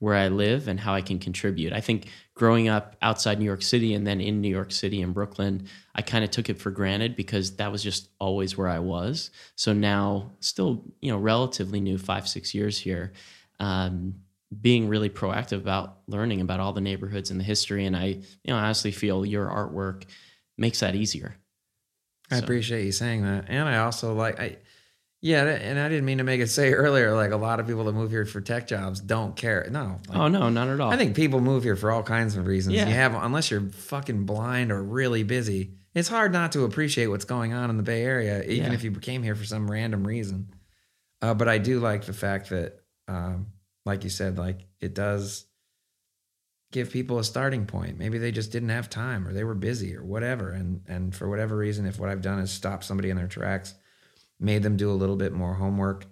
where 0.00 0.14
I 0.14 0.28
live 0.28 0.66
and 0.66 0.80
how 0.80 0.94
I 0.94 1.02
can 1.02 1.18
contribute. 1.18 1.72
I 1.72 1.80
think 1.80 2.08
growing 2.34 2.68
up 2.68 2.96
outside 3.02 3.38
New 3.38 3.44
York 3.44 3.62
City 3.62 3.94
and 3.94 4.06
then 4.06 4.20
in 4.20 4.40
New 4.40 4.48
York 4.48 4.72
City 4.72 5.02
and 5.02 5.14
Brooklyn, 5.14 5.68
I 5.94 6.00
kind 6.02 6.24
of 6.24 6.30
took 6.30 6.48
it 6.48 6.58
for 6.58 6.70
granted 6.70 7.14
because 7.16 7.56
that 7.56 7.70
was 7.70 7.82
just 7.82 8.08
always 8.18 8.56
where 8.56 8.66
I 8.68 8.78
was. 8.78 9.30
So 9.56 9.72
now, 9.74 10.32
still, 10.40 10.82
you 11.00 11.12
know, 11.12 11.18
relatively 11.18 11.80
new, 11.80 11.98
five, 11.98 12.26
six 12.26 12.54
years 12.54 12.78
here, 12.78 13.12
um, 13.60 14.14
being 14.58 14.88
really 14.88 15.10
proactive 15.10 15.58
about 15.58 15.98
learning 16.08 16.40
about 16.40 16.60
all 16.60 16.72
the 16.72 16.80
neighborhoods 16.80 17.30
and 17.30 17.38
the 17.38 17.44
history. 17.44 17.84
And 17.84 17.94
I, 17.94 18.06
you 18.06 18.22
know, 18.48 18.56
honestly 18.56 18.90
feel 18.90 19.24
your 19.24 19.46
artwork 19.46 20.04
makes 20.58 20.80
that 20.80 20.94
easier. 20.96 21.36
I 22.30 22.38
So- 22.38 22.44
appreciate 22.44 22.86
you 22.86 22.92
saying 22.92 23.22
that, 23.22 23.44
and 23.48 23.68
I 23.68 23.78
also 23.78 24.14
like 24.14 24.40
I. 24.40 24.56
Yeah, 25.22 25.44
and 25.44 25.78
I 25.78 25.88
didn't 25.90 26.06
mean 26.06 26.18
to 26.18 26.24
make 26.24 26.40
it 26.40 26.46
say 26.48 26.72
earlier 26.72 27.12
like 27.14 27.30
a 27.32 27.36
lot 27.36 27.60
of 27.60 27.66
people 27.66 27.84
that 27.84 27.92
move 27.92 28.10
here 28.10 28.24
for 28.24 28.40
tech 28.40 28.66
jobs 28.66 29.00
don't 29.00 29.36
care. 29.36 29.68
No, 29.70 29.98
like, 30.08 30.16
Oh 30.18 30.28
no, 30.28 30.48
not 30.48 30.68
at 30.68 30.80
all. 30.80 30.90
I 30.90 30.96
think 30.96 31.14
people 31.14 31.40
move 31.40 31.62
here 31.62 31.76
for 31.76 31.90
all 31.90 32.02
kinds 32.02 32.36
of 32.36 32.46
reasons. 32.46 32.74
Yeah. 32.76 32.88
You 32.88 32.94
have 32.94 33.14
unless 33.14 33.50
you're 33.50 33.60
fucking 33.68 34.24
blind 34.24 34.72
or 34.72 34.82
really 34.82 35.22
busy. 35.22 35.74
It's 35.94 36.08
hard 36.08 36.32
not 36.32 36.52
to 36.52 36.64
appreciate 36.64 37.08
what's 37.08 37.24
going 37.26 37.52
on 37.52 37.68
in 37.68 37.76
the 37.76 37.82
Bay 37.82 38.02
Area, 38.02 38.42
even 38.44 38.68
Yeah. 38.68 38.72
if 38.72 38.82
you 38.84 38.92
came 38.92 39.22
here 39.22 39.34
for 39.34 39.44
some 39.44 39.70
random 39.70 40.06
reason. 40.06 40.54
Uh, 41.20 41.34
but 41.34 41.48
I 41.48 41.58
do 41.58 41.80
like 41.80 42.04
the 42.06 42.12
fact 42.14 42.48
that, 42.50 42.80
um, 43.08 43.48
like 43.84 44.04
you 44.04 44.10
said, 44.10 44.38
like 44.38 44.66
it 44.80 44.94
does 44.94 45.44
give 46.72 46.90
people 46.90 47.18
a 47.18 47.24
starting 47.24 47.66
point. 47.66 47.98
Maybe 47.98 48.16
they 48.18 48.30
just 48.32 48.52
didn't 48.52 48.68
have 48.70 48.88
time, 48.88 49.26
or 49.26 49.32
they 49.34 49.44
were 49.44 49.54
busy, 49.56 49.94
or 49.96 50.04
whatever. 50.04 50.50
And 50.50 50.80
and 50.88 51.14
for 51.14 51.28
whatever 51.28 51.56
reason, 51.56 51.84
if 51.84 51.98
what 51.98 52.08
I've 52.08 52.22
done 52.22 52.38
is 52.38 52.50
stop 52.50 52.84
somebody 52.84 53.10
in 53.10 53.16
their 53.16 53.26
tracks, 53.26 53.74
made 54.40 54.62
them 54.62 54.76
do 54.76 54.90
a 54.90 54.92
little 54.92 55.16
bit 55.16 55.32
more 55.32 55.54
homework, 55.54 56.06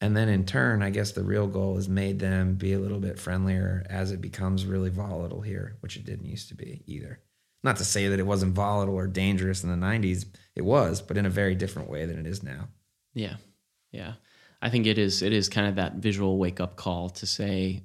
and 0.00 0.16
then 0.16 0.28
in 0.28 0.46
turn, 0.46 0.82
I 0.82 0.90
guess 0.90 1.12
the 1.12 1.24
real 1.24 1.46
goal 1.46 1.76
is 1.76 1.88
made 1.88 2.18
them 2.20 2.54
be 2.54 2.72
a 2.72 2.78
little 2.78 3.00
bit 3.00 3.18
friendlier 3.18 3.84
as 3.90 4.12
it 4.12 4.20
becomes 4.20 4.64
really 4.64 4.90
volatile 4.90 5.42
here, 5.42 5.76
which 5.80 5.96
it 5.96 6.04
didn't 6.06 6.28
used 6.28 6.48
to 6.48 6.54
be 6.54 6.82
either. 6.86 7.20
Not 7.62 7.76
to 7.76 7.84
say 7.84 8.08
that 8.08 8.18
it 8.18 8.26
wasn't 8.26 8.54
volatile 8.54 8.94
or 8.94 9.06
dangerous 9.06 9.62
in 9.62 9.68
the 9.68 9.86
90s, 9.86 10.24
it 10.56 10.64
was, 10.64 11.02
but 11.02 11.18
in 11.18 11.26
a 11.26 11.30
very 11.30 11.54
different 11.54 11.90
way 11.90 12.06
than 12.06 12.18
it 12.18 12.26
is 12.26 12.42
now. 12.42 12.68
Yeah. 13.12 13.36
Yeah. 13.92 14.14
I 14.62 14.70
think 14.70 14.86
it 14.86 14.98
is 14.98 15.22
it 15.22 15.32
is 15.32 15.48
kind 15.48 15.66
of 15.66 15.76
that 15.76 15.96
visual 15.96 16.38
wake 16.38 16.60
up 16.60 16.76
call 16.76 17.10
to 17.10 17.26
say 17.26 17.82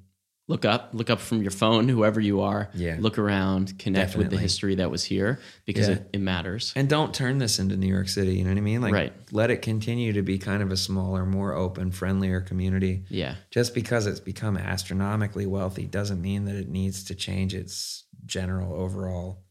look 0.48 0.64
up, 0.64 0.90
look 0.92 1.10
up 1.10 1.18
from 1.20 1.42
your 1.42 1.50
phone, 1.50 1.88
whoever 1.88 2.20
you 2.20 2.40
are. 2.42 2.70
Yeah. 2.72 2.96
Look 3.00 3.18
around, 3.18 3.78
connect 3.80 4.14
with 4.14 4.30
the 4.30 4.38
history 4.38 4.76
that 4.76 4.90
was 4.90 5.02
here 5.02 5.40
because 5.64 5.88
Yeah. 5.88 5.94
it, 5.96 6.10
it 6.14 6.20
matters. 6.20 6.72
And 6.76 6.88
don't 6.88 7.12
turn 7.12 7.38
this 7.38 7.58
into 7.58 7.76
New 7.76 7.88
York 7.92 8.08
City, 8.08 8.36
you 8.36 8.44
know 8.44 8.50
what 8.50 8.58
I 8.58 8.60
mean? 8.60 8.80
Like 8.80 8.92
Right. 8.92 9.12
let 9.32 9.50
it 9.50 9.60
continue 9.62 10.12
to 10.12 10.22
be 10.22 10.38
kind 10.38 10.62
of 10.62 10.70
a 10.70 10.76
smaller, 10.76 11.26
more 11.26 11.52
open, 11.54 11.90
friendlier 11.90 12.40
community. 12.40 13.04
Yeah. 13.08 13.34
Just 13.50 13.74
because 13.74 14.06
it's 14.06 14.20
become 14.20 14.56
astronomically 14.56 15.46
wealthy 15.46 15.86
doesn't 15.86 16.22
mean 16.22 16.44
that 16.44 16.54
it 16.54 16.68
needs 16.68 17.02
to 17.04 17.16
change 17.16 17.52
its 17.52 18.04
general 18.24 18.72
overall 18.72 19.42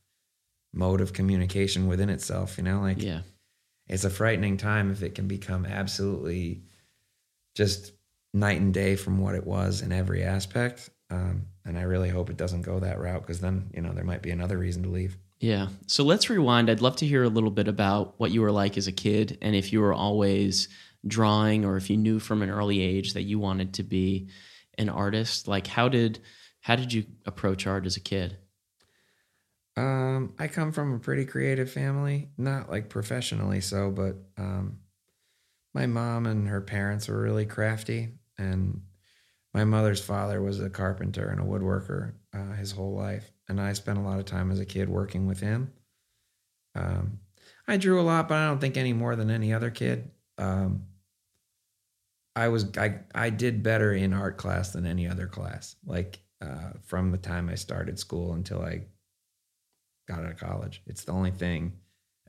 mode 0.73 1.01
of 1.01 1.11
communication 1.11 1.87
within 1.87 2.09
itself, 2.09 2.57
you 2.57 2.63
know? 2.63 2.79
Like 2.79 3.01
Yeah. 3.01 3.21
it's 3.89 4.05
a 4.05 4.09
frightening 4.09 4.55
time 4.55 4.91
if 4.91 5.03
it 5.03 5.13
can 5.13 5.27
become 5.27 5.65
absolutely 5.65 6.63
just 7.53 7.91
night 8.35 8.59
and 8.59 8.73
day 8.73 8.95
from 8.95 9.17
what 9.19 9.33
it 9.33 9.47
was 9.47 9.81
in 9.81 9.91
every 9.91 10.23
aspect. 10.23 10.89
Um, 11.09 11.45
and 11.63 11.77
I 11.77 11.83
really 11.83 12.09
hope 12.09 12.29
it 12.29 12.37
doesn't 12.37 12.63
go 12.63 12.79
that 12.79 12.99
route 12.99 13.21
because 13.21 13.39
then, 13.39 13.69
you 13.73 13.81
know, 13.81 13.93
there 13.93 14.03
might 14.03 14.21
be 14.21 14.31
another 14.31 14.57
reason 14.57 14.83
to 14.83 14.89
leave. 14.89 15.17
Yeah. 15.39 15.67
So 15.87 16.03
let's 16.03 16.29
rewind. 16.29 16.69
I'd 16.69 16.81
love 16.81 16.97
to 16.97 17.07
hear 17.07 17.23
a 17.23 17.29
little 17.29 17.51
bit 17.51 17.67
about 17.67 18.15
what 18.19 18.31
you 18.31 18.41
were 18.41 18.51
like 18.51 18.77
as 18.77 18.87
a 18.87 18.91
kid 18.91 19.37
and 19.41 19.55
if 19.55 19.71
you 19.71 19.81
were 19.81 19.93
always 19.93 20.67
drawing 21.07 21.65
or 21.65 21.77
if 21.77 21.89
you 21.89 21.97
knew 21.97 22.19
from 22.19 22.41
an 22.41 22.49
early 22.49 22.81
age 22.81 23.13
that 23.13 23.23
you 23.23 23.39
wanted 23.39 23.73
to 23.75 23.83
be 23.83 24.29
an 24.77 24.89
artist. 24.89 25.47
Like 25.47 25.67
how 25.67 25.87
did 25.87 26.19
how 26.61 26.75
did 26.75 26.91
you 26.91 27.05
approach 27.25 27.67
art 27.67 27.85
as 27.85 27.95
a 27.95 28.01
kid? 28.01 28.37
Um, 29.77 30.33
I 30.39 30.47
come 30.47 30.71
from 30.71 30.93
a 30.93 30.99
pretty 30.99 31.25
creative 31.25 31.69
family, 31.69 32.29
not 32.37 32.69
like 32.69 32.89
professionally 32.89 33.61
so, 33.61 33.91
but 33.91 34.15
um, 34.37 34.79
my 35.73 35.85
mom 35.85 36.25
and 36.25 36.47
her 36.47 36.61
parents 36.61 37.07
were 37.07 37.21
really 37.21 37.45
crafty, 37.45 38.13
and 38.37 38.81
my 39.53 39.63
mother's 39.63 40.03
father 40.03 40.41
was 40.41 40.59
a 40.59 40.69
carpenter 40.69 41.29
and 41.29 41.39
a 41.39 41.43
woodworker 41.43 42.13
uh, 42.33 42.53
his 42.53 42.71
whole 42.71 42.95
life, 42.95 43.31
and 43.47 43.59
I 43.59 43.73
spent 43.73 43.97
a 43.97 44.01
lot 44.01 44.19
of 44.19 44.25
time 44.25 44.51
as 44.51 44.59
a 44.59 44.65
kid 44.65 44.89
working 44.89 45.27
with 45.27 45.39
him. 45.39 45.71
Um, 46.75 47.19
I 47.67 47.77
drew 47.77 47.99
a 47.99 48.03
lot, 48.03 48.27
but 48.27 48.37
I 48.37 48.47
don't 48.47 48.59
think 48.59 48.77
any 48.77 48.93
more 48.93 49.15
than 49.15 49.29
any 49.31 49.53
other 49.53 49.69
kid. 49.69 50.11
Um, 50.37 50.83
I 52.35 52.49
was 52.49 52.77
I 52.77 52.99
I 53.13 53.29
did 53.29 53.63
better 53.63 53.93
in 53.93 54.13
art 54.13 54.37
class 54.37 54.71
than 54.71 54.85
any 54.85 55.07
other 55.07 55.27
class. 55.27 55.75
Like 55.85 56.19
uh, 56.41 56.71
from 56.83 57.11
the 57.11 57.17
time 57.17 57.49
I 57.49 57.55
started 57.55 57.97
school 57.97 58.33
until 58.33 58.61
I 58.61 58.83
got 60.07 60.19
out 60.19 60.31
of 60.31 60.37
college. 60.37 60.81
It's 60.85 61.03
the 61.03 61.13
only 61.13 61.31
thing 61.31 61.73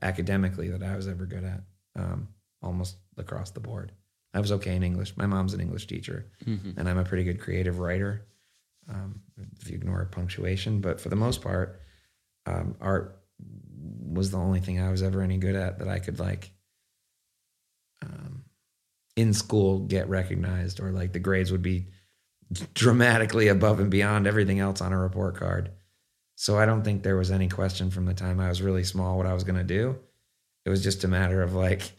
academically 0.01 0.69
that 0.69 0.83
I 0.83 0.95
was 0.95 1.07
ever 1.07 1.25
good 1.25 1.43
at, 1.43 1.61
um, 1.95 2.27
almost 2.61 2.97
across 3.17 3.51
the 3.51 3.59
board. 3.59 3.91
I 4.33 4.39
was 4.39 4.51
okay 4.51 4.75
in 4.75 4.83
English. 4.83 5.15
My 5.17 5.25
mom's 5.25 5.53
an 5.53 5.61
English 5.61 5.87
teacher, 5.87 6.27
Mhm. 6.45 6.77
and 6.77 6.87
I'm 6.89 6.97
a 6.97 7.03
pretty 7.05 7.23
good 7.23 7.39
creative 7.39 7.79
writer. 7.79 8.25
Um, 8.89 9.21
if 9.59 9.69
you 9.69 9.75
ignore 9.75 10.05
punctuation, 10.05 10.79
but 10.81 11.01
for 11.01 11.09
the 11.09 11.15
most 11.15 11.41
part, 11.41 11.81
um, 12.45 12.75
art 12.79 13.21
was 13.39 14.31
the 14.31 14.37
only 14.37 14.59
thing 14.61 14.79
I 14.79 14.89
was 14.91 15.03
ever 15.03 15.21
any 15.21 15.37
good 15.37 15.55
at 15.55 15.79
that 15.79 15.87
I 15.87 15.99
could 15.99 16.19
like 16.19 16.51
um, 18.01 18.45
in 19.15 19.33
school 19.33 19.79
get 19.79 20.07
recognized 20.09 20.79
or 20.79 20.91
like 20.91 21.11
the 21.13 21.19
grades 21.19 21.51
would 21.51 21.61
be 21.63 21.87
dramatically 22.73 23.47
above 23.49 23.79
and 23.79 23.89
beyond 23.91 24.27
everything 24.27 24.59
else 24.59 24.79
on 24.81 24.93
a 24.93 24.97
report 24.99 25.35
card. 25.35 25.71
So 26.35 26.57
I 26.57 26.65
don't 26.65 26.83
think 26.83 27.03
there 27.03 27.17
was 27.17 27.31
any 27.31 27.49
question 27.49 27.89
from 27.89 28.05
the 28.05 28.13
time 28.13 28.39
I 28.39 28.47
was 28.49 28.61
really 28.61 28.83
small 28.83 29.17
what 29.17 29.25
I 29.25 29.33
was 29.33 29.43
going 29.43 29.57
to 29.57 29.63
do. 29.63 29.97
It 30.65 30.69
was 30.69 30.83
just 30.83 31.03
a 31.03 31.07
matter 31.07 31.41
of 31.41 31.53
like, 31.53 31.91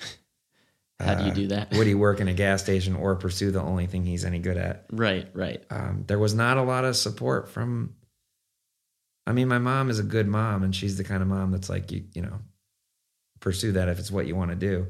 How 1.01 1.15
do 1.15 1.25
you 1.25 1.31
uh, 1.31 1.35
do 1.35 1.47
that? 1.49 1.73
would 1.73 1.87
he 1.87 1.95
work 1.95 2.21
in 2.21 2.29
a 2.29 2.33
gas 2.33 2.63
station 2.63 2.97
or 2.97 3.15
pursue 3.15 3.51
the 3.51 3.63
only 3.63 3.87
thing 3.87 4.05
he's 4.05 4.25
any 4.25 4.41
good 4.41 4.57
at? 4.57 4.87
Right, 4.91 5.29
right. 5.33 5.63
um, 5.71 6.05
there 6.07 6.19
was 6.19 6.35
not 6.35 6.57
a 6.57 6.63
lot 6.63 6.85
of 6.85 6.97
support 6.97 7.49
from 7.49 7.95
i 9.27 9.33
mean 9.33 9.47
my 9.47 9.59
mom 9.59 9.91
is 9.91 9.99
a 9.99 10.03
good 10.03 10.27
mom 10.27 10.63
and 10.63 10.75
she's 10.75 10.97
the 10.97 11.05
kind 11.05 11.23
of 11.23 11.29
mom 11.29 11.51
that's 11.51 11.69
like 11.69 11.93
you 11.93 12.05
you 12.15 12.23
know 12.23 12.41
pursue 13.41 13.73
that 13.73 13.89
if 13.89 13.99
it's 13.99 14.11
what 14.11 14.27
you 14.27 14.35
want 14.35 14.51
to 14.51 14.57
do 14.57 14.87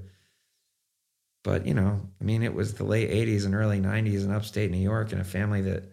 but 1.44 1.66
you 1.66 1.74
know 1.74 2.00
i 2.20 2.24
mean 2.24 2.42
it 2.42 2.54
was 2.54 2.74
the 2.74 2.84
late 2.84 3.10
80s 3.10 3.44
and 3.44 3.54
early 3.54 3.80
90s 3.80 4.24
in 4.24 4.32
upstate 4.32 4.70
new 4.70 4.78
york 4.78 5.12
in 5.12 5.20
a 5.20 5.24
family 5.24 5.62
that 5.62 5.84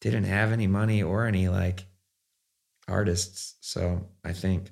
didn't 0.00 0.24
have 0.24 0.50
any 0.50 0.66
money 0.66 1.02
or 1.02 1.26
any 1.26 1.48
like 1.48 1.84
artists 2.88 3.54
so 3.60 4.08
i 4.24 4.32
think 4.32 4.70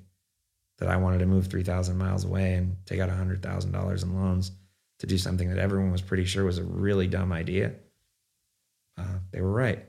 that 0.79 0.89
i 0.89 0.97
wanted 0.97 1.19
to 1.19 1.25
move 1.25 1.47
3000 1.47 1.97
miles 1.97 2.25
away 2.25 2.55
and 2.55 2.77
take 2.85 2.99
out 2.99 3.09
a 3.09 3.13
$100000 3.13 4.03
in 4.03 4.15
loans 4.15 4.51
to 5.03 5.07
do 5.07 5.17
something 5.17 5.49
that 5.49 5.59
everyone 5.59 5.91
was 5.91 6.01
pretty 6.01 6.23
sure 6.23 6.45
was 6.45 6.57
a 6.57 6.63
really 6.63 7.07
dumb 7.07 7.33
idea 7.33 7.73
uh, 8.97 9.19
they 9.31 9.41
were 9.41 9.51
right. 9.51 9.85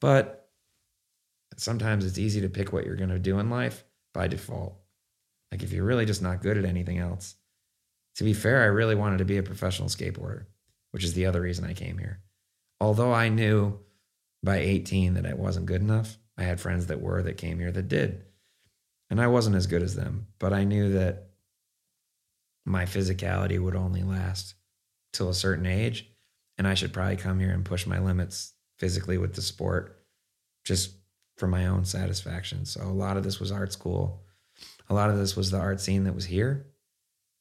But 0.00 0.48
sometimes 1.56 2.04
it's 2.04 2.18
easy 2.18 2.40
to 2.42 2.48
pick 2.48 2.72
what 2.72 2.84
you're 2.84 2.96
going 2.96 3.10
to 3.10 3.18
do 3.18 3.38
in 3.38 3.50
life 3.50 3.84
by 4.12 4.28
default. 4.28 4.76
Like 5.50 5.62
if 5.62 5.72
you're 5.72 5.84
really 5.84 6.06
just 6.06 6.22
not 6.22 6.42
good 6.42 6.58
at 6.58 6.64
anything 6.64 6.98
else. 6.98 7.34
To 8.16 8.24
be 8.24 8.32
fair, 8.32 8.62
I 8.62 8.66
really 8.66 8.94
wanted 8.94 9.18
to 9.18 9.24
be 9.24 9.38
a 9.38 9.42
professional 9.42 9.88
skateboarder, 9.88 10.46
which 10.92 11.04
is 11.04 11.14
the 11.14 11.26
other 11.26 11.40
reason 11.40 11.64
I 11.64 11.74
came 11.74 11.98
here. 11.98 12.20
Although 12.80 13.12
I 13.12 13.28
knew 13.28 13.80
by 14.42 14.58
18 14.58 15.14
that 15.14 15.26
I 15.26 15.34
wasn't 15.34 15.66
good 15.66 15.80
enough, 15.80 16.16
I 16.38 16.44
had 16.44 16.60
friends 16.60 16.86
that 16.86 17.00
were 17.00 17.22
that 17.22 17.38
came 17.38 17.58
here 17.58 17.72
that 17.72 17.88
did. 17.88 18.24
And 19.10 19.20
I 19.20 19.26
wasn't 19.26 19.56
as 19.56 19.66
good 19.66 19.82
as 19.82 19.94
them, 19.94 20.26
but 20.38 20.52
I 20.52 20.64
knew 20.64 20.92
that 20.92 21.30
my 22.64 22.84
physicality 22.84 23.60
would 23.60 23.76
only 23.76 24.02
last 24.02 24.54
till 25.12 25.28
a 25.28 25.34
certain 25.34 25.66
age 25.66 26.08
and 26.58 26.66
I 26.66 26.74
should 26.74 26.92
probably 26.92 27.16
come 27.16 27.40
here 27.40 27.50
and 27.50 27.64
push 27.64 27.86
my 27.86 27.98
limits 27.98 28.52
physically 28.78 29.18
with 29.18 29.34
the 29.34 29.42
sport 29.42 30.04
just 30.64 30.96
for 31.36 31.46
my 31.46 31.66
own 31.66 31.84
satisfaction. 31.84 32.64
So 32.64 32.82
a 32.82 32.84
lot 32.92 33.16
of 33.16 33.24
this 33.24 33.40
was 33.40 33.50
art 33.50 33.72
school. 33.72 34.22
A 34.88 34.94
lot 34.94 35.10
of 35.10 35.18
this 35.18 35.36
was 35.36 35.50
the 35.50 35.58
art 35.58 35.80
scene 35.80 36.04
that 36.04 36.14
was 36.14 36.26
here. 36.26 36.66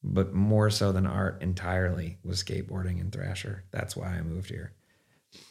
but 0.06 0.34
more 0.34 0.70
so 0.70 0.92
than 0.92 1.08
art 1.08 1.42
entirely 1.42 2.18
was 2.26 2.44
skateboarding 2.44 3.00
and 3.00 3.12
Thrasher. 3.14 3.64
That's 3.72 3.96
why 3.96 4.08
I 4.08 4.22
moved 4.22 4.50
here. 4.50 4.74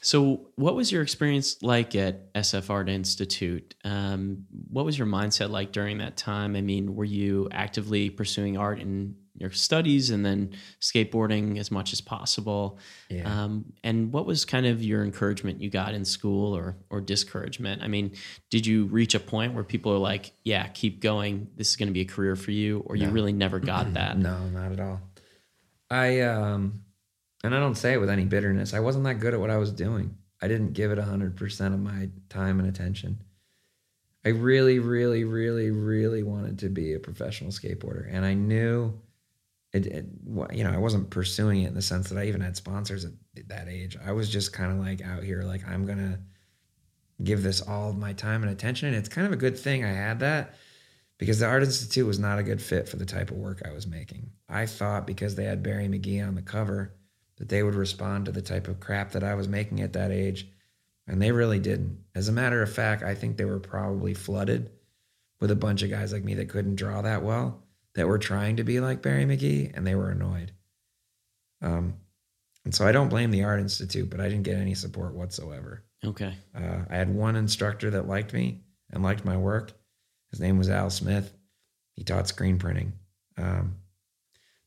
So, 0.02 0.50
what 0.56 0.76
was 0.76 0.92
your 0.92 1.02
experience 1.02 1.62
like 1.62 1.96
at 1.96 2.32
SF 2.34 2.68
Art 2.68 2.88
Institute? 2.90 3.74
Um, 3.82 4.44
what 4.68 4.84
was 4.84 4.98
your 4.98 5.06
mindset 5.06 5.48
like 5.48 5.72
during 5.72 5.98
that 5.98 6.18
time? 6.18 6.54
I 6.54 6.60
mean, 6.60 6.94
were 6.94 7.04
you 7.06 7.48
actively 7.50 8.10
pursuing 8.10 8.58
art 8.58 8.78
in 8.78 9.16
your 9.36 9.50
studies 9.50 10.10
and 10.10 10.24
then 10.24 10.52
skateboarding 10.80 11.58
as 11.58 11.70
much 11.70 11.92
as 11.92 12.00
possible? 12.00 12.78
Yeah. 13.08 13.44
Um, 13.44 13.72
and 13.82 14.12
what 14.12 14.26
was 14.26 14.44
kind 14.44 14.66
of 14.66 14.82
your 14.82 15.02
encouragement 15.02 15.60
you 15.60 15.70
got 15.70 15.94
in 15.94 16.04
school 16.04 16.56
or 16.56 16.76
or 16.90 17.00
discouragement? 17.00 17.82
I 17.82 17.88
mean, 17.88 18.12
did 18.50 18.66
you 18.66 18.84
reach 18.86 19.14
a 19.14 19.20
point 19.20 19.54
where 19.54 19.64
people 19.64 19.92
are 19.92 19.98
like, 19.98 20.32
"Yeah, 20.44 20.66
keep 20.68 21.00
going. 21.00 21.48
This 21.56 21.70
is 21.70 21.76
going 21.76 21.88
to 21.88 21.92
be 21.92 22.02
a 22.02 22.06
career 22.06 22.36
for 22.36 22.50
you," 22.50 22.80
or 22.86 22.96
you 22.96 23.08
really 23.10 23.32
never 23.32 23.58
got 23.58 23.92
that? 23.94 24.18
No, 24.18 24.48
not 24.48 24.72
at 24.72 24.80
all. 24.80 25.00
I 25.90 26.20
um 26.20 26.82
and 27.44 27.54
I 27.54 27.58
don't 27.58 27.74
say 27.74 27.92
it 27.92 28.00
with 28.00 28.10
any 28.10 28.24
bitterness. 28.24 28.72
I 28.72 28.80
wasn't 28.80 29.04
that 29.04 29.20
good 29.20 29.34
at 29.34 29.40
what 29.40 29.50
I 29.50 29.58
was 29.58 29.72
doing. 29.72 30.16
I 30.40 30.48
didn't 30.48 30.72
give 30.72 30.90
it 30.90 30.98
100% 30.98 31.74
of 31.74 31.80
my 31.80 32.08
time 32.28 32.58
and 32.58 32.68
attention. 32.68 33.22
I 34.24 34.30
really 34.30 34.78
really 34.78 35.24
really 35.24 35.70
really 35.70 36.22
wanted 36.22 36.60
to 36.60 36.68
be 36.68 36.94
a 36.94 37.00
professional 37.00 37.50
skateboarder 37.50 38.08
and 38.08 38.24
I 38.24 38.34
knew 38.34 39.00
it, 39.72 39.86
it 39.86 40.06
you 40.52 40.64
know, 40.64 40.70
I 40.70 40.78
wasn't 40.78 41.10
pursuing 41.10 41.62
it 41.62 41.68
in 41.68 41.74
the 41.74 41.82
sense 41.82 42.08
that 42.08 42.18
I 42.18 42.26
even 42.26 42.40
had 42.40 42.56
sponsors 42.56 43.04
at 43.04 43.12
that 43.48 43.68
age. 43.68 43.96
I 44.04 44.12
was 44.12 44.28
just 44.28 44.52
kind 44.52 44.72
of 44.72 44.78
like 44.78 45.02
out 45.02 45.22
here 45.22 45.42
like 45.42 45.66
I'm 45.66 45.86
to 45.86 46.18
give 47.22 47.42
this 47.42 47.60
all 47.60 47.90
of 47.90 47.96
my 47.96 48.12
time 48.12 48.42
and 48.42 48.50
attention 48.50 48.88
and 48.88 48.96
it's 48.96 49.08
kind 49.08 49.26
of 49.26 49.32
a 49.32 49.36
good 49.36 49.58
thing 49.58 49.84
I 49.84 49.92
had 49.92 50.20
that 50.20 50.54
because 51.22 51.38
the 51.38 51.46
Art 51.46 51.62
Institute 51.62 52.04
was 52.04 52.18
not 52.18 52.40
a 52.40 52.42
good 52.42 52.60
fit 52.60 52.88
for 52.88 52.96
the 52.96 53.06
type 53.06 53.30
of 53.30 53.36
work 53.36 53.62
I 53.64 53.72
was 53.72 53.86
making. 53.86 54.30
I 54.48 54.66
thought 54.66 55.06
because 55.06 55.36
they 55.36 55.44
had 55.44 55.62
Barry 55.62 55.86
McGee 55.86 56.26
on 56.26 56.34
the 56.34 56.42
cover 56.42 56.94
that 57.36 57.48
they 57.48 57.62
would 57.62 57.76
respond 57.76 58.24
to 58.24 58.32
the 58.32 58.42
type 58.42 58.66
of 58.66 58.80
crap 58.80 59.12
that 59.12 59.22
I 59.22 59.34
was 59.34 59.48
making 59.48 59.80
at 59.80 59.92
that 59.92 60.10
age, 60.10 60.48
and 61.06 61.22
they 61.22 61.30
really 61.30 61.60
didn't. 61.60 61.98
As 62.14 62.28
a 62.28 62.32
matter 62.32 62.60
of 62.60 62.72
fact, 62.72 63.04
I 63.04 63.14
think 63.14 63.36
they 63.36 63.44
were 63.44 63.60
probably 63.60 64.14
flooded 64.14 64.70
with 65.38 65.50
a 65.50 65.56
bunch 65.56 65.82
of 65.82 65.90
guys 65.90 66.12
like 66.12 66.24
me 66.24 66.34
that 66.34 66.48
couldn't 66.48 66.74
draw 66.74 67.02
that 67.02 67.22
well, 67.22 67.62
that 67.94 68.08
were 68.08 68.18
trying 68.18 68.56
to 68.56 68.64
be 68.64 68.80
like 68.80 69.02
Barry 69.02 69.24
McGee, 69.24 69.72
and 69.74 69.86
they 69.86 69.94
were 69.94 70.10
annoyed. 70.10 70.52
Um, 71.60 71.94
and 72.64 72.74
so 72.74 72.86
I 72.86 72.92
don't 72.92 73.08
blame 73.08 73.30
the 73.30 73.44
Art 73.44 73.60
Institute, 73.60 74.08
but 74.10 74.20
I 74.20 74.28
didn't 74.28 74.44
get 74.44 74.56
any 74.56 74.74
support 74.74 75.14
whatsoever. 75.14 75.84
Okay. 76.04 76.34
Uh, 76.54 76.84
I 76.88 76.96
had 76.96 77.14
one 77.14 77.36
instructor 77.36 77.90
that 77.90 78.08
liked 78.08 78.32
me 78.32 78.60
and 78.90 79.02
liked 79.02 79.24
my 79.24 79.36
work. 79.36 79.72
His 80.30 80.40
name 80.40 80.58
was 80.58 80.70
Al 80.70 80.90
Smith. 80.90 81.32
He 81.94 82.04
taught 82.04 82.28
screen 82.28 82.58
printing. 82.58 82.94
Um, 83.36 83.76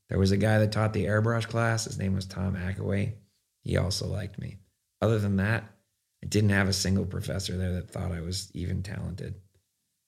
there 0.08 0.18
was 0.18 0.30
a 0.30 0.36
guy 0.36 0.58
that 0.58 0.72
taught 0.72 0.92
the 0.92 1.06
airbrush 1.06 1.48
class. 1.48 1.84
His 1.84 1.98
name 1.98 2.14
was 2.14 2.26
Tom 2.26 2.54
Ackaway. 2.54 3.14
He 3.62 3.76
also 3.76 4.06
liked 4.06 4.38
me. 4.38 4.58
Other 5.02 5.18
than 5.18 5.36
that, 5.36 5.64
I 6.22 6.26
didn't 6.26 6.50
have 6.50 6.68
a 6.68 6.72
single 6.72 7.04
professor 7.04 7.56
there 7.56 7.72
that 7.72 7.90
thought 7.90 8.12
I 8.12 8.20
was 8.20 8.50
even 8.54 8.82
talented. 8.82 9.34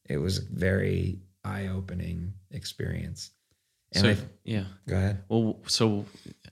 It 0.09 0.19
was 0.19 0.39
very 0.39 1.19
eye 1.49 1.69
opening 1.69 2.35
experience. 2.51 3.31
And 3.93 4.03
so 4.03 4.11
I, 4.11 4.17
yeah. 4.45 4.65
go 4.87 4.97
ahead. 4.97 5.25
Well, 5.29 5.61
so 5.67 6.05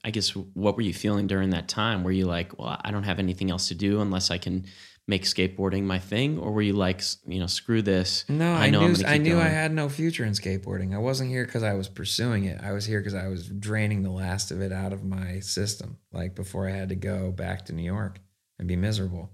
I 0.03 0.09
guess 0.09 0.29
what 0.29 0.75
were 0.75 0.81
you 0.81 0.93
feeling 0.93 1.27
during 1.27 1.51
that 1.51 1.67
time? 1.67 2.03
Were 2.03 2.11
you 2.11 2.25
like, 2.25 2.57
well, 2.57 2.79
I 2.83 2.91
don't 2.91 3.03
have 3.03 3.19
anything 3.19 3.51
else 3.51 3.67
to 3.67 3.75
do 3.75 4.01
unless 4.01 4.31
I 4.31 4.37
can 4.37 4.65
make 5.07 5.23
skateboarding 5.23 5.83
my 5.83 5.99
thing, 5.99 6.37
or 6.37 6.51
were 6.51 6.61
you 6.61 6.73
like, 6.73 7.01
you 7.25 7.39
know, 7.39 7.47
screw 7.47 7.81
this? 7.81 8.25
No, 8.27 8.53
I 8.53 8.65
I, 8.65 8.69
know 8.69 8.81
I'm 8.81 8.93
knew 8.93 9.05
I 9.05 9.17
knew 9.17 9.39
I 9.39 9.47
had 9.47 9.71
no 9.71 9.87
future 9.87 10.25
in 10.25 10.33
skateboarding. 10.33 10.93
I 10.93 10.97
wasn't 10.97 11.29
here 11.29 11.45
because 11.45 11.63
I 11.63 11.73
was 11.73 11.87
pursuing 11.87 12.45
it. 12.45 12.59
I 12.61 12.73
was 12.73 12.85
here 12.85 12.99
because 12.99 13.13
I 13.13 13.27
was 13.27 13.47
draining 13.47 14.03
the 14.03 14.11
last 14.11 14.51
of 14.51 14.61
it 14.61 14.71
out 14.71 14.91
of 14.91 15.03
my 15.03 15.39
system. 15.39 15.97
Like 16.11 16.35
before 16.35 16.67
I 16.67 16.71
had 16.71 16.89
to 16.89 16.95
go 16.95 17.31
back 17.31 17.65
to 17.65 17.73
New 17.73 17.83
York 17.83 18.19
and 18.59 18.67
be 18.67 18.75
miserable, 18.75 19.31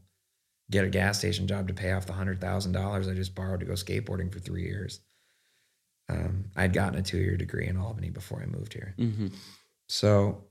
get 0.69 0.85
a 0.85 0.89
gas 0.89 1.17
station 1.17 1.47
job 1.47 1.67
to 1.69 1.73
pay 1.73 1.91
off 1.91 2.05
the 2.05 2.13
hundred 2.13 2.39
thousand 2.39 2.73
dollars 2.73 3.07
I 3.07 3.13
just 3.13 3.33
borrowed 3.33 3.61
to 3.61 3.65
go 3.65 3.73
skateboarding 3.73 4.31
for 4.31 4.39
three 4.39 4.63
years. 4.63 5.01
Um, 6.09 6.45
I'd 6.55 6.73
gotten 6.73 6.99
a 6.99 7.01
two 7.01 7.17
year 7.17 7.37
degree 7.37 7.67
in 7.67 7.77
Albany 7.77 8.09
before 8.09 8.41
I 8.41 8.45
moved 8.45 8.73
here. 8.73 8.93
hmm 8.97 9.27
So 9.87 10.43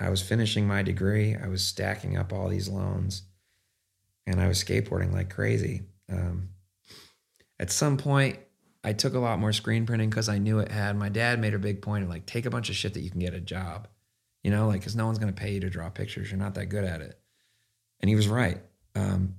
I 0.00 0.10
was 0.10 0.22
finishing 0.22 0.66
my 0.66 0.82
degree. 0.82 1.34
I 1.34 1.48
was 1.48 1.64
stacking 1.64 2.16
up 2.16 2.32
all 2.32 2.48
these 2.48 2.68
loans 2.68 3.22
and 4.26 4.40
I 4.40 4.46
was 4.46 4.62
skateboarding 4.62 5.12
like 5.12 5.30
crazy. 5.30 5.82
Um, 6.10 6.50
at 7.58 7.70
some 7.70 7.96
point, 7.96 8.38
I 8.84 8.92
took 8.92 9.14
a 9.14 9.18
lot 9.18 9.40
more 9.40 9.52
screen 9.52 9.86
printing 9.86 10.08
because 10.08 10.28
I 10.28 10.38
knew 10.38 10.60
it 10.60 10.70
had. 10.70 10.96
My 10.96 11.08
dad 11.08 11.40
made 11.40 11.54
a 11.54 11.58
big 11.58 11.82
point 11.82 12.04
of 12.04 12.10
like, 12.10 12.26
take 12.26 12.46
a 12.46 12.50
bunch 12.50 12.70
of 12.70 12.76
shit 12.76 12.94
that 12.94 13.00
you 13.00 13.10
can 13.10 13.20
get 13.20 13.34
a 13.34 13.40
job, 13.40 13.88
you 14.44 14.50
know, 14.52 14.68
like, 14.68 14.80
because 14.80 14.94
no 14.94 15.06
one's 15.06 15.18
going 15.18 15.32
to 15.32 15.38
pay 15.40 15.52
you 15.54 15.60
to 15.60 15.70
draw 15.70 15.90
pictures. 15.90 16.30
You're 16.30 16.38
not 16.38 16.54
that 16.54 16.66
good 16.66 16.84
at 16.84 17.00
it. 17.00 17.18
And 18.00 18.08
he 18.08 18.14
was 18.14 18.28
right. 18.28 18.60
Um, 18.94 19.34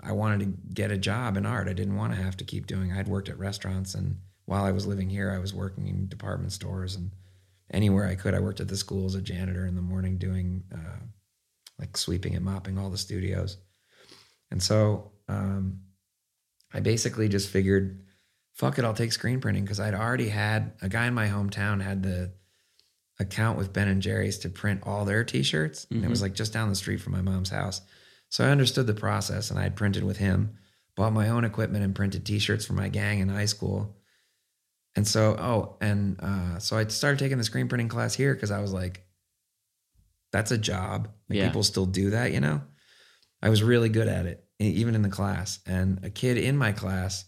I 0.00 0.12
wanted 0.12 0.40
to 0.40 0.74
get 0.74 0.90
a 0.90 0.98
job 0.98 1.36
in 1.36 1.46
art. 1.46 1.68
I 1.68 1.72
didn't 1.72 1.96
want 1.96 2.14
to 2.14 2.22
have 2.22 2.36
to 2.38 2.44
keep 2.44 2.66
doing. 2.66 2.92
I'd 2.92 3.08
worked 3.08 3.28
at 3.28 3.38
restaurants, 3.38 3.94
and 3.94 4.18
while 4.44 4.64
I 4.64 4.72
was 4.72 4.86
living 4.86 5.10
here, 5.10 5.30
I 5.30 5.38
was 5.38 5.54
working 5.54 5.88
in 5.88 6.08
department 6.08 6.52
stores 6.52 6.96
and 6.96 7.10
anywhere 7.72 8.06
I 8.06 8.14
could. 8.14 8.34
I 8.34 8.40
worked 8.40 8.60
at 8.60 8.68
the 8.68 8.76
school 8.76 9.06
as 9.06 9.14
a 9.14 9.22
janitor 9.22 9.66
in 9.66 9.76
the 9.76 9.82
morning, 9.82 10.18
doing 10.18 10.64
uh, 10.74 11.04
like 11.78 11.96
sweeping 11.96 12.34
and 12.34 12.44
mopping 12.44 12.78
all 12.78 12.90
the 12.90 12.98
studios. 12.98 13.58
And 14.50 14.62
so 14.62 15.12
um, 15.28 15.80
I 16.72 16.80
basically 16.80 17.28
just 17.28 17.48
figured, 17.48 18.04
fuck 18.54 18.78
it, 18.78 18.84
I'll 18.84 18.94
take 18.94 19.12
screen 19.12 19.40
printing 19.40 19.64
because 19.64 19.80
I'd 19.80 19.94
already 19.94 20.28
had 20.28 20.72
a 20.82 20.88
guy 20.88 21.06
in 21.06 21.14
my 21.14 21.28
hometown 21.28 21.80
had 21.80 22.02
the 22.02 22.32
account 23.20 23.58
with 23.58 23.72
Ben 23.72 23.88
and 23.88 24.02
Jerry's 24.02 24.38
to 24.38 24.48
print 24.48 24.80
all 24.84 25.04
their 25.04 25.24
T-shirts, 25.24 25.86
and 25.90 26.04
it 26.04 26.08
was 26.08 26.22
like 26.22 26.34
just 26.34 26.52
down 26.52 26.68
the 26.68 26.74
street 26.74 27.00
from 27.00 27.12
my 27.12 27.20
mom's 27.20 27.50
house. 27.50 27.82
So 28.30 28.44
I 28.44 28.48
understood 28.50 28.86
the 28.86 28.94
process, 28.94 29.50
and 29.50 29.58
I 29.58 29.64
had 29.64 29.76
printed 29.76 30.04
with 30.04 30.16
him, 30.16 30.56
bought 30.96 31.12
my 31.12 31.28
own 31.28 31.44
equipment, 31.44 31.84
and 31.84 31.94
printed 31.94 32.24
T-shirts 32.24 32.64
for 32.64 32.72
my 32.72 32.88
gang 32.88 33.18
in 33.18 33.28
high 33.28 33.44
school. 33.46 33.96
And 34.96 35.06
so, 35.06 35.36
oh, 35.38 35.76
and 35.80 36.18
uh, 36.20 36.58
so 36.58 36.76
I 36.76 36.86
started 36.86 37.18
taking 37.18 37.38
the 37.38 37.44
screen 37.44 37.68
printing 37.68 37.88
class 37.88 38.14
here 38.14 38.34
because 38.34 38.50
I 38.50 38.60
was 38.60 38.72
like, 38.72 39.04
that's 40.32 40.50
a 40.50 40.58
job. 40.58 41.08
Like 41.28 41.38
Yeah. 41.38 41.46
people 41.46 41.62
still 41.62 41.86
do 41.86 42.10
that, 42.10 42.32
you 42.32 42.40
know? 42.40 42.62
I 43.42 43.48
was 43.48 43.62
really 43.62 43.88
good 43.88 44.08
at 44.08 44.26
it, 44.26 44.44
even 44.58 44.94
in 44.94 45.02
the 45.02 45.08
class. 45.08 45.60
And 45.66 46.04
a 46.04 46.10
kid 46.10 46.38
in 46.38 46.56
my 46.56 46.72
class 46.72 47.24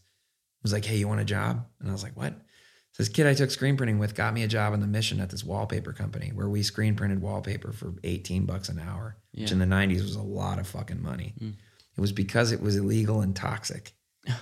was 0.62 0.72
like, 0.72 0.84
hey, 0.84 0.96
you 0.96 1.08
want 1.08 1.20
a 1.20 1.24
job? 1.24 1.66
And 1.80 1.88
I 1.88 1.92
was 1.92 2.02
like, 2.02 2.16
what? 2.16 2.34
So 2.92 3.02
this 3.02 3.08
kid 3.08 3.26
I 3.26 3.34
took 3.34 3.50
screen 3.50 3.76
printing 3.76 3.98
with 3.98 4.14
got 4.14 4.34
me 4.34 4.42
a 4.42 4.48
job 4.48 4.74
in 4.74 4.80
the 4.80 4.86
mission 4.86 5.18
at 5.20 5.30
this 5.30 5.44
wallpaper 5.44 5.92
company 5.92 6.30
where 6.34 6.48
we 6.48 6.62
screen 6.62 6.94
printed 6.94 7.22
wallpaper 7.22 7.72
for 7.72 7.94
18 8.04 8.44
bucks 8.44 8.68
an 8.68 8.78
hour, 8.78 9.16
which 9.34 9.50
in 9.50 9.58
the 9.58 9.64
90s 9.64 10.02
was 10.02 10.16
a 10.16 10.22
lot 10.22 10.58
of 10.58 10.66
fucking 10.66 11.02
money. 11.02 11.34
Mm. 11.40 11.54
It 11.96 12.00
was 12.00 12.12
because 12.12 12.52
it 12.52 12.60
was 12.60 12.76
illegal 12.76 13.20
and 13.20 13.34
toxic. 13.34 13.92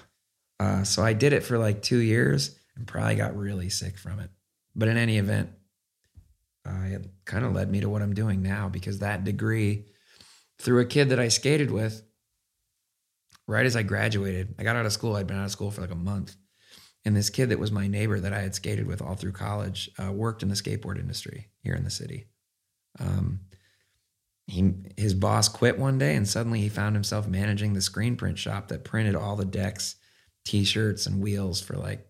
Uh, 0.60 0.84
so 0.84 1.02
I 1.02 1.14
did 1.14 1.32
it 1.32 1.42
for 1.42 1.56
like 1.56 1.80
two 1.80 2.00
years 2.00 2.54
and 2.76 2.86
probably 2.86 3.14
got 3.14 3.34
really 3.34 3.70
sick 3.70 3.96
from 3.96 4.20
it. 4.20 4.28
But 4.76 4.88
in 4.88 4.98
any 4.98 5.16
event, 5.16 5.48
uh, 6.68 6.84
it 6.84 7.06
kind 7.24 7.46
of 7.46 7.54
led 7.54 7.70
me 7.70 7.80
to 7.80 7.88
what 7.88 8.02
I'm 8.02 8.12
doing 8.12 8.42
now 8.42 8.68
because 8.68 8.98
that 8.98 9.24
degree, 9.24 9.86
through 10.58 10.80
a 10.80 10.84
kid 10.84 11.08
that 11.08 11.18
I 11.18 11.28
skated 11.28 11.70
with, 11.70 12.02
right 13.46 13.64
as 13.64 13.74
I 13.74 13.82
graduated, 13.82 14.54
I 14.58 14.62
got 14.62 14.76
out 14.76 14.84
of 14.84 14.92
school. 14.92 15.16
I'd 15.16 15.26
been 15.26 15.38
out 15.38 15.46
of 15.46 15.50
school 15.50 15.70
for 15.70 15.80
like 15.80 15.90
a 15.90 15.96
month. 15.96 16.36
And 17.04 17.16
this 17.16 17.30
kid 17.30 17.48
that 17.48 17.58
was 17.58 17.72
my 17.72 17.86
neighbor 17.88 18.20
that 18.20 18.32
I 18.34 18.40
had 18.40 18.54
skated 18.54 18.86
with 18.86 19.00
all 19.00 19.14
through 19.14 19.32
college 19.32 19.90
uh, 20.02 20.12
worked 20.12 20.42
in 20.42 20.48
the 20.50 20.54
skateboard 20.54 20.98
industry 20.98 21.48
here 21.62 21.74
in 21.74 21.84
the 21.84 21.90
city. 21.90 22.26
Um, 22.98 23.40
he 24.46 24.74
his 24.96 25.14
boss 25.14 25.48
quit 25.48 25.78
one 25.78 25.96
day, 25.98 26.14
and 26.16 26.28
suddenly 26.28 26.60
he 26.60 26.68
found 26.68 26.96
himself 26.96 27.26
managing 27.28 27.72
the 27.72 27.80
screen 27.80 28.16
print 28.16 28.38
shop 28.38 28.68
that 28.68 28.84
printed 28.84 29.14
all 29.14 29.36
the 29.36 29.44
decks, 29.44 29.96
T-shirts, 30.44 31.06
and 31.06 31.22
wheels 31.22 31.60
for 31.60 31.76
like 31.76 32.06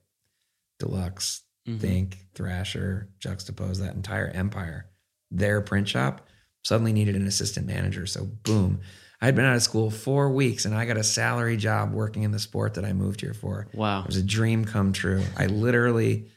Deluxe, 0.78 1.42
Mhm. 1.68 1.78
Think, 1.80 2.26
Thrasher, 2.34 3.10
Juxtapose, 3.20 3.78
that 3.80 3.94
entire 3.94 4.28
empire. 4.28 4.90
Their 5.30 5.60
print 5.60 5.86
shop 5.88 6.26
suddenly 6.64 6.92
needed 6.92 7.14
an 7.14 7.26
assistant 7.26 7.66
manager. 7.66 8.06
So 8.06 8.24
boom, 8.24 8.80
I'd 9.20 9.34
been 9.34 9.44
out 9.44 9.56
of 9.56 9.62
school 9.62 9.90
four 9.90 10.30
weeks, 10.30 10.64
and 10.64 10.74
I 10.74 10.86
got 10.86 10.96
a 10.96 11.04
salary 11.04 11.56
job 11.56 11.92
working 11.92 12.22
in 12.22 12.30
the 12.30 12.38
sport 12.38 12.74
that 12.74 12.84
I 12.84 12.92
moved 12.92 13.20
here 13.20 13.34
for. 13.34 13.66
Wow. 13.74 14.00
It 14.00 14.06
was 14.06 14.16
a 14.16 14.22
dream 14.22 14.64
come 14.64 14.92
true. 14.92 15.22
I 15.36 15.46
literally, 15.46 16.28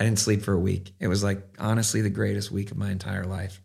I 0.00 0.04
didn't 0.04 0.18
sleep 0.18 0.42
for 0.42 0.52
a 0.52 0.58
week. 0.58 0.92
It 0.98 1.06
was 1.06 1.22
like 1.22 1.42
honestly 1.58 2.00
the 2.00 2.10
greatest 2.10 2.50
week 2.50 2.72
of 2.72 2.76
my 2.76 2.90
entire 2.90 3.24
life. 3.24 3.62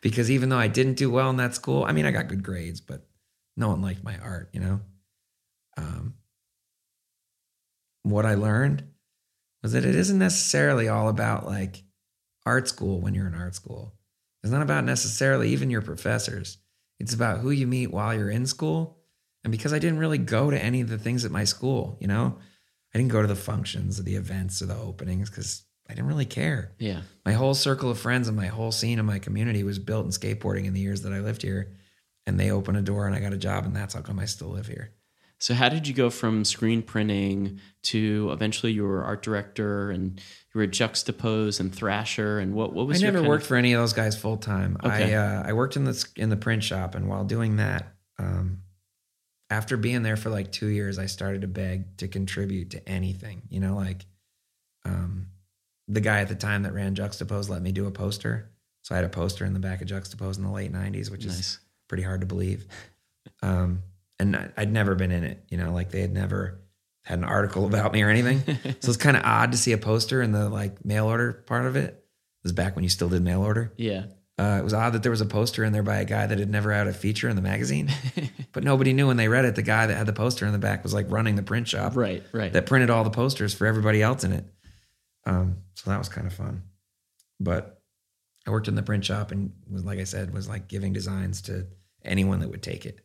Because 0.00 0.30
even 0.30 0.48
though 0.48 0.58
I 0.58 0.68
didn't 0.68 0.94
do 0.94 1.10
well 1.10 1.30
in 1.30 1.36
that 1.36 1.54
school, 1.54 1.84
I 1.84 1.92
mean, 1.92 2.06
I 2.06 2.10
got 2.10 2.28
good 2.28 2.42
grades, 2.42 2.80
but 2.80 3.06
no 3.56 3.68
one 3.68 3.82
liked 3.82 4.02
my 4.02 4.16
art, 4.18 4.48
you 4.52 4.60
know? 4.60 4.80
Um, 5.76 6.14
what 8.02 8.26
I 8.26 8.34
learned 8.34 8.84
was 9.62 9.72
that 9.72 9.84
it 9.84 9.94
isn't 9.94 10.18
necessarily 10.18 10.88
all 10.88 11.08
about 11.08 11.46
like 11.46 11.84
art 12.44 12.68
school 12.68 13.00
when 13.00 13.14
you're 13.14 13.26
in 13.26 13.34
art 13.34 13.54
school. 13.54 13.94
It's 14.42 14.52
not 14.52 14.62
about 14.62 14.84
necessarily 14.84 15.50
even 15.50 15.70
your 15.70 15.82
professors. 15.82 16.58
It's 17.02 17.14
about 17.14 17.40
who 17.40 17.50
you 17.50 17.66
meet 17.66 17.88
while 17.90 18.14
you're 18.14 18.30
in 18.30 18.46
school. 18.46 18.98
And 19.44 19.50
because 19.50 19.72
I 19.72 19.80
didn't 19.80 19.98
really 19.98 20.18
go 20.18 20.50
to 20.50 20.64
any 20.64 20.80
of 20.80 20.88
the 20.88 20.98
things 20.98 21.24
at 21.24 21.32
my 21.32 21.44
school, 21.44 21.98
you 22.00 22.06
know, 22.06 22.38
I 22.94 22.98
didn't 22.98 23.10
go 23.10 23.22
to 23.22 23.28
the 23.28 23.34
functions 23.34 23.98
or 23.98 24.04
the 24.04 24.14
events 24.14 24.62
or 24.62 24.66
the 24.66 24.76
openings 24.76 25.28
because 25.28 25.64
I 25.90 25.94
didn't 25.94 26.06
really 26.06 26.26
care. 26.26 26.72
Yeah. 26.78 27.00
My 27.24 27.32
whole 27.32 27.54
circle 27.54 27.90
of 27.90 27.98
friends 27.98 28.28
and 28.28 28.36
my 28.36 28.46
whole 28.46 28.70
scene 28.70 28.98
and 28.98 29.06
my 29.06 29.18
community 29.18 29.64
was 29.64 29.80
built 29.80 30.04
in 30.04 30.12
skateboarding 30.12 30.66
in 30.66 30.74
the 30.74 30.80
years 30.80 31.02
that 31.02 31.12
I 31.12 31.18
lived 31.18 31.42
here. 31.42 31.72
And 32.24 32.38
they 32.38 32.52
opened 32.52 32.78
a 32.78 32.82
door 32.82 33.06
and 33.06 33.16
I 33.16 33.20
got 33.20 33.32
a 33.32 33.36
job, 33.36 33.64
and 33.64 33.74
that's 33.74 33.94
how 33.94 34.00
come 34.00 34.20
I 34.20 34.26
still 34.26 34.50
live 34.50 34.68
here. 34.68 34.92
So 35.40 35.54
how 35.54 35.68
did 35.68 35.88
you 35.88 35.94
go 35.94 36.08
from 36.08 36.44
screen 36.44 36.82
printing 36.82 37.58
to 37.84 38.30
eventually 38.32 38.70
you 38.70 38.84
were 38.84 39.02
art 39.02 39.22
director 39.24 39.90
and 39.90 40.22
you 40.54 40.60
were 40.60 40.66
Juxtapose 40.66 41.60
and 41.60 41.74
Thrasher 41.74 42.38
and 42.38 42.54
what 42.54 42.72
what 42.74 42.86
was 42.86 43.02
I 43.02 43.06
your 43.06 43.12
never 43.12 43.28
worked 43.28 43.42
of- 43.44 43.48
for 43.48 43.56
any 43.56 43.72
of 43.72 43.80
those 43.80 43.92
guys 43.92 44.16
full 44.18 44.36
time. 44.36 44.76
Okay. 44.84 45.14
I 45.14 45.38
uh, 45.38 45.42
I 45.46 45.52
worked 45.54 45.76
in 45.76 45.84
the 45.84 46.04
in 46.16 46.28
the 46.30 46.36
print 46.36 46.62
shop, 46.62 46.94
and 46.94 47.08
while 47.08 47.24
doing 47.24 47.56
that, 47.56 47.86
um, 48.18 48.62
after 49.50 49.76
being 49.76 50.02
there 50.02 50.16
for 50.16 50.30
like 50.30 50.52
two 50.52 50.66
years, 50.68 50.98
I 50.98 51.06
started 51.06 51.40
to 51.42 51.48
beg 51.48 51.96
to 51.98 52.08
contribute 52.08 52.70
to 52.70 52.88
anything. 52.88 53.42
You 53.48 53.60
know, 53.60 53.76
like 53.76 54.04
um, 54.84 55.28
the 55.88 56.00
guy 56.00 56.20
at 56.20 56.28
the 56.28 56.34
time 56.34 56.62
that 56.64 56.72
ran 56.74 56.94
Juxtapose 56.94 57.48
let 57.48 57.62
me 57.62 57.72
do 57.72 57.86
a 57.86 57.90
poster, 57.90 58.50
so 58.82 58.94
I 58.94 58.96
had 58.96 59.04
a 59.04 59.10
poster 59.10 59.44
in 59.44 59.52
the 59.54 59.60
back 59.60 59.80
of 59.82 59.88
Juxtapose 59.88 60.36
in 60.36 60.42
the 60.42 60.50
late 60.50 60.72
'90s, 60.72 61.10
which 61.10 61.24
is 61.24 61.58
pretty 61.88 62.02
hard 62.04 62.20
to 62.20 62.26
believe. 62.26 62.66
Um, 63.42 63.82
and 64.18 64.36
I- 64.36 64.50
I'd 64.56 64.72
never 64.72 64.94
been 64.94 65.12
in 65.12 65.24
it, 65.24 65.44
you 65.48 65.56
know, 65.58 65.72
like 65.72 65.90
they 65.90 66.00
had 66.00 66.12
never 66.12 66.60
had 67.02 67.18
an 67.18 67.24
article 67.24 67.66
about 67.66 67.92
me 67.92 68.02
or 68.02 68.10
anything. 68.10 68.40
so 68.80 68.88
it's 68.88 68.96
kind 68.96 69.16
of 69.16 69.24
odd 69.24 69.52
to 69.52 69.58
see 69.58 69.72
a 69.72 69.78
poster 69.78 70.22
in 70.22 70.32
the 70.32 70.48
like 70.48 70.84
mail 70.84 71.06
order 71.06 71.32
part 71.46 71.66
of 71.66 71.76
it. 71.76 71.88
It 71.88 72.44
was 72.44 72.52
back 72.52 72.74
when 72.74 72.82
you 72.82 72.90
still 72.90 73.08
did 73.08 73.22
mail 73.22 73.42
order. 73.42 73.72
Yeah. 73.76 74.06
Uh, 74.38 74.56
it 74.58 74.64
was 74.64 74.72
odd 74.72 74.94
that 74.94 75.02
there 75.02 75.10
was 75.10 75.20
a 75.20 75.26
poster 75.26 75.62
in 75.62 75.72
there 75.72 75.82
by 75.82 75.96
a 75.96 76.04
guy 76.04 76.26
that 76.26 76.38
had 76.38 76.50
never 76.50 76.72
had 76.72 76.86
a 76.86 76.92
feature 76.92 77.28
in 77.28 77.36
the 77.36 77.42
magazine, 77.42 77.90
but 78.52 78.64
nobody 78.64 78.92
knew 78.92 79.06
when 79.06 79.18
they 79.18 79.28
read 79.28 79.44
it. 79.44 79.54
The 79.54 79.62
guy 79.62 79.86
that 79.86 79.94
had 79.94 80.06
the 80.06 80.12
poster 80.12 80.46
in 80.46 80.52
the 80.52 80.58
back 80.58 80.82
was 80.82 80.94
like 80.94 81.10
running 81.10 81.36
the 81.36 81.42
print 81.42 81.68
shop 81.68 81.94
right, 81.94 82.22
right. 82.32 82.52
that 82.52 82.66
printed 82.66 82.88
all 82.88 83.04
the 83.04 83.10
posters 83.10 83.52
for 83.52 83.66
everybody 83.66 84.00
else 84.00 84.24
in 84.24 84.32
it. 84.32 84.44
Um, 85.26 85.58
so 85.74 85.90
that 85.90 85.98
was 85.98 86.08
kind 86.08 86.26
of 86.26 86.32
fun. 86.32 86.62
But 87.38 87.82
I 88.46 88.50
worked 88.50 88.68
in 88.68 88.74
the 88.74 88.82
print 88.82 89.04
shop 89.04 89.30
and 89.32 89.52
was 89.70 89.84
like 89.84 89.98
I 89.98 90.04
said, 90.04 90.32
was 90.32 90.48
like 90.48 90.66
giving 90.66 90.92
designs 90.92 91.42
to 91.42 91.66
anyone 92.04 92.40
that 92.40 92.50
would 92.50 92.62
take 92.62 92.86
it. 92.86 93.00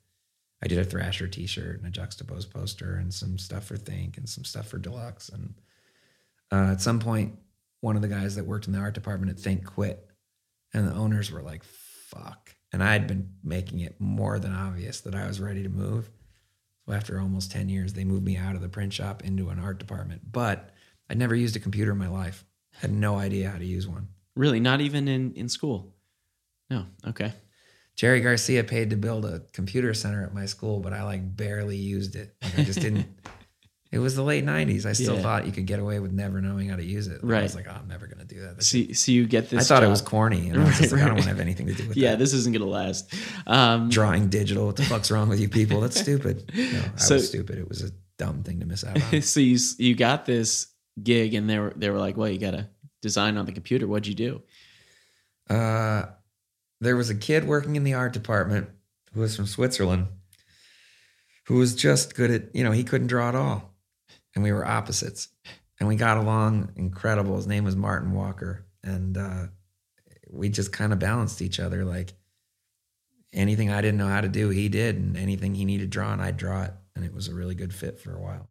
I 0.63 0.67
did 0.67 0.79
a 0.79 0.83
Thrasher 0.85 1.27
T-shirt 1.27 1.81
and 1.81 1.87
a 1.87 1.99
Juxtapose 1.99 2.49
poster 2.49 2.95
and 2.95 3.13
some 3.13 3.37
stuff 3.37 3.65
for 3.65 3.77
Think 3.77 4.17
and 4.17 4.27
some 4.27 4.43
stuff 4.43 4.67
for 4.67 4.79
Deluxe. 4.79 5.29
And 5.29 5.53
uh, 6.51 6.71
at 6.71 6.81
some 6.81 6.99
point, 6.99 7.37
one 7.81 7.95
of 7.95 8.01
the 8.01 8.07
guys 8.07 8.35
that 8.35 8.45
worked 8.45 8.67
in 8.67 8.73
the 8.73 8.79
art 8.79 8.95
department 8.95 9.31
at 9.31 9.39
Think 9.39 9.65
quit, 9.65 10.07
and 10.73 10.87
the 10.87 10.93
owners 10.93 11.31
were 11.31 11.43
like, 11.43 11.63
"Fuck!" 11.63 12.55
And 12.73 12.83
I 12.83 12.93
had 12.93 13.07
been 13.07 13.33
making 13.43 13.79
it 13.81 13.99
more 13.99 14.39
than 14.39 14.53
obvious 14.53 15.01
that 15.01 15.15
I 15.15 15.27
was 15.27 15.39
ready 15.39 15.63
to 15.63 15.69
move. 15.69 16.09
So 16.85 16.93
after 16.93 17.19
almost 17.19 17.51
10 17.51 17.69
years, 17.69 17.93
they 17.93 18.03
moved 18.03 18.25
me 18.25 18.37
out 18.37 18.55
of 18.55 18.61
the 18.61 18.69
print 18.69 18.93
shop 18.93 19.23
into 19.23 19.49
an 19.49 19.59
art 19.59 19.77
department. 19.77 20.31
But 20.31 20.71
I'd 21.09 21.17
never 21.17 21.35
used 21.35 21.55
a 21.55 21.59
computer 21.59 21.91
in 21.91 21.97
my 21.97 22.07
life. 22.07 22.45
Had 22.73 22.91
no 22.91 23.17
idea 23.17 23.49
how 23.49 23.57
to 23.57 23.65
use 23.65 23.87
one. 23.87 24.07
really, 24.35 24.59
not 24.59 24.81
even 24.81 25.07
in 25.07 25.33
in 25.33 25.49
school. 25.49 25.93
No. 26.69 26.85
Okay. 27.07 27.33
Jerry 27.97 28.21
Garcia 28.21 28.63
paid 28.63 28.91
to 28.91 28.95
build 28.95 29.25
a 29.25 29.41
computer 29.53 29.93
center 29.93 30.23
at 30.23 30.33
my 30.33 30.45
school, 30.45 30.79
but 30.79 30.93
I 30.93 31.03
like 31.03 31.35
barely 31.35 31.75
used 31.77 32.15
it. 32.15 32.33
Like 32.43 32.59
I 32.59 32.63
just 32.63 32.79
didn't. 32.79 33.07
it 33.91 33.97
was 33.99 34.15
the 34.15 34.21
late 34.23 34.45
90s. 34.45 34.85
I 34.85 34.93
still 34.93 35.15
Yeah. 35.15 35.21
thought 35.23 35.45
you 35.47 35.51
could 35.51 35.65
get 35.65 35.79
away 35.79 35.99
with 35.99 36.11
never 36.11 36.39
knowing 36.39 36.69
how 36.69 36.75
to 36.75 36.83
use 36.83 37.07
it. 37.07 37.21
But 37.23 37.33
I 37.35 37.41
was 37.41 37.55
like, 37.55 37.65
oh, 37.67 37.73
I'm 37.75 37.87
never 37.87 38.05
going 38.05 38.19
to 38.19 38.25
do 38.25 38.41
that. 38.41 38.57
This- 38.57 38.67
So, 38.69 38.93
so 38.93 39.11
you 39.11 39.25
get 39.25 39.49
this 39.49 39.65
I 39.71 39.75
thought 39.75 39.83
it 39.83 39.87
was 39.89 40.01
corny. 40.01 40.49
And 40.49 40.57
I 40.61 40.65
was 40.65 40.73
Right, 40.73 40.77
just 40.81 40.91
like, 40.93 41.01
I 41.01 41.05
don't 41.05 41.13
want 41.15 41.23
to 41.23 41.29
have 41.29 41.39
anything 41.39 41.65
to 41.67 41.73
do 41.73 41.87
with 41.87 41.97
it. 41.97 41.99
Yeah, 41.99 42.11
that. 42.11 42.19
this 42.19 42.33
isn't 42.33 42.53
gonna 42.53 42.65
last. 42.69 43.11
Um, 43.47 43.89
Drawing 43.89 44.29
digital. 44.29 44.67
What 44.67 44.75
the 44.75 44.83
fuck's 44.83 45.09
wrong 45.09 45.27
with 45.29 45.39
you 45.39 45.49
people? 45.49 45.81
That's 45.81 45.99
stupid. 46.07 46.51
No, 46.55 46.63
I 46.95 46.97
So- 46.99 47.15
was 47.15 47.27
stupid. 47.27 47.57
It 47.57 47.67
was 47.67 47.81
a 47.81 47.89
dumb 48.19 48.43
thing 48.43 48.59
to 48.59 48.65
miss 48.67 48.83
out 48.83 49.01
on. 49.13 49.21
so 49.21 49.39
you 49.39 49.57
you 49.79 49.95
got 49.95 50.25
this 50.25 50.67
gig, 51.01 51.33
and 51.33 51.49
they 51.49 51.57
were 51.57 51.73
they 51.75 51.89
were 51.89 51.97
like, 51.99 52.15
"Well, 52.17 52.29
you 52.29 52.37
got 52.39 52.51
to 52.51 52.67
design 53.01 53.37
on 53.37 53.45
the 53.45 53.51
computer." 53.53 53.87
What'd 53.87 54.05
you 54.07 54.15
do? 54.15 54.41
Uh, 55.49 56.07
there 56.79 56.95
was 56.95 57.09
a 57.09 57.15
kid 57.15 57.45
working 57.45 57.75
in 57.75 57.83
the 57.83 57.93
art 57.93 58.13
department 58.13 58.69
who 59.13 59.21
was 59.21 59.35
from 59.35 59.47
Switzerland 59.47 60.07
who 61.47 61.55
was 61.55 61.75
just 61.75 62.13
good 62.13 62.29
at, 62.29 62.53
you 62.53 62.63
know, 62.63 62.71
he 62.71 62.83
couldn't 62.83 63.07
draw 63.07 63.29
at 63.29 63.35
all. 63.35 63.73
And 64.35 64.43
we 64.43 64.51
were 64.51 64.65
opposites. 64.65 65.29
And 65.79 65.87
we 65.87 65.95
got 65.95 66.17
along 66.17 66.73
incredible. 66.75 67.37
His 67.37 67.47
name 67.47 67.63
was 67.63 67.75
Martin 67.75 68.11
Walker. 68.11 68.65
And 68.83 69.17
uh, 69.17 69.47
we 70.29 70.49
just 70.49 70.73
kind 70.73 70.91
of 70.91 70.99
balanced 70.99 71.41
each 71.41 71.59
other. 71.59 71.85
Like 71.85 72.13
anything 73.31 73.71
I 73.71 73.81
didn't 73.81 73.97
know 73.97 74.09
how 74.09 74.21
to 74.21 74.27
do, 74.27 74.49
he 74.49 74.67
did. 74.67 74.97
And 74.97 75.15
anything 75.15 75.55
he 75.55 75.63
needed 75.63 75.89
drawn, 75.89 76.19
I'd 76.19 76.35
draw 76.35 76.63
it. 76.63 76.73
And 76.95 77.05
it 77.05 77.13
was 77.13 77.29
a 77.29 77.33
really 77.33 77.55
good 77.55 77.73
fit 77.73 77.97
for 77.99 78.13
a 78.13 78.19
while. 78.19 78.49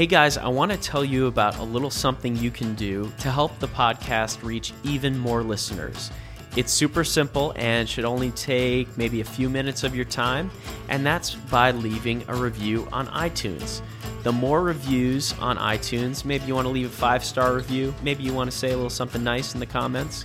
Hey 0.00 0.06
guys, 0.06 0.38
I 0.38 0.48
want 0.48 0.72
to 0.72 0.78
tell 0.78 1.04
you 1.04 1.26
about 1.26 1.58
a 1.58 1.62
little 1.62 1.90
something 1.90 2.34
you 2.34 2.50
can 2.50 2.74
do 2.74 3.12
to 3.18 3.30
help 3.30 3.58
the 3.58 3.68
podcast 3.68 4.42
reach 4.42 4.72
even 4.82 5.18
more 5.18 5.42
listeners. 5.42 6.10
It's 6.56 6.72
super 6.72 7.04
simple 7.04 7.52
and 7.54 7.86
should 7.86 8.06
only 8.06 8.30
take 8.30 8.96
maybe 8.96 9.20
a 9.20 9.24
few 9.24 9.50
minutes 9.50 9.84
of 9.84 9.94
your 9.94 10.06
time, 10.06 10.50
and 10.88 11.04
that's 11.04 11.34
by 11.34 11.72
leaving 11.72 12.24
a 12.28 12.34
review 12.34 12.88
on 12.94 13.08
iTunes. 13.08 13.82
The 14.22 14.32
more 14.32 14.62
reviews 14.62 15.34
on 15.34 15.58
iTunes, 15.58 16.24
maybe 16.24 16.46
you 16.46 16.54
want 16.54 16.64
to 16.64 16.72
leave 16.72 16.86
a 16.86 16.88
five 16.88 17.22
star 17.22 17.54
review, 17.54 17.94
maybe 18.02 18.22
you 18.22 18.32
want 18.32 18.50
to 18.50 18.56
say 18.56 18.70
a 18.70 18.76
little 18.76 18.88
something 18.88 19.22
nice 19.22 19.52
in 19.52 19.60
the 19.60 19.66
comments. 19.66 20.24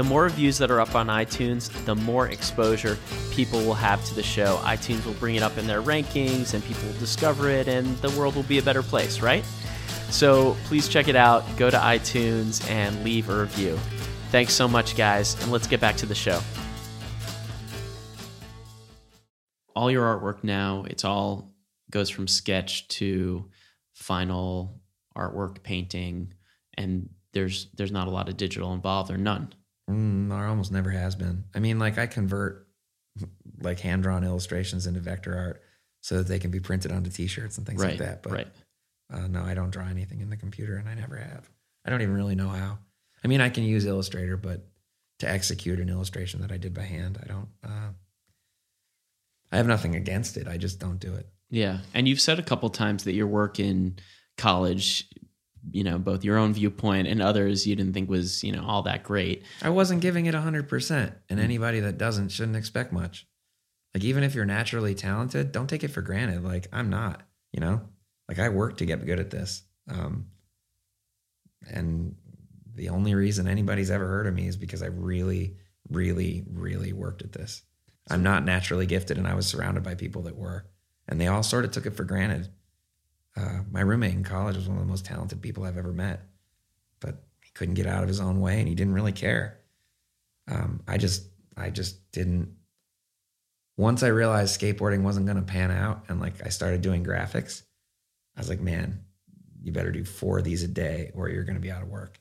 The 0.00 0.04
more 0.04 0.22
reviews 0.22 0.56
that 0.56 0.70
are 0.70 0.80
up 0.80 0.94
on 0.94 1.08
iTunes, 1.08 1.70
the 1.84 1.94
more 1.94 2.28
exposure 2.28 2.96
people 3.32 3.60
will 3.60 3.74
have 3.74 4.02
to 4.06 4.14
the 4.14 4.22
show. 4.22 4.56
iTunes 4.62 5.04
will 5.04 5.12
bring 5.12 5.34
it 5.34 5.42
up 5.42 5.58
in 5.58 5.66
their 5.66 5.82
rankings 5.82 6.54
and 6.54 6.64
people 6.64 6.84
will 6.88 6.98
discover 6.98 7.50
it, 7.50 7.68
and 7.68 7.86
the 7.98 8.08
world 8.18 8.34
will 8.34 8.44
be 8.44 8.56
a 8.56 8.62
better 8.62 8.82
place, 8.82 9.20
right? 9.20 9.44
So 10.08 10.56
please 10.64 10.88
check 10.88 11.08
it 11.08 11.16
out. 11.16 11.44
Go 11.58 11.68
to 11.68 11.76
iTunes 11.76 12.66
and 12.70 13.04
leave 13.04 13.28
a 13.28 13.42
review. 13.42 13.78
Thanks 14.30 14.54
so 14.54 14.66
much, 14.66 14.96
guys, 14.96 15.38
and 15.42 15.52
let's 15.52 15.66
get 15.66 15.82
back 15.82 15.98
to 15.98 16.06
the 16.06 16.14
show. 16.14 16.40
All 19.76 19.90
your 19.90 20.06
artwork 20.06 20.42
now, 20.42 20.86
it's 20.88 21.04
all 21.04 21.52
goes 21.90 22.08
from 22.08 22.26
sketch 22.26 22.88
to 22.88 23.50
final 23.92 24.80
artwork 25.14 25.62
painting, 25.62 26.32
and 26.78 27.10
there's 27.34 27.68
there's 27.74 27.92
not 27.92 28.08
a 28.08 28.10
lot 28.10 28.30
of 28.30 28.38
digital 28.38 28.72
involved 28.72 29.10
or 29.10 29.18
none. 29.18 29.52
Mm, 29.90 30.28
there 30.28 30.46
almost 30.46 30.72
never 30.72 30.90
has 30.90 31.14
been. 31.14 31.44
I 31.54 31.58
mean, 31.58 31.78
like 31.78 31.98
I 31.98 32.06
convert 32.06 32.66
like 33.60 33.80
hand 33.80 34.02
drawn 34.02 34.24
illustrations 34.24 34.86
into 34.86 35.00
vector 35.00 35.36
art 35.36 35.62
so 36.02 36.18
that 36.18 36.28
they 36.28 36.38
can 36.38 36.50
be 36.50 36.60
printed 36.60 36.92
onto 36.92 37.10
T-shirts 37.10 37.58
and 37.58 37.66
things 37.66 37.82
right, 37.82 37.90
like 37.90 37.98
that. 37.98 38.22
But 38.22 38.32
right. 38.32 38.48
uh, 39.12 39.26
no, 39.26 39.42
I 39.42 39.54
don't 39.54 39.70
draw 39.70 39.86
anything 39.86 40.20
in 40.20 40.30
the 40.30 40.36
computer, 40.36 40.76
and 40.76 40.88
I 40.88 40.94
never 40.94 41.16
have. 41.16 41.48
I 41.84 41.90
don't 41.90 42.02
even 42.02 42.14
really 42.14 42.34
know 42.34 42.48
how. 42.48 42.78
I 43.22 43.28
mean, 43.28 43.40
I 43.40 43.50
can 43.50 43.64
use 43.64 43.84
Illustrator, 43.84 44.36
but 44.36 44.66
to 45.18 45.28
execute 45.28 45.80
an 45.80 45.88
illustration 45.88 46.40
that 46.40 46.50
I 46.52 46.56
did 46.56 46.74
by 46.74 46.82
hand, 46.82 47.18
I 47.22 47.26
don't. 47.26 47.48
Uh, 47.62 47.90
I 49.52 49.56
have 49.56 49.66
nothing 49.66 49.94
against 49.94 50.36
it. 50.36 50.48
I 50.48 50.56
just 50.56 50.78
don't 50.78 50.98
do 50.98 51.14
it. 51.14 51.28
Yeah. 51.50 51.78
And 51.92 52.06
you've 52.06 52.20
said 52.20 52.38
a 52.38 52.42
couple 52.42 52.70
times 52.70 53.04
that 53.04 53.14
your 53.14 53.26
work 53.26 53.58
in 53.58 53.96
college, 54.38 55.08
you 55.70 55.84
know, 55.84 55.98
both 55.98 56.24
your 56.24 56.38
own 56.38 56.52
viewpoint 56.52 57.08
and 57.08 57.20
others 57.20 57.66
you 57.66 57.76
didn't 57.76 57.92
think 57.92 58.08
was, 58.08 58.42
you 58.42 58.52
know, 58.52 58.64
all 58.66 58.82
that 58.82 59.02
great. 59.02 59.44
I 59.62 59.70
wasn't 59.70 60.00
giving 60.00 60.26
it 60.26 60.34
100%, 60.34 61.12
and 61.28 61.40
anybody 61.40 61.80
that 61.80 61.98
doesn't 61.98 62.30
shouldn't 62.30 62.56
expect 62.56 62.92
much. 62.92 63.26
Like, 63.94 64.04
even 64.04 64.22
if 64.22 64.34
you're 64.34 64.44
naturally 64.44 64.94
talented, 64.94 65.52
don't 65.52 65.66
take 65.66 65.84
it 65.84 65.88
for 65.88 66.02
granted. 66.02 66.44
Like, 66.44 66.68
I'm 66.72 66.90
not, 66.90 67.22
you 67.52 67.60
know? 67.60 67.80
Like, 68.28 68.38
I 68.38 68.48
work 68.48 68.76
to 68.78 68.86
get 68.86 69.04
good 69.04 69.18
at 69.18 69.30
this. 69.30 69.62
Um, 69.88 70.26
and 71.68 72.14
the 72.74 72.90
only 72.90 73.14
reason 73.14 73.48
anybody's 73.48 73.90
ever 73.90 74.06
heard 74.06 74.26
of 74.26 74.34
me 74.34 74.46
is 74.46 74.56
because 74.56 74.82
I 74.82 74.86
really, 74.86 75.56
really, 75.88 76.44
really 76.48 76.92
worked 76.92 77.22
at 77.22 77.32
this. 77.32 77.62
I'm 78.08 78.22
not 78.22 78.44
naturally 78.44 78.86
gifted, 78.86 79.18
and 79.18 79.26
I 79.26 79.34
was 79.34 79.46
surrounded 79.46 79.82
by 79.82 79.94
people 79.94 80.22
that 80.22 80.36
were, 80.36 80.66
and 81.08 81.20
they 81.20 81.26
all 81.26 81.42
sort 81.42 81.64
of 81.64 81.72
took 81.72 81.86
it 81.86 81.96
for 81.96 82.04
granted. 82.04 82.48
Uh, 83.40 83.62
my 83.70 83.80
roommate 83.80 84.12
in 84.12 84.24
college 84.24 84.56
was 84.56 84.68
one 84.68 84.76
of 84.76 84.84
the 84.84 84.90
most 84.90 85.06
talented 85.06 85.40
people 85.40 85.64
I've 85.64 85.78
ever 85.78 85.92
met, 85.92 86.20
but 87.00 87.22
he 87.42 87.50
couldn't 87.54 87.74
get 87.74 87.86
out 87.86 88.02
of 88.02 88.08
his 88.08 88.20
own 88.20 88.40
way, 88.40 88.58
and 88.58 88.68
he 88.68 88.74
didn't 88.74 88.92
really 88.92 89.12
care. 89.12 89.60
Um, 90.46 90.82
I 90.86 90.98
just, 90.98 91.24
I 91.56 91.70
just 91.70 92.10
didn't. 92.12 92.56
Once 93.76 94.02
I 94.02 94.08
realized 94.08 94.60
skateboarding 94.60 95.02
wasn't 95.02 95.26
going 95.26 95.38
to 95.38 95.42
pan 95.42 95.70
out, 95.70 96.04
and 96.08 96.20
like 96.20 96.44
I 96.44 96.50
started 96.50 96.82
doing 96.82 97.04
graphics, 97.04 97.62
I 98.36 98.40
was 98.40 98.50
like, 98.50 98.60
man, 98.60 99.04
you 99.62 99.72
better 99.72 99.92
do 99.92 100.04
four 100.04 100.38
of 100.38 100.44
these 100.44 100.62
a 100.62 100.68
day, 100.68 101.10
or 101.14 101.30
you're 101.30 101.44
going 101.44 101.54
to 101.54 101.60
be 101.62 101.70
out 101.70 101.82
of 101.82 101.88
work. 101.88 102.20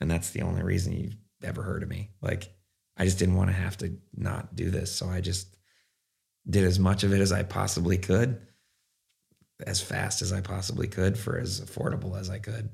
And 0.00 0.10
that's 0.10 0.30
the 0.30 0.42
only 0.42 0.62
reason 0.62 0.92
you've 0.92 1.16
ever 1.42 1.62
heard 1.62 1.82
of 1.82 1.88
me. 1.88 2.10
Like, 2.20 2.52
I 2.96 3.04
just 3.04 3.18
didn't 3.18 3.36
want 3.36 3.50
to 3.50 3.56
have 3.56 3.76
to 3.78 3.96
not 4.14 4.54
do 4.54 4.70
this. 4.70 4.94
So 4.94 5.08
I 5.08 5.20
just 5.20 5.56
did 6.48 6.64
as 6.64 6.78
much 6.78 7.02
of 7.02 7.12
it 7.12 7.20
as 7.20 7.32
I 7.32 7.42
possibly 7.42 7.98
could, 7.98 8.40
as 9.66 9.80
fast 9.80 10.22
as 10.22 10.32
I 10.32 10.40
possibly 10.40 10.88
could, 10.88 11.18
for 11.18 11.38
as 11.38 11.60
affordable 11.60 12.18
as 12.18 12.30
I 12.30 12.38
could. 12.38 12.70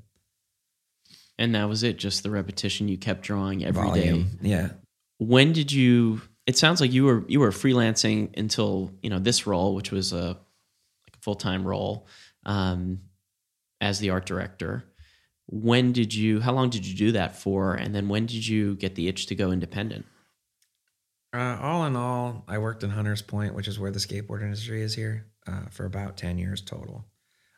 And 1.37 1.55
that 1.55 1.67
was 1.67 1.83
it, 1.83 1.97
just 1.97 2.23
the 2.23 2.29
repetition 2.29 2.87
you 2.87 2.97
kept 2.97 3.21
drawing 3.21 3.65
every 3.65 3.91
day. 3.91 4.09
Volume. 4.09 4.39
Yeah. 4.41 4.69
When 5.17 5.53
did 5.53 5.71
you 5.71 6.21
it 6.47 6.57
sounds 6.57 6.81
like 6.81 6.91
you 6.91 7.05
were 7.05 7.23
you 7.27 7.39
were 7.39 7.51
freelancing 7.51 8.37
until, 8.37 8.91
you 9.01 9.09
know, 9.09 9.19
this 9.19 9.45
role, 9.47 9.75
which 9.75 9.91
was 9.91 10.13
a 10.13 10.25
like 10.25 11.15
a 11.15 11.19
full-time 11.21 11.65
role. 11.65 12.07
Um 12.45 13.01
as 13.81 13.99
the 13.99 14.11
art 14.11 14.25
director. 14.25 14.85
When 15.47 15.91
did 15.91 16.13
you, 16.13 16.39
how 16.39 16.53
long 16.53 16.69
did 16.69 16.85
you 16.85 16.95
do 16.95 17.11
that 17.13 17.35
for? 17.35 17.73
And 17.73 17.93
then 17.93 18.07
when 18.07 18.27
did 18.27 18.47
you 18.47 18.75
get 18.75 18.95
the 18.95 19.09
itch 19.09 19.25
to 19.25 19.35
go 19.35 19.51
independent? 19.51 20.05
Uh, 21.33 21.57
all 21.59 21.85
in 21.85 21.95
all, 21.95 22.45
I 22.47 22.59
worked 22.59 22.83
in 22.83 22.91
Hunters 22.91 23.21
Point, 23.21 23.55
which 23.55 23.67
is 23.67 23.79
where 23.79 23.91
the 23.91 23.99
skateboard 23.99 24.43
industry 24.43 24.81
is 24.81 24.93
here, 24.93 25.25
uh, 25.47 25.65
for 25.69 25.85
about 25.85 26.17
10 26.17 26.37
years 26.37 26.61
total. 26.61 27.05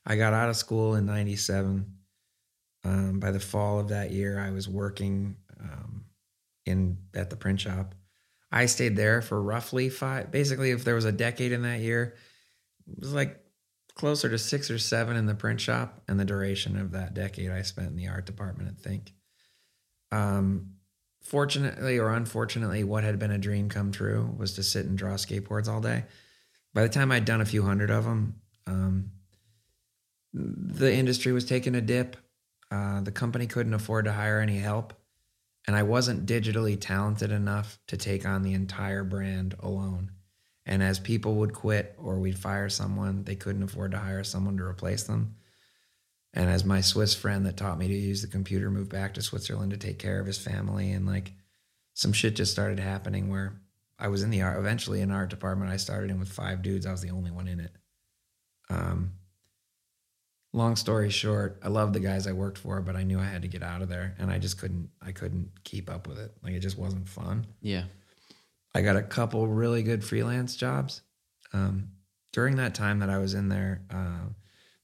I 0.05 0.15
got 0.15 0.33
out 0.33 0.49
of 0.49 0.55
school 0.55 0.95
in 0.95 1.05
97. 1.05 1.85
Um, 2.85 3.19
by 3.19 3.31
the 3.31 3.39
fall 3.39 3.79
of 3.79 3.89
that 3.89 4.11
year, 4.11 4.39
I 4.39 4.51
was 4.51 4.67
working 4.67 5.37
um, 5.59 6.05
in 6.65 6.97
at 7.13 7.29
the 7.29 7.37
print 7.37 7.61
shop. 7.61 7.95
I 8.51 8.65
stayed 8.65 8.95
there 8.95 9.21
for 9.21 9.41
roughly 9.41 9.89
five. 9.89 10.31
Basically, 10.31 10.71
if 10.71 10.83
there 10.83 10.95
was 10.95 11.05
a 11.05 11.11
decade 11.11 11.53
in 11.53 11.61
that 11.61 11.79
year, 11.79 12.15
it 12.87 12.99
was 12.99 13.13
like 13.13 13.39
closer 13.95 14.29
to 14.29 14.37
six 14.37 14.69
or 14.69 14.77
seven 14.77 15.15
in 15.15 15.25
the 15.25 15.35
print 15.35 15.61
shop, 15.61 16.01
and 16.07 16.19
the 16.19 16.25
duration 16.25 16.77
of 16.77 16.91
that 16.91 17.13
decade 17.13 17.51
I 17.51 17.61
spent 17.61 17.87
in 17.87 17.95
the 17.95 18.09
art 18.09 18.25
department 18.25 18.69
at 18.69 18.77
Think. 18.77 19.13
Um, 20.11 20.73
fortunately 21.23 21.97
or 21.97 22.13
unfortunately, 22.13 22.83
what 22.83 23.03
had 23.03 23.17
been 23.17 23.31
a 23.31 23.37
dream 23.37 23.69
come 23.69 23.91
true 23.91 24.35
was 24.37 24.53
to 24.53 24.63
sit 24.63 24.85
and 24.85 24.97
draw 24.97 25.13
skateboards 25.13 25.67
all 25.67 25.81
day. 25.81 26.03
By 26.73 26.83
the 26.83 26.89
time 26.89 27.11
I'd 27.11 27.25
done 27.25 27.41
a 27.41 27.45
few 27.45 27.63
hundred 27.63 27.91
of 27.91 28.05
them, 28.05 28.41
um, 28.65 29.11
the 30.33 30.93
industry 30.93 31.31
was 31.31 31.45
taking 31.45 31.75
a 31.75 31.81
dip. 31.81 32.17
Uh, 32.71 33.01
the 33.01 33.11
company 33.11 33.45
couldn't 33.45 33.73
afford 33.73 34.05
to 34.05 34.13
hire 34.13 34.39
any 34.39 34.57
help. 34.57 34.93
And 35.67 35.75
I 35.75 35.83
wasn't 35.83 36.25
digitally 36.25 36.77
talented 36.79 37.31
enough 37.31 37.79
to 37.87 37.97
take 37.97 38.25
on 38.25 38.41
the 38.41 38.53
entire 38.53 39.03
brand 39.03 39.55
alone. 39.59 40.11
And 40.65 40.81
as 40.81 40.99
people 40.99 41.35
would 41.35 41.53
quit 41.53 41.95
or 41.97 42.19
we'd 42.19 42.37
fire 42.37 42.69
someone, 42.69 43.23
they 43.23 43.35
couldn't 43.35 43.63
afford 43.63 43.91
to 43.91 43.97
hire 43.97 44.23
someone 44.23 44.57
to 44.57 44.63
replace 44.63 45.03
them. 45.03 45.35
And 46.33 46.49
as 46.49 46.65
my 46.65 46.81
Swiss 46.81 47.13
friend 47.13 47.45
that 47.45 47.57
taught 47.57 47.77
me 47.77 47.87
to 47.87 47.93
use 47.93 48.21
the 48.21 48.27
computer 48.27 48.71
moved 48.71 48.89
back 48.89 49.13
to 49.13 49.21
Switzerland 49.21 49.71
to 49.71 49.77
take 49.77 49.99
care 49.99 50.19
of 50.19 50.25
his 50.25 50.39
family, 50.39 50.91
and 50.91 51.05
like 51.05 51.31
some 51.93 52.11
shit 52.11 52.35
just 52.35 52.51
started 52.51 52.79
happening 52.79 53.29
where 53.29 53.61
I 53.99 54.07
was 54.07 54.23
in 54.23 54.29
the 54.29 54.41
art, 54.41 54.57
eventually 54.57 55.01
in 55.01 55.11
art 55.11 55.29
department. 55.29 55.71
I 55.71 55.77
started 55.77 56.09
in 56.11 56.19
with 56.19 56.29
five 56.29 56.61
dudes. 56.61 56.85
I 56.85 56.91
was 56.91 57.01
the 57.01 57.11
only 57.11 57.31
one 57.31 57.47
in 57.47 57.59
it. 57.59 57.71
Um, 58.69 59.13
long 60.51 60.75
story 60.75 61.09
short, 61.09 61.59
I 61.63 61.67
loved 61.67 61.93
the 61.93 61.99
guys 61.99 62.27
I 62.27 62.31
worked 62.31 62.57
for, 62.57 62.81
but 62.81 62.95
I 62.95 63.03
knew 63.03 63.19
I 63.19 63.25
had 63.25 63.41
to 63.43 63.47
get 63.47 63.63
out 63.63 63.81
of 63.81 63.89
there, 63.89 64.15
and 64.17 64.31
I 64.31 64.39
just 64.39 64.59
couldn't. 64.59 64.89
I 65.01 65.11
couldn't 65.11 65.51
keep 65.63 65.89
up 65.89 66.07
with 66.07 66.19
it. 66.19 66.31
Like 66.43 66.53
it 66.53 66.59
just 66.59 66.77
wasn't 66.77 67.09
fun. 67.09 67.47
Yeah. 67.61 67.83
I 68.75 68.81
got 68.81 68.95
a 68.95 69.03
couple 69.03 69.47
really 69.47 69.83
good 69.83 70.03
freelance 70.03 70.55
jobs. 70.55 71.01
Um, 71.53 71.89
during 72.31 72.55
that 72.55 72.73
time 72.73 72.99
that 72.99 73.09
I 73.09 73.19
was 73.19 73.35
in 73.35 73.49
there, 73.49 73.83
uh, 73.91 74.29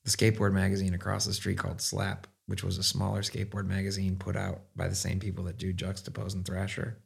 the 0.04 0.12
skateboard 0.12 0.54
magazine 0.54 0.94
across 0.94 1.26
the 1.26 1.34
street 1.34 1.58
called 1.58 1.82
Slap, 1.82 2.28
which 2.46 2.64
was 2.64 2.78
a 2.78 2.84
smaller 2.84 3.22
skateboard 3.22 3.66
magazine 3.66 4.16
put 4.16 4.36
out 4.36 4.62
by 4.76 4.88
the 4.88 4.96
same 4.96 5.20
people 5.20 5.44
that 5.46 5.58
do 5.58 5.74
Juxtapose 5.74 6.36
and 6.36 6.46
Thrasher. 6.46 7.00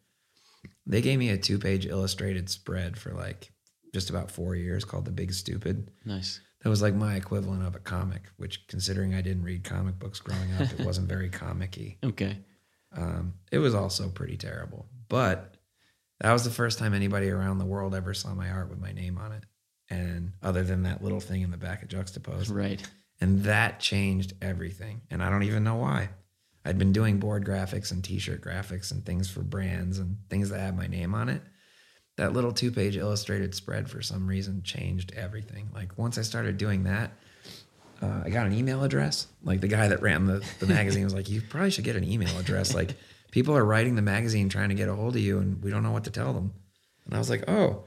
They 0.86 1.02
gave 1.02 1.20
me 1.20 1.30
a 1.30 1.38
two 1.38 1.60
page 1.60 1.86
illustrated 1.86 2.50
spread 2.50 2.98
for 2.98 3.14
like 3.14 3.52
just 3.94 4.10
about 4.10 4.32
four 4.32 4.56
years 4.56 4.84
called 4.84 5.06
The 5.06 5.12
Big 5.12 5.34
Stupid. 5.34 5.92
Nice. 6.06 6.42
That 6.64 6.70
was 6.70 6.82
like 6.82 6.96
my 6.96 7.16
equivalent 7.16 7.64
of 7.64 7.76
a 7.76 7.80
comic, 7.80 8.24
which 8.38 8.68
considering 8.68 9.14
I 9.14 9.22
didn't 9.22 9.44
read 9.44 9.64
comic 9.64 10.00
books 10.00 10.20
growing 10.20 10.54
up, 10.54 10.72
it 10.72 10.86
wasn't 10.86 11.10
very 11.10 11.30
comic 11.30 11.76
y. 11.78 11.98
Okay. 12.04 12.38
Um, 12.96 13.34
it 13.52 13.58
was 13.58 13.76
also 13.76 14.08
pretty 14.10 14.38
terrible. 14.38 14.88
But 15.10 15.56
that 16.22 16.32
was 16.32 16.44
the 16.44 16.52
first 16.52 16.80
time 16.80 16.94
anybody 16.94 17.30
around 17.30 17.58
the 17.58 17.66
world 17.66 17.94
ever 17.96 18.14
saw 18.14 18.34
my 18.34 18.50
art 18.50 18.70
with 18.70 18.80
my 18.80 18.94
name 18.94 19.18
on 19.18 19.32
it. 19.34 19.44
And 19.90 20.34
other 20.42 20.64
than 20.64 20.84
that 20.84 21.04
little 21.04 21.20
thing 21.20 21.42
in 21.42 21.52
the 21.52 21.58
back 21.58 21.84
of 21.84 21.90
Juxtapose. 21.90 22.54
Right. 22.54 22.82
And 23.20 23.44
that 23.44 23.80
changed 23.80 24.34
everything. 24.42 25.02
And 25.12 25.22
I 25.22 25.30
don't 25.30 25.44
even 25.44 25.64
know 25.64 25.76
why. 25.76 26.10
I'd 26.66 26.78
been 26.78 26.94
doing 26.94 27.20
board 27.20 27.46
graphics 27.46 27.92
and 27.92 28.04
t 28.04 28.20
shirt 28.20 28.42
graphics 28.42 28.92
and 28.92 29.06
things 29.06 29.30
for 29.30 29.42
brands 29.42 30.00
and 30.00 30.18
things 30.30 30.50
that 30.50 30.60
had 30.60 30.78
my 30.78 30.88
name 30.88 31.14
on 31.14 31.30
it. 31.30 31.42
That 32.18 32.34
little 32.34 32.54
two 32.54 32.72
page 32.72 32.96
illustrated 32.96 33.56
spread 33.56 33.90
for 33.90 34.02
some 34.02 34.28
reason 34.28 34.64
changed 34.64 35.14
everything. 35.16 35.70
Like 35.74 35.98
once 35.98 36.18
I 36.18 36.22
started 36.22 36.58
doing 36.58 36.84
that, 36.84 37.12
uh, 38.02 38.22
I 38.26 38.30
got 38.30 38.46
an 38.46 38.54
email 38.54 38.84
address. 38.84 39.28
Like 39.44 39.62
the 39.62 39.68
guy 39.68 39.88
that 39.88 40.02
ran 40.02 40.26
the, 40.26 40.46
the 40.60 40.68
magazine 40.68 41.04
was 41.04 41.14
like, 41.14 41.30
You 41.30 41.42
probably 41.42 41.72
should 41.72 41.84
get 41.84 41.96
an 41.96 42.04
email 42.04 42.38
address. 42.38 42.74
Like 42.74 42.96
people 43.32 43.58
are 43.58 43.66
writing 43.66 43.96
the 43.96 44.02
magazine 44.02 44.50
trying 44.50 44.70
to 44.70 44.76
get 44.76 44.90
a 44.90 44.96
hold 44.96 45.16
of 45.16 45.22
you 45.22 45.40
and 45.40 45.64
we 45.64 45.72
don't 45.72 45.84
know 45.84 45.92
what 45.92 46.04
to 46.06 46.12
tell 46.12 46.34
them. 46.34 46.54
And 47.06 47.16
I 47.16 47.18
was 47.18 47.30
like, 47.30 47.50
Oh. 47.50 47.86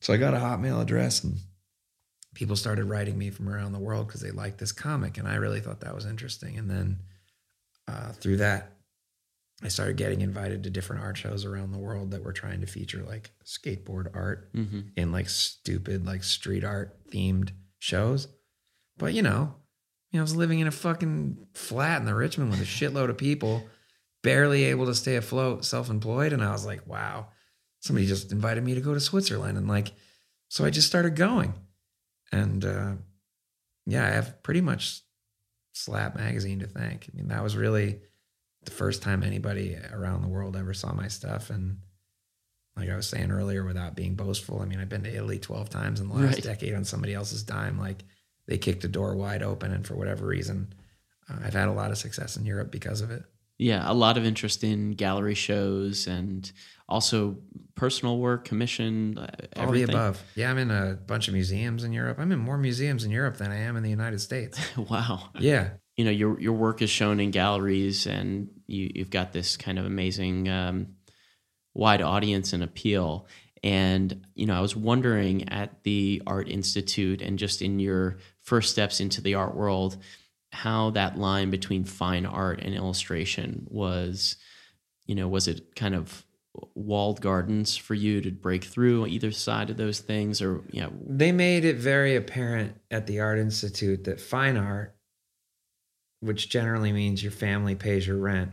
So 0.00 0.12
I 0.12 0.16
got 0.16 0.34
a 0.34 0.38
Hotmail 0.38 0.80
address 0.80 1.24
and 1.24 1.38
people 2.34 2.54
started 2.54 2.84
writing 2.84 3.18
me 3.18 3.30
from 3.30 3.48
around 3.48 3.72
the 3.72 3.80
world 3.80 4.06
because 4.06 4.20
they 4.20 4.30
liked 4.30 4.58
this 4.58 4.72
comic. 4.72 5.18
And 5.18 5.26
I 5.26 5.34
really 5.36 5.60
thought 5.60 5.80
that 5.80 5.94
was 5.94 6.06
interesting. 6.06 6.56
And 6.56 6.70
then 6.70 6.98
uh, 7.88 8.12
through 8.12 8.36
that, 8.36 8.74
I 9.62 9.68
started 9.68 9.96
getting 9.96 10.20
invited 10.20 10.62
to 10.62 10.70
different 10.70 11.02
art 11.02 11.16
shows 11.16 11.44
around 11.44 11.72
the 11.72 11.78
world 11.78 12.12
that 12.12 12.22
were 12.22 12.32
trying 12.32 12.60
to 12.60 12.66
feature 12.66 13.02
like 13.02 13.32
skateboard 13.44 14.14
art 14.14 14.50
hmm 14.54 14.80
in 14.96 15.10
like 15.10 15.28
stupid, 15.28 16.06
like 16.06 16.22
street 16.22 16.64
art 16.64 16.96
themed 17.10 17.50
shows. 17.78 18.28
But 18.96 19.14
you 19.14 19.22
know, 19.22 19.54
you 20.12 20.18
know, 20.18 20.20
I 20.20 20.22
was 20.22 20.36
living 20.36 20.60
in 20.60 20.66
a 20.66 20.72
fucking 20.72 21.48
flat 21.54 22.00
in 22.00 22.06
the 22.06 22.14
Richmond 22.14 22.50
with 22.50 22.60
a 22.60 22.64
shitload 22.64 23.10
of 23.10 23.18
people, 23.18 23.66
barely 24.22 24.64
able 24.64 24.86
to 24.86 24.94
stay 24.94 25.16
afloat, 25.16 25.64
self 25.64 25.90
employed. 25.90 26.32
And 26.32 26.42
I 26.42 26.52
was 26.52 26.64
like, 26.64 26.86
wow, 26.86 27.28
somebody 27.80 28.06
just 28.06 28.30
invited 28.30 28.62
me 28.62 28.74
to 28.74 28.80
go 28.80 28.94
to 28.94 29.00
Switzerland. 29.00 29.58
And 29.58 29.66
like, 29.66 29.92
so 30.48 30.64
I 30.64 30.70
just 30.70 30.86
started 30.86 31.16
going. 31.16 31.54
And 32.30 32.64
uh, 32.64 32.92
yeah, 33.86 34.06
I 34.06 34.10
have 34.10 34.42
pretty 34.42 34.60
much 34.60 35.02
Slap 35.78 36.16
Magazine 36.16 36.58
to 36.60 36.66
thank. 36.66 37.08
I 37.12 37.16
mean, 37.16 37.28
that 37.28 37.42
was 37.42 37.56
really 37.56 38.00
the 38.64 38.70
first 38.70 39.02
time 39.02 39.22
anybody 39.22 39.76
around 39.92 40.22
the 40.22 40.28
world 40.28 40.56
ever 40.56 40.74
saw 40.74 40.92
my 40.92 41.08
stuff. 41.08 41.50
And 41.50 41.78
like 42.76 42.90
I 42.90 42.96
was 42.96 43.06
saying 43.06 43.30
earlier, 43.30 43.64
without 43.64 43.94
being 43.94 44.14
boastful, 44.14 44.60
I 44.60 44.64
mean, 44.66 44.80
I've 44.80 44.88
been 44.88 45.04
to 45.04 45.14
Italy 45.14 45.38
12 45.38 45.70
times 45.70 46.00
in 46.00 46.08
the 46.08 46.14
last 46.14 46.34
Right. 46.34 46.42
decade 46.42 46.74
on 46.74 46.84
somebody 46.84 47.14
else's 47.14 47.42
dime. 47.44 47.78
Like 47.78 48.04
they 48.46 48.58
kicked 48.58 48.84
a 48.84 48.88
door 48.88 49.14
wide 49.14 49.42
open. 49.42 49.72
And 49.72 49.86
for 49.86 49.94
whatever 49.94 50.26
reason, 50.26 50.72
uh, 51.30 51.38
I've 51.44 51.54
had 51.54 51.68
a 51.68 51.72
lot 51.72 51.90
of 51.92 51.98
success 51.98 52.36
in 52.36 52.44
Europe 52.44 52.70
because 52.72 53.00
of 53.00 53.10
it. 53.10 53.22
Yeah, 53.58 53.82
a 53.90 53.94
lot 53.94 54.16
of 54.16 54.24
interest 54.24 54.62
in 54.62 54.92
gallery 54.92 55.34
shows 55.34 56.06
and 56.06 56.50
also 56.88 57.38
personal 57.74 58.18
work, 58.18 58.44
commission, 58.44 59.18
uh, 59.18 59.28
All 59.56 59.72
the 59.72 59.82
above. 59.82 60.22
Yeah, 60.34 60.50
I'm 60.50 60.58
in 60.58 60.70
a 60.70 60.94
bunch 61.06 61.28
of 61.28 61.34
museums 61.34 61.84
in 61.84 61.92
Europe. 61.92 62.18
I'm 62.20 62.32
in 62.32 62.38
more 62.38 62.56
museums 62.56 63.04
in 63.04 63.10
Europe 63.10 63.36
than 63.36 63.50
I 63.50 63.58
am 63.58 63.76
in 63.76 63.82
the 63.82 63.90
United 63.90 64.20
States. 64.20 64.58
wow. 64.76 65.30
Yeah. 65.38 65.70
You 65.96 66.04
know, 66.04 66.10
your 66.10 66.40
your 66.40 66.52
work 66.52 66.80
is 66.80 66.90
shown 66.90 67.18
in 67.18 67.32
galleries, 67.32 68.06
and 68.06 68.48
you 68.68 68.90
you've 68.94 69.10
got 69.10 69.32
this 69.32 69.56
kind 69.56 69.80
of 69.80 69.86
amazing 69.86 70.48
um, 70.48 70.94
wide 71.74 72.02
audience 72.02 72.52
and 72.52 72.62
appeal. 72.62 73.26
And 73.64 74.24
you 74.34 74.46
know, 74.46 74.54
I 74.54 74.60
was 74.60 74.76
wondering 74.76 75.48
at 75.48 75.82
the 75.82 76.22
Art 76.26 76.48
Institute 76.48 77.20
and 77.20 77.38
just 77.38 77.62
in 77.62 77.80
your 77.80 78.18
first 78.40 78.70
steps 78.70 79.00
into 79.00 79.20
the 79.20 79.34
art 79.34 79.56
world, 79.56 79.96
how 80.52 80.90
that 80.90 81.18
line 81.18 81.50
between 81.50 81.84
fine 81.84 82.26
art 82.26 82.60
and 82.60 82.74
illustration 82.74 83.66
was. 83.68 84.36
You 85.06 85.14
know, 85.14 85.28
was 85.28 85.48
it 85.48 85.74
kind 85.74 85.94
of 85.94 86.26
walled 86.74 87.20
gardens 87.20 87.76
for 87.76 87.94
you 87.94 88.20
to 88.20 88.30
break 88.30 88.64
through 88.64 89.06
either 89.06 89.30
side 89.30 89.70
of 89.70 89.76
those 89.76 90.00
things, 90.00 90.42
or 90.42 90.62
yeah, 90.70 90.88
They 91.06 91.32
made 91.32 91.64
it 91.64 91.76
very 91.76 92.16
apparent 92.16 92.76
at 92.90 93.06
the 93.06 93.20
Art 93.20 93.38
Institute 93.38 94.04
that 94.04 94.20
fine 94.20 94.56
art, 94.56 94.96
which 96.20 96.48
generally 96.48 96.92
means 96.92 97.22
your 97.22 97.32
family 97.32 97.74
pays 97.74 98.06
your 98.06 98.18
rent, 98.18 98.52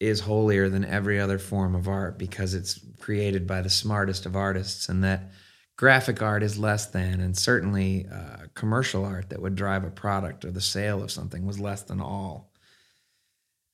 is 0.00 0.20
holier 0.20 0.68
than 0.68 0.84
every 0.84 1.18
other 1.18 1.38
form 1.38 1.74
of 1.74 1.88
art 1.88 2.18
because 2.18 2.54
it's 2.54 2.80
created 2.98 3.46
by 3.46 3.60
the 3.60 3.70
smartest 3.70 4.26
of 4.26 4.36
artists, 4.36 4.88
and 4.88 5.02
that 5.04 5.32
graphic 5.76 6.22
art 6.22 6.42
is 6.42 6.58
less 6.58 6.86
than, 6.86 7.20
and 7.20 7.36
certainly 7.36 8.06
uh, 8.12 8.46
commercial 8.54 9.04
art 9.04 9.30
that 9.30 9.42
would 9.42 9.56
drive 9.56 9.84
a 9.84 9.90
product 9.90 10.44
or 10.44 10.50
the 10.50 10.60
sale 10.60 11.02
of 11.02 11.10
something 11.10 11.46
was 11.46 11.58
less 11.58 11.82
than 11.82 12.00
all. 12.00 12.52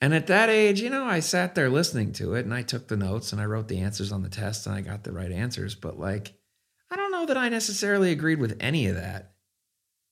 And 0.01 0.15
at 0.15 0.29
that 0.29 0.49
age, 0.49 0.81
you 0.81 0.89
know, 0.89 1.05
I 1.05 1.21
sat 1.21 1.55
there 1.55 1.69
listening 1.69 2.13
to 2.15 2.35
it 2.35 2.47
and 2.47 2.55
I 2.55 2.63
took 2.63 2.89
the 2.89 2.97
notes 2.97 3.33
and 3.33 3.41
I 3.41 3.45
wrote 3.45 3.69
the 3.69 3.81
answers 3.81 4.13
on 4.13 4.23
the 4.23 4.31
test 4.31 4.67
and 4.67 4.75
I 4.75 4.81
got 4.81 5.05
the 5.05 5.13
right 5.13 5.31
answers. 5.31 5.75
But 5.75 5.99
like, 5.99 6.33
I 6.91 6.97
don't 6.97 7.13
know 7.13 7.27
that 7.27 7.37
I 7.37 7.51
necessarily 7.51 8.11
agreed 8.11 8.41
with 8.41 8.57
any 8.61 8.87
of 8.87 8.97
that. 8.97 9.35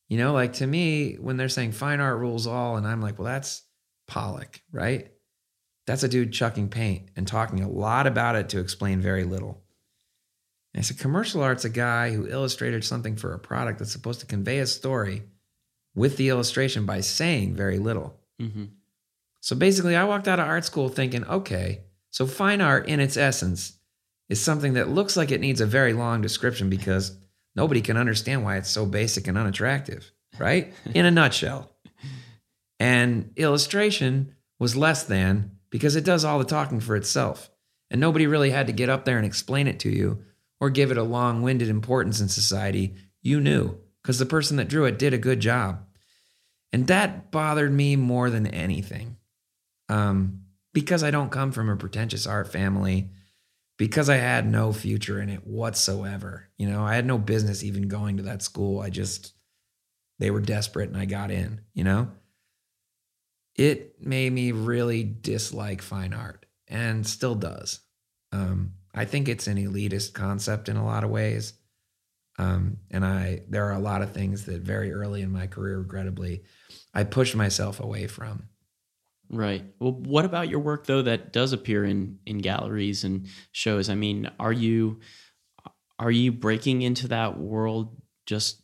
You 0.09 0.19
know, 0.19 0.33
like 0.33 0.55
to 0.55 0.67
me, 0.67 1.15
when 1.15 1.39
they're 1.39 1.49
saying 1.49 1.73
fine 1.73 2.01
art 2.01 2.19
rules 2.19 2.47
all, 2.47 2.77
and 2.77 2.87
I'm 2.87 3.01
like, 3.01 3.19
well, 3.19 3.27
that's 3.27 3.63
Pollock, 4.07 4.61
right? 4.73 5.11
That's 5.87 6.03
a 6.03 6.09
dude 6.09 6.33
chucking 6.33 6.69
paint 6.69 7.09
and 7.17 7.27
talking 7.27 7.61
a 7.61 7.69
lot 7.69 8.07
about 8.07 8.37
it 8.37 8.51
to 8.51 8.61
explain 8.61 9.01
very 9.01 9.25
little. 9.25 9.63
And 10.79 10.85
I 10.85 10.87
said, 10.87 11.01
commercial 11.01 11.43
art's 11.43 11.65
a 11.65 11.71
guy 11.71 12.13
who 12.13 12.29
illustrated 12.29 12.85
something 12.85 13.17
for 13.17 13.35
a 13.35 13.39
product 13.41 13.81
that's 13.81 13.91
supposed 13.91 14.21
to 14.21 14.27
convey 14.27 14.61
a 14.61 14.67
story 14.67 15.25
with 15.97 16.17
the 16.17 16.29
illustration 16.29 16.87
by 16.87 17.01
saying 17.01 17.57
very 17.57 17.81
little. 17.81 18.17
hmm 18.39 18.67
So 19.41 19.57
basically, 19.57 19.97
I 19.97 20.05
walked 20.05 20.29
out 20.29 20.39
of 20.39 20.47
art 20.47 20.65
school 20.65 20.89
thinking, 20.89 21.25
okay, 21.25 21.81
so 22.13 22.29
fine 22.29 22.61
art 22.61 22.87
in 22.87 23.01
its 23.01 23.17
essence 23.17 23.73
is 24.29 24.41
something 24.41 24.75
that 24.75 24.89
looks 24.89 25.17
like 25.17 25.33
it 25.33 25.41
needs 25.41 25.61
a 25.61 25.67
very 25.67 25.95
long 25.95 26.21
description 26.23 26.71
because 26.71 27.19
nobody 27.57 27.81
can 27.81 27.97
understand 27.97 28.45
why 28.45 28.57
it's 28.57 28.71
so 28.71 28.87
basic 28.87 29.27
and 29.27 29.37
unattractive, 29.37 30.13
right? 30.39 30.73
In 30.95 31.05
a 31.05 31.11
nutshell. 31.11 31.73
And 32.79 33.33
illustration 33.35 34.37
was 34.61 34.77
less 34.77 35.03
than 35.03 35.59
because 35.71 35.97
it 35.97 36.05
does 36.05 36.25
all 36.25 36.39
the 36.39 36.45
talking 36.45 36.79
for 36.79 36.95
itself. 36.95 37.51
And 37.91 38.01
nobody 38.01 38.29
really 38.29 38.51
had 38.51 38.69
to 38.69 38.73
get 38.73 38.89
up 38.89 39.05
there 39.05 39.17
and 39.17 39.27
explain 39.27 39.67
it 39.67 39.81
to 39.81 39.89
you 39.89 40.23
or 40.61 40.71
give 40.71 40.91
it 40.91 40.99
a 40.99 41.03
long 41.03 41.43
winded 41.43 41.69
importance 41.69 42.21
in 42.21 42.29
society. 42.29 42.95
You 43.23 43.41
knew 43.41 43.79
because 44.03 44.19
the 44.19 44.27
person 44.27 44.57
that 44.57 44.69
drew 44.69 44.85
it 44.85 44.99
did 44.99 45.15
a 45.15 45.19
good 45.19 45.41
job. 45.41 45.85
And 46.73 46.87
that 46.89 47.31
bothered 47.31 47.73
me 47.73 47.97
more 47.97 48.31
than 48.31 48.47
anything. 48.47 49.17
Um, 49.89 50.43
because 50.75 51.03
I 51.03 51.11
don't 51.11 51.31
come 51.31 51.53
from 51.53 51.69
a 51.71 51.77
pretentious 51.77 52.27
art 52.27 52.53
family, 52.53 53.11
because 53.79 54.11
I 54.11 54.17
had 54.17 54.47
no 54.47 54.73
future 54.73 55.21
in 55.21 55.29
it 55.29 55.47
whatsoever. 55.47 56.51
You 56.59 56.69
know, 56.69 56.85
I 56.85 56.95
had 56.95 57.07
no 57.07 57.17
business 57.17 57.65
even 57.65 57.89
going 57.89 58.19
to 58.19 58.25
that 58.25 58.43
school. 58.43 58.81
I 58.81 58.91
just, 58.91 59.33
they 60.19 60.31
were 60.31 60.41
desperate 60.41 60.89
and 60.89 60.99
I 60.99 61.05
got 61.05 61.31
in, 61.31 61.63
you 61.75 61.85
know? 61.85 62.09
It 63.57 64.01
made 64.01 64.33
me 64.33 64.53
really 64.53 65.05
dislike 65.05 65.81
fine 65.81 66.13
art 66.13 66.47
and 66.69 67.07
still 67.07 67.35
does. 67.35 67.81
Um, 68.31 68.75
I 68.99 69.05
think 69.05 69.29
it's 69.29 69.47
an 69.47 69.57
elitist 69.57 70.13
concept 70.13 70.69
in 70.69 70.77
a 70.77 70.85
lot 70.85 71.05
of 71.05 71.11
ways. 71.11 71.53
Um, 72.39 72.79
and 72.91 73.05
I, 73.05 73.43
there 73.49 73.67
are 73.67 73.73
a 73.73 73.81
lot 73.81 74.03
of 74.03 74.13
things 74.13 74.45
that 74.47 74.63
very 74.63 74.93
early 74.93 75.23
in 75.23 75.31
my 75.31 75.47
career, 75.47 75.79
regrettably, 75.79 76.43
I 76.93 77.05
pushed 77.05 77.37
myself 77.37 77.81
away 77.81 78.07
from. 78.07 78.49
Right. 79.31 79.65
Well, 79.79 79.93
what 79.93 80.25
about 80.25 80.49
your 80.49 80.61
work 80.61 80.87
though 80.87 81.03
that 81.03 81.33
does 81.33 81.53
appear 81.53 81.85
in 81.85 82.19
in 82.25 82.39
galleries 82.39 83.05
and 83.05 83.27
shows? 83.53 83.91
I 83.91 83.95
mean, 83.95 84.31
are 84.41 84.53
you 84.53 85.01
are 85.99 86.11
you 86.11 86.33
breaking 86.33 86.83
into 86.83 87.09
that 87.09 87.39
world 87.39 88.01
just 88.27 88.63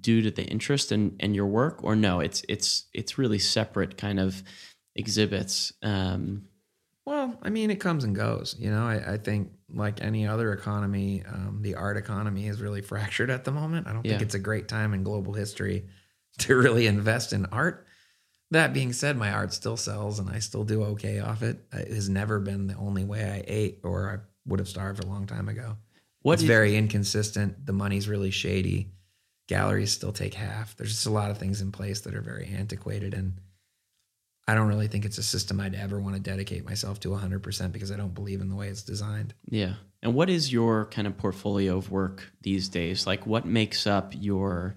due 0.00 0.22
to 0.22 0.30
the 0.30 0.44
interest 0.44 0.90
in, 0.90 1.16
in 1.20 1.34
your 1.34 1.46
work 1.46 1.84
or 1.84 1.94
no, 1.94 2.20
it's 2.20 2.42
it's 2.48 2.86
it's 2.94 3.18
really 3.18 3.38
separate 3.38 3.96
kind 3.98 4.18
of 4.18 4.42
exhibits. 4.94 5.72
Um, 5.82 6.46
well, 7.06 7.38
I 7.42 7.50
mean, 7.50 7.70
it 7.70 7.76
comes 7.80 8.04
and 8.04 8.14
goes. 8.14 8.56
You 8.58 8.70
know, 8.70 8.86
I, 8.86 9.12
I 9.14 9.16
think 9.16 9.52
like 9.72 10.02
any 10.02 10.26
other 10.26 10.52
economy, 10.52 11.22
um, 11.26 11.60
the 11.62 11.76
art 11.76 11.96
economy 11.96 12.48
is 12.48 12.60
really 12.60 12.82
fractured 12.92 13.30
at 13.30 13.44
the 13.44 13.52
moment. 13.52 13.86
I 13.86 13.92
don't 13.92 14.04
Yeah. 14.04 14.12
think 14.12 14.22
it's 14.22 14.34
a 14.34 14.38
great 14.40 14.68
time 14.68 14.92
in 14.92 15.02
global 15.04 15.32
history 15.32 15.86
to 16.38 16.56
really 16.56 16.86
invest 16.86 17.32
in 17.32 17.46
art. 17.46 17.86
That 18.52 18.72
being 18.72 18.92
said, 18.92 19.16
my 19.16 19.32
art 19.32 19.52
still 19.52 19.76
sells 19.76 20.18
and 20.20 20.28
I 20.30 20.38
still 20.38 20.62
do 20.64 20.82
okay 20.84 21.18
off 21.20 21.42
it. 21.42 21.58
It 21.72 21.88
has 21.92 22.08
never 22.08 22.38
been 22.38 22.66
the 22.68 22.76
only 22.76 23.04
way 23.04 23.24
I 23.24 23.42
ate, 23.46 23.80
or 23.82 24.10
I 24.10 24.16
would 24.48 24.60
have 24.60 24.68
starved 24.68 25.02
a 25.02 25.06
long 25.06 25.26
time 25.26 25.48
ago. 25.48 25.76
what 26.22 26.34
it's 26.34 26.42
is- 26.42 26.48
very 26.48 26.76
inconsistent. 26.76 27.66
The 27.66 27.72
money's 27.72 28.08
really 28.08 28.30
shady. 28.30 28.92
Galleries 29.48 29.92
still 29.92 30.12
take 30.12 30.34
half. 30.34 30.76
There's 30.76 30.90
just 30.92 31.06
a 31.06 31.10
lot 31.10 31.30
of 31.30 31.38
things 31.38 31.60
in 31.60 31.70
place 31.72 32.00
that 32.02 32.14
are 32.16 32.20
very 32.20 32.46
antiquated. 32.46 33.14
And 33.14 33.34
I 34.48 34.54
don't 34.54 34.68
really 34.68 34.86
think 34.86 35.04
it's 35.04 35.18
a 35.18 35.22
system 35.22 35.60
I'd 35.60 35.74
ever 35.74 35.98
want 35.98 36.14
to 36.14 36.20
dedicate 36.20 36.64
myself 36.64 37.00
to 37.00 37.08
100% 37.08 37.72
because 37.72 37.90
I 37.90 37.96
don't 37.96 38.14
believe 38.14 38.40
in 38.40 38.48
the 38.48 38.54
way 38.54 38.68
it's 38.68 38.82
designed. 38.82 39.34
Yeah. 39.48 39.74
And 40.02 40.14
what 40.14 40.30
is 40.30 40.52
your 40.52 40.86
kind 40.86 41.08
of 41.08 41.16
portfolio 41.16 41.76
of 41.76 41.90
work 41.90 42.30
these 42.42 42.68
days? 42.68 43.06
Like 43.06 43.26
what 43.26 43.44
makes 43.44 43.86
up 43.86 44.12
your 44.16 44.76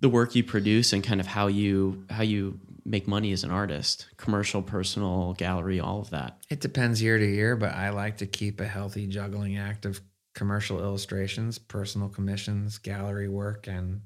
the 0.00 0.08
work 0.08 0.34
you 0.34 0.42
produce 0.42 0.92
and 0.92 1.04
kind 1.04 1.20
of 1.20 1.26
how 1.26 1.46
you 1.46 2.04
how 2.10 2.22
you 2.22 2.58
make 2.84 3.06
money 3.06 3.30
as 3.32 3.44
an 3.44 3.50
artist? 3.50 4.06
Commercial, 4.16 4.62
personal, 4.62 5.34
gallery, 5.34 5.78
all 5.78 6.00
of 6.00 6.10
that. 6.10 6.38
It 6.48 6.60
depends 6.60 7.00
year 7.00 7.18
to 7.18 7.26
year, 7.26 7.54
but 7.54 7.72
I 7.72 7.90
like 7.90 8.16
to 8.16 8.26
keep 8.26 8.60
a 8.60 8.66
healthy 8.66 9.06
juggling 9.06 9.58
act 9.58 9.84
of 9.84 10.00
commercial 10.34 10.80
illustrations, 10.80 11.58
personal 11.58 12.08
commissions, 12.08 12.78
gallery 12.78 13.28
work, 13.28 13.66
and 13.68 14.00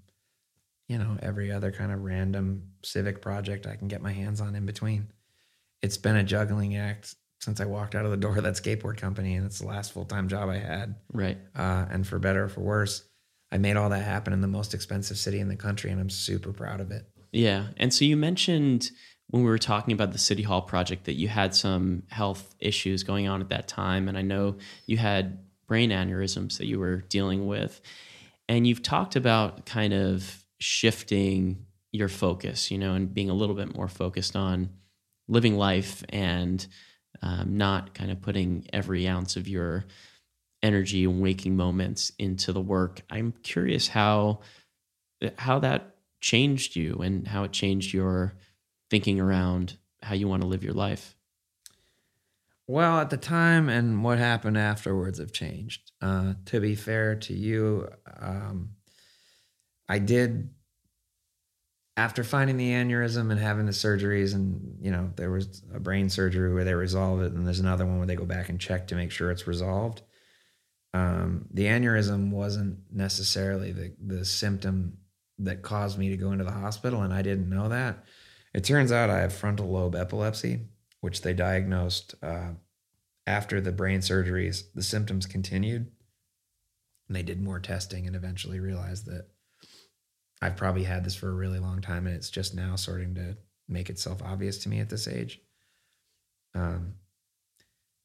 you 0.89 0.99
know, 0.99 1.16
every 1.22 1.51
other 1.51 1.72
kind 1.72 1.93
of 1.93 2.03
random 2.03 2.70
civic 2.82 3.22
project 3.22 3.66
I 3.66 3.76
can 3.76 3.89
get 3.89 4.03
my 4.03 4.12
hands 4.12 4.41
on 4.41 4.55
in 4.55 4.66
between. 4.66 5.09
It's 5.82 5.97
been 5.97 6.16
a 6.16 6.24
juggling 6.24 6.76
act 6.76 7.14
since 7.41 7.61
I 7.61 7.66
walked 7.66 7.95
out 7.95 8.05
of 8.05 8.11
the 8.11 8.16
door 8.16 8.37
of 8.37 8.45
that 8.45 8.55
skateboard 8.55 8.97
company, 8.97 9.35
and 9.35 9.45
it's 9.45 9.59
the 9.59 9.66
last 9.66 9.93
full 9.93 10.05
time 10.05 10.28
job 10.28 10.49
I 10.49 10.59
had. 10.59 10.97
Right. 11.12 11.39
Uh, 11.55 11.87
and 11.91 12.07
for 12.07 12.18
better 12.18 12.45
or 12.45 12.49
for 12.49 12.61
worse, 12.61 13.05
I 13.53 13.59
made 13.59 13.76
all 13.76 13.91
that 13.91 14.03
happen 14.03 14.32
in 14.32 14.41
the 14.41 14.49
most 14.49 14.74
expensive 14.74 15.18
city 15.18 15.41
in 15.41 15.49
the 15.49 15.57
country, 15.57 15.91
and 15.91 16.01
I'm 16.01 16.11
super 16.11 16.53
proud 16.53 16.80
of 16.80 16.91
it. 16.91 17.07
Yeah. 17.32 17.66
And 17.76 17.93
so 17.93 18.05
you 18.05 18.16
mentioned 18.16 18.91
when 19.28 19.43
we 19.43 19.49
were 19.49 19.59
talking 19.59 19.93
about 19.93 20.12
the 20.12 20.18
City 20.18 20.43
Hall 20.43 20.62
project 20.62 21.05
that 21.05 21.14
you 21.14 21.28
had 21.28 21.55
some 21.55 22.05
health 22.09 22.55
issues 22.61 23.03
going 23.03 23.26
on 23.26 23.41
at 23.41 23.49
that 23.49 23.66
time. 23.66 24.09
And 24.09 24.16
I 24.16 24.22
know 24.22 24.57
you 24.87 24.97
had 24.97 25.39
brain 25.66 25.91
aneurysms 25.91 26.59
that 26.59 26.66
you 26.66 26.78
were 26.78 26.99
dealing 26.99 27.47
with. 27.47 27.80
And 28.49 28.66
you've 28.66 28.82
talked 28.82 29.16
about 29.16 29.66
kind 29.66 29.93
of 29.93 30.43
shifting 30.59 31.66
your 31.92 32.09
focus, 32.09 32.70
you 32.70 32.78
know, 32.78 32.94
and 32.94 33.14
being 33.14 33.30
a 33.30 33.34
little 33.34 33.55
bit 33.55 33.74
more 33.74 33.88
focused 33.88 34.34
on 34.34 34.70
living 35.28 35.57
life 35.57 36.05
and 36.09 36.66
um, 37.22 37.57
not 37.57 37.94
kind 37.94 38.11
of 38.11 38.20
putting 38.20 38.66
every 38.72 39.07
ounce 39.07 39.36
of 39.36 39.48
your 39.48 39.84
energy 40.62 41.05
and 41.05 41.20
waking 41.20 41.57
moments 41.57 42.11
into 42.18 42.52
the 42.52 42.61
work. 42.61 43.02
I'm 43.11 43.32
curious 43.42 43.88
how 43.88 44.40
how 45.38 45.59
that 45.61 45.94
changed 46.20 46.74
you 46.74 46.96
and 46.96 47.26
how 47.28 47.44
it 47.44 47.52
changed 47.52 47.94
your 47.94 48.34
thinking 48.90 49.20
around 49.20 49.76
how 50.02 50.14
you 50.14 50.28
want 50.28 50.42
to 50.42 50.48
live 50.48 50.64
your 50.64 50.74
life. 50.74 51.16
Well, 52.66 52.98
at 52.98 53.11
the 53.11 53.16
time 53.18 53.68
and 53.68 54.02
what 54.02 54.18
happened 54.18 54.57
afterwards 54.57 55.18
have 55.18 55.32
changed. 55.32 55.92
Uh, 56.00 56.34
to 56.46 56.61
be 56.61 56.74
fair 56.74 57.14
to 57.14 57.34
you, 57.34 57.88
um, 58.18 58.70
I 59.89 59.99
did, 59.99 60.51
after 61.97 62.24
finding 62.24 62.57
the 62.57 62.70
aneurysm 62.70 63.30
and 63.30 63.39
having 63.39 63.66
the 63.66 63.72
surgeries, 63.72 64.35
and 64.35 64.78
you 64.80 64.91
know, 64.91 65.12
there 65.16 65.30
was 65.30 65.62
a 65.74 65.80
brain 65.80 66.09
surgery 66.09 66.53
where 66.53 66.64
they 66.64 66.74
resolve 66.74 67.20
it, 67.22 67.32
and 67.32 67.47
there's 67.47 67.61
another 67.61 67.87
one 67.87 67.99
where 67.99 68.07
they 68.07 68.16
go 68.16 68.24
back 68.24 68.49
and 68.49 68.61
check 68.61 68.89
to 68.89 68.97
make 68.97 69.11
sure 69.11 69.30
it's 69.30 69.47
resolved. 69.47 70.03
Um, 70.93 71.47
the 71.53 71.64
aneurysm 71.64 72.30
wasn't 72.30 72.78
necessarily 72.93 73.72
the 73.72 73.95
the 74.05 74.24
symptom 74.24 74.99
that 75.39 75.62
caused 75.62 75.99
me 75.99 76.11
to 76.11 76.16
go 76.16 76.32
into 76.32 76.45
the 76.45 76.53
hospital, 76.53 77.03
and 77.03 77.12
I 77.12 77.22
didn't 77.22 77.49
know 77.51 77.68
that. 77.68 78.05
It 78.55 78.64
turns 78.64 78.93
out 78.93 79.11
I 79.11 79.20
have 79.20 79.32
frontal 79.32 79.70
lobe 79.70 79.97
epilepsy, 79.97 80.68
which 81.01 81.22
they 81.22 81.35
diagnosed 81.35 82.14
uh, 82.22 82.53
after 83.26 83.61
the 83.61 83.72
brain 83.72 84.01
surgeries. 84.01 84.62
The 84.74 84.82
symptoms 84.82 85.26
continued, 85.26 85.91
and 87.09 87.16
they 87.16 87.24
did 87.24 87.43
more 87.43 87.59
testing 87.59 88.07
and 88.07 88.14
eventually 88.14 88.61
realized 88.61 89.07
that 89.07 89.26
I've 90.45 90.57
probably 90.57 90.84
had 90.84 91.05
this 91.05 91.14
for 91.14 91.30
a 91.30 91.34
really 91.34 91.59
long 91.59 91.80
time, 91.80 92.07
and 92.07 92.14
it's 92.14 92.30
just 92.30 92.55
now 92.55 92.76
starting 92.76 93.14
to 93.14 93.36
make 93.66 93.88
itself 93.88 94.22
obvious 94.22 94.59
to 94.59 94.68
me 94.68 94.80
at 94.80 94.90
this 94.90 95.09
age. 95.09 95.40
Um, 96.55 96.95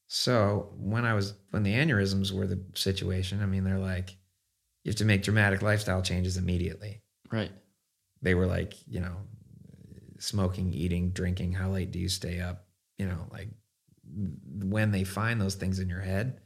so 0.08 0.74
when 0.78 1.06
I 1.06 1.14
was 1.14 1.34
when 1.52 1.64
the 1.64 1.74
aneurysms 1.74 2.32
were 2.32 2.48
the 2.48 2.64
situation, 2.74 3.44
I 3.44 3.46
mean, 3.46 3.64
they're 3.64 3.78
like, 3.78 4.12
you 4.84 4.90
have 4.92 4.96
to 4.98 5.06
make 5.06 5.24
dramatic 5.24 5.62
lifestyle 5.62 6.02
changes 6.02 6.38
immediately 6.38 7.04
Right. 7.32 7.52
they 8.22 8.36
were 8.36 8.48
like, 8.48 8.76
you 8.88 9.00
know, 9.00 9.18
smoking, 10.20 10.74
eating, 10.74 11.12
drinking, 11.12 11.54
how 11.54 11.70
late 11.70 11.92
do 11.92 12.00
you 12.00 12.10
stay 12.10 12.40
up? 12.40 12.68
You 12.98 13.08
know, 13.08 13.28
like 13.32 13.50
when 14.06 14.92
they 14.92 15.04
find 15.04 15.40
those 15.40 15.56
things 15.56 15.80
in 15.80 15.90
your 15.90 16.02
head, 16.02 16.42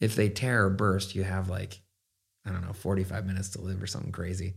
if 0.00 0.16
they 0.16 0.28
tear 0.28 0.66
or 0.66 0.70
burst, 0.70 1.14
you 1.14 1.24
have 1.24 1.48
like, 1.48 1.80
I 2.44 2.50
don't 2.50 2.66
know, 2.66 2.72
45 2.72 3.26
minutes 3.26 3.50
to 3.50 3.60
live 3.60 3.82
or 3.82 3.86
something 3.86 4.12
crazy. 4.12 4.56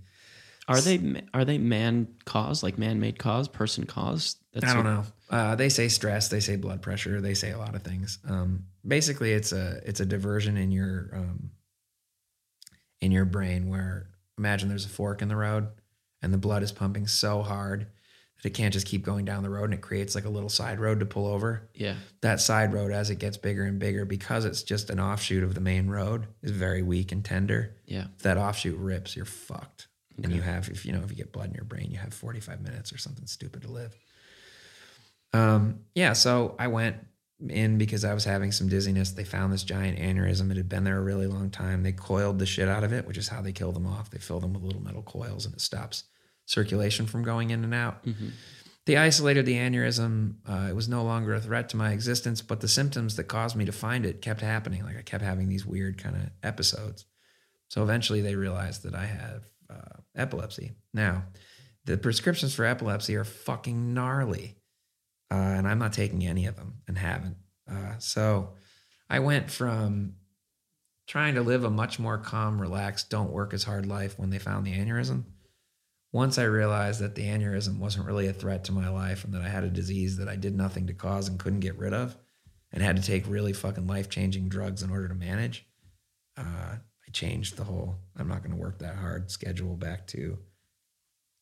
Are 0.67 0.81
they 0.81 1.23
are 1.33 1.45
they 1.45 1.57
man 1.57 2.07
caused, 2.25 2.61
like 2.63 2.77
man 2.77 2.99
made 2.99 3.17
cause, 3.17 3.47
person 3.47 3.85
caused? 3.85 4.43
I 4.61 4.73
don't 4.73 4.83
know. 4.83 5.03
Uh, 5.29 5.55
they 5.55 5.69
say 5.69 5.87
stress, 5.87 6.29
they 6.29 6.39
say 6.39 6.55
blood 6.55 6.81
pressure, 6.81 7.21
they 7.21 7.33
say 7.33 7.51
a 7.51 7.57
lot 7.57 7.75
of 7.75 7.83
things. 7.83 8.19
Um, 8.27 8.65
basically, 8.85 9.33
it's 9.33 9.51
a 9.51 9.81
it's 9.85 9.99
a 9.99 10.05
diversion 10.05 10.57
in 10.57 10.71
your 10.71 11.09
um, 11.13 11.51
in 13.01 13.11
your 13.11 13.25
brain 13.25 13.69
where 13.69 14.09
imagine 14.37 14.69
there's 14.69 14.85
a 14.85 14.89
fork 14.89 15.21
in 15.21 15.27
the 15.27 15.35
road 15.35 15.67
and 16.21 16.33
the 16.33 16.37
blood 16.37 16.63
is 16.63 16.71
pumping 16.71 17.07
so 17.07 17.41
hard 17.41 17.87
that 18.37 18.45
it 18.45 18.53
can't 18.53 18.73
just 18.73 18.87
keep 18.87 19.03
going 19.03 19.25
down 19.25 19.43
the 19.43 19.49
road 19.49 19.65
and 19.65 19.73
it 19.73 19.81
creates 19.81 20.15
like 20.15 20.25
a 20.25 20.29
little 20.29 20.49
side 20.49 20.79
road 20.79 20.99
to 20.99 21.05
pull 21.05 21.25
over. 21.27 21.69
Yeah. 21.73 21.95
That 22.21 22.39
side 22.39 22.73
road, 22.73 22.91
as 22.91 23.09
it 23.09 23.17
gets 23.17 23.37
bigger 23.37 23.63
and 23.63 23.79
bigger, 23.79 24.05
because 24.05 24.45
it's 24.45 24.63
just 24.63 24.89
an 24.89 24.99
offshoot 24.99 25.43
of 25.43 25.55
the 25.55 25.61
main 25.61 25.87
road, 25.87 26.27
is 26.43 26.51
very 26.51 26.83
weak 26.83 27.11
and 27.11 27.25
tender. 27.25 27.75
Yeah. 27.85 28.05
If 28.15 28.23
that 28.23 28.37
offshoot 28.37 28.77
rips, 28.77 29.15
you're 29.15 29.25
fucked. 29.25 29.87
And 30.17 30.25
Okay. 30.27 30.35
you 30.35 30.41
have, 30.41 30.67
if 30.69 30.85
you 30.85 30.91
know, 30.93 31.01
if 31.03 31.09
you 31.11 31.15
get 31.15 31.31
blood 31.31 31.49
in 31.49 31.53
your 31.55 31.63
brain, 31.63 31.91
you 31.91 31.97
have 31.99 32.13
45 32.13 32.61
minutes 32.61 32.91
or 32.91 32.97
something 32.97 33.25
stupid 33.27 33.61
to 33.63 33.71
live. 33.71 33.95
Um, 35.33 35.81
yeah, 35.93 36.13
so 36.13 36.55
I 36.57 36.67
went 36.67 36.97
in 37.49 37.77
because 37.77 38.03
I 38.03 38.13
was 38.13 38.23
having 38.23 38.51
some 38.51 38.67
dizziness. 38.67 39.11
They 39.11 39.23
found 39.23 39.53
this 39.53 39.63
giant 39.63 39.99
aneurysm. 39.99 40.49
It 40.49 40.57
had 40.57 40.69
been 40.69 40.83
there 40.83 40.97
a 40.97 41.01
really 41.03 41.27
long 41.27 41.51
time. 41.51 41.83
They 41.83 41.91
coiled 41.91 42.39
the 42.39 42.45
shit 42.45 42.67
out 42.67 42.83
of 42.83 42.93
it, 42.93 43.05
which 43.07 43.17
is 43.17 43.27
how 43.27 43.41
they 43.41 43.51
kill 43.51 43.71
them 43.71 43.85
off. 43.85 44.09
They 44.09 44.17
fill 44.17 44.39
them 44.39 44.53
with 44.53 44.63
little 44.63 44.81
metal 44.81 45.03
coils 45.03 45.45
and 45.45 45.53
it 45.53 45.61
stops 45.61 46.05
circulation 46.45 47.05
from 47.05 47.23
going 47.23 47.49
in 47.51 47.63
and 47.63 47.73
out. 47.75 48.03
Mhm. 48.05 48.31
They 48.85 48.95
isolated 48.95 49.45
the 49.45 49.55
aneurysm. 49.55 50.35
Uh, 50.47 50.67
it 50.69 50.75
was 50.75 50.87
no 50.87 51.03
longer 51.03 51.35
a 51.35 51.41
threat 51.41 51.67
to 51.69 51.77
my 51.77 51.91
existence, 51.91 52.41
but 52.41 52.61
the 52.61 52.69
symptoms 52.69 53.17
that 53.17 53.25
caused 53.25 53.55
me 53.55 53.65
to 53.65 53.71
find 53.73 54.05
it 54.05 54.21
kept 54.21 54.39
happening. 54.41 54.83
Like 54.83 54.97
I 54.97 55.01
kept 55.01 55.23
having 55.23 55.49
these 55.49 55.65
weird 55.65 55.97
kind 55.97 56.15
of 56.15 56.21
episodes. 56.41 57.05
So 57.67 57.83
eventually 57.83 58.21
they 58.21 58.35
realized 58.35 58.83
that 58.83 58.95
I 58.95 59.05
have 59.05 59.43
uh, 59.69 60.01
epilepsy. 60.15 60.73
Now, 60.93 61.25
the 61.85 61.97
prescriptions 61.97 62.53
for 62.53 62.65
epilepsy 62.65 63.15
are 63.15 63.23
fucking 63.23 63.93
gnarly. 63.93 64.57
Uh, 65.29 65.35
and 65.35 65.67
I'm 65.67 65.79
not 65.79 65.93
taking 65.93 66.25
any 66.25 66.45
of 66.45 66.55
them 66.55 66.81
and 66.87 66.97
haven't. 66.97 67.37
Uh, 67.69 67.97
so 67.97 68.53
I 69.09 69.19
went 69.19 69.51
from 69.51 70.13
trying 71.07 71.35
to 71.35 71.41
live 71.41 71.63
a 71.63 71.69
much 71.69 71.99
more 71.99 72.17
calm, 72.17 72.61
relaxed, 72.61 73.09
don't 73.09 73.31
work 73.31 73.53
as 73.53 73.63
hard 73.63 73.85
life 73.85 74.17
when 74.19 74.29
they 74.29 74.39
found 74.39 74.65
the 74.65 74.73
aneurysm. 74.73 75.23
Once 76.13 76.37
I 76.37 76.43
realized 76.43 77.01
that 77.01 77.15
the 77.15 77.25
aneurysm 77.25 77.79
wasn't 77.79 78.05
really 78.05 78.27
a 78.27 78.33
threat 78.33 78.63
to 78.65 78.71
my 78.71 78.89
life 78.89 79.23
and 79.23 79.33
that 79.33 79.41
I 79.41 79.49
had 79.49 79.63
a 79.63 79.69
disease 79.69 80.17
that 80.17 80.29
I 80.29 80.35
did 80.35 80.55
nothing 80.55 80.87
to 80.87 80.93
cause 80.93 81.27
and 81.27 81.39
couldn't 81.39 81.59
get 81.59 81.77
rid 81.77 81.93
of 81.93 82.15
and 82.71 82.81
had 82.81 82.95
to 82.97 83.01
take 83.01 83.27
really 83.27 83.53
fucking 83.53 83.87
life 83.87 84.09
changing 84.09 84.49
drugs 84.49 84.83
in 84.83 84.89
order 84.89 85.07
to 85.07 85.15
manage, 85.15 85.65
uh, 86.37 86.77
I 87.07 87.11
changed 87.11 87.55
the 87.55 87.63
whole 87.63 87.95
I'm 88.17 88.27
not 88.27 88.43
going 88.43 88.55
to 88.55 88.61
work 88.61 88.79
that 88.79 88.95
hard 88.95 89.31
schedule 89.31 89.75
back 89.75 90.07
to 90.07 90.37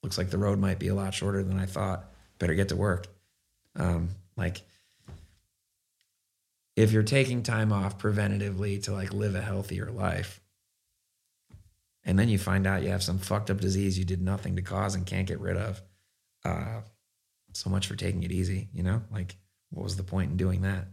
looks 0.06 0.18
like 0.20 0.30
the 0.30 0.38
road 0.38 0.60
might 0.60 0.78
be 0.78 0.88
a 0.88 0.96
lot 0.96 1.16
shorter 1.16 1.44
than 1.44 1.60
I 1.60 1.66
thought. 1.66 2.06
Better 2.38 2.54
get 2.54 2.70
to 2.70 2.76
work. 2.76 3.08
Um, 3.76 4.10
like, 4.38 4.62
if 6.76 6.92
you're 6.92 7.02
taking 7.04 7.42
time 7.42 7.74
off 7.74 7.98
preventatively 7.98 8.84
to 8.84 8.94
like 8.94 9.14
live 9.14 9.34
a 9.34 9.42
healthier 9.42 9.90
life, 9.90 10.42
and 12.04 12.20
then 12.20 12.30
you 12.30 12.38
find 12.38 12.68
out 12.68 12.84
you 12.84 12.90
have 12.90 13.02
some 13.02 13.18
fucked 13.18 13.50
up 13.50 13.60
disease 13.60 13.98
you 13.98 14.06
did 14.06 14.22
nothing 14.22 14.56
to 14.58 14.62
cause 14.62 14.94
and 14.94 15.08
can't 15.08 15.28
get 15.28 15.40
rid 15.40 15.58
of, 15.58 15.82
uh, 16.44 16.82
so 17.54 17.72
much 17.72 17.88
for 17.88 17.96
taking 17.96 18.22
it 18.22 18.32
easy. 18.32 18.70
You 18.74 18.84
know, 18.84 19.02
like, 19.12 19.38
what 19.72 19.84
was 19.84 19.98
the 19.98 20.04
point 20.04 20.30
in 20.30 20.38
doing 20.38 20.62
that? 20.62 20.86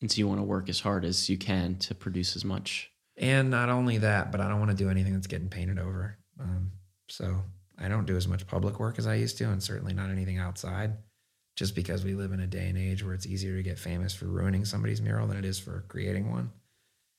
And 0.00 0.10
so 0.10 0.18
you 0.18 0.26
want 0.26 0.40
to 0.40 0.44
work 0.44 0.70
as 0.70 0.80
hard 0.80 1.04
as 1.04 1.28
you 1.28 1.36
can 1.36 1.76
to 1.80 1.94
produce 1.94 2.34
as 2.34 2.44
much. 2.46 2.90
And 3.16 3.50
not 3.50 3.68
only 3.68 3.98
that, 3.98 4.32
but 4.32 4.40
I 4.40 4.48
don't 4.48 4.58
want 4.58 4.70
to 4.70 4.76
do 4.76 4.90
anything 4.90 5.14
that's 5.14 5.26
getting 5.26 5.48
painted 5.48 5.78
over. 5.78 6.18
Um, 6.40 6.72
so 7.08 7.42
I 7.78 7.88
don't 7.88 8.06
do 8.06 8.16
as 8.16 8.26
much 8.26 8.46
public 8.46 8.80
work 8.80 8.98
as 8.98 9.06
I 9.06 9.14
used 9.14 9.38
to, 9.38 9.44
and 9.44 9.62
certainly 9.62 9.94
not 9.94 10.10
anything 10.10 10.38
outside, 10.38 10.96
just 11.56 11.74
because 11.74 12.04
we 12.04 12.14
live 12.14 12.32
in 12.32 12.40
a 12.40 12.46
day 12.46 12.68
and 12.68 12.78
age 12.78 13.04
where 13.04 13.14
it's 13.14 13.26
easier 13.26 13.56
to 13.56 13.62
get 13.62 13.78
famous 13.78 14.14
for 14.14 14.26
ruining 14.26 14.64
somebody's 14.64 15.00
mural 15.00 15.28
than 15.28 15.36
it 15.36 15.44
is 15.44 15.58
for 15.58 15.84
creating 15.88 16.30
one. 16.30 16.50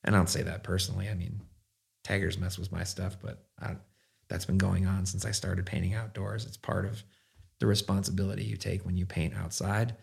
And 0.04 0.14
I 0.14 0.18
don't 0.18 0.28
say 0.28 0.42
that 0.42 0.64
personally. 0.64 1.08
I 1.08 1.14
mean, 1.14 1.40
Taggers 2.04 2.38
mess 2.38 2.56
with 2.56 2.70
my 2.70 2.84
stuff, 2.84 3.16
but 3.20 3.46
I, 3.60 3.74
that's 4.28 4.44
been 4.44 4.58
going 4.58 4.86
on 4.86 5.06
since 5.06 5.24
I 5.24 5.32
started 5.32 5.66
painting 5.66 5.94
outdoors. 5.94 6.44
It's 6.46 6.56
part 6.56 6.84
of 6.84 7.02
the 7.58 7.66
responsibility 7.66 8.44
you 8.44 8.56
take 8.56 8.86
when 8.86 8.96
you 8.96 9.06
paint 9.06 9.34
outside. 9.34 9.96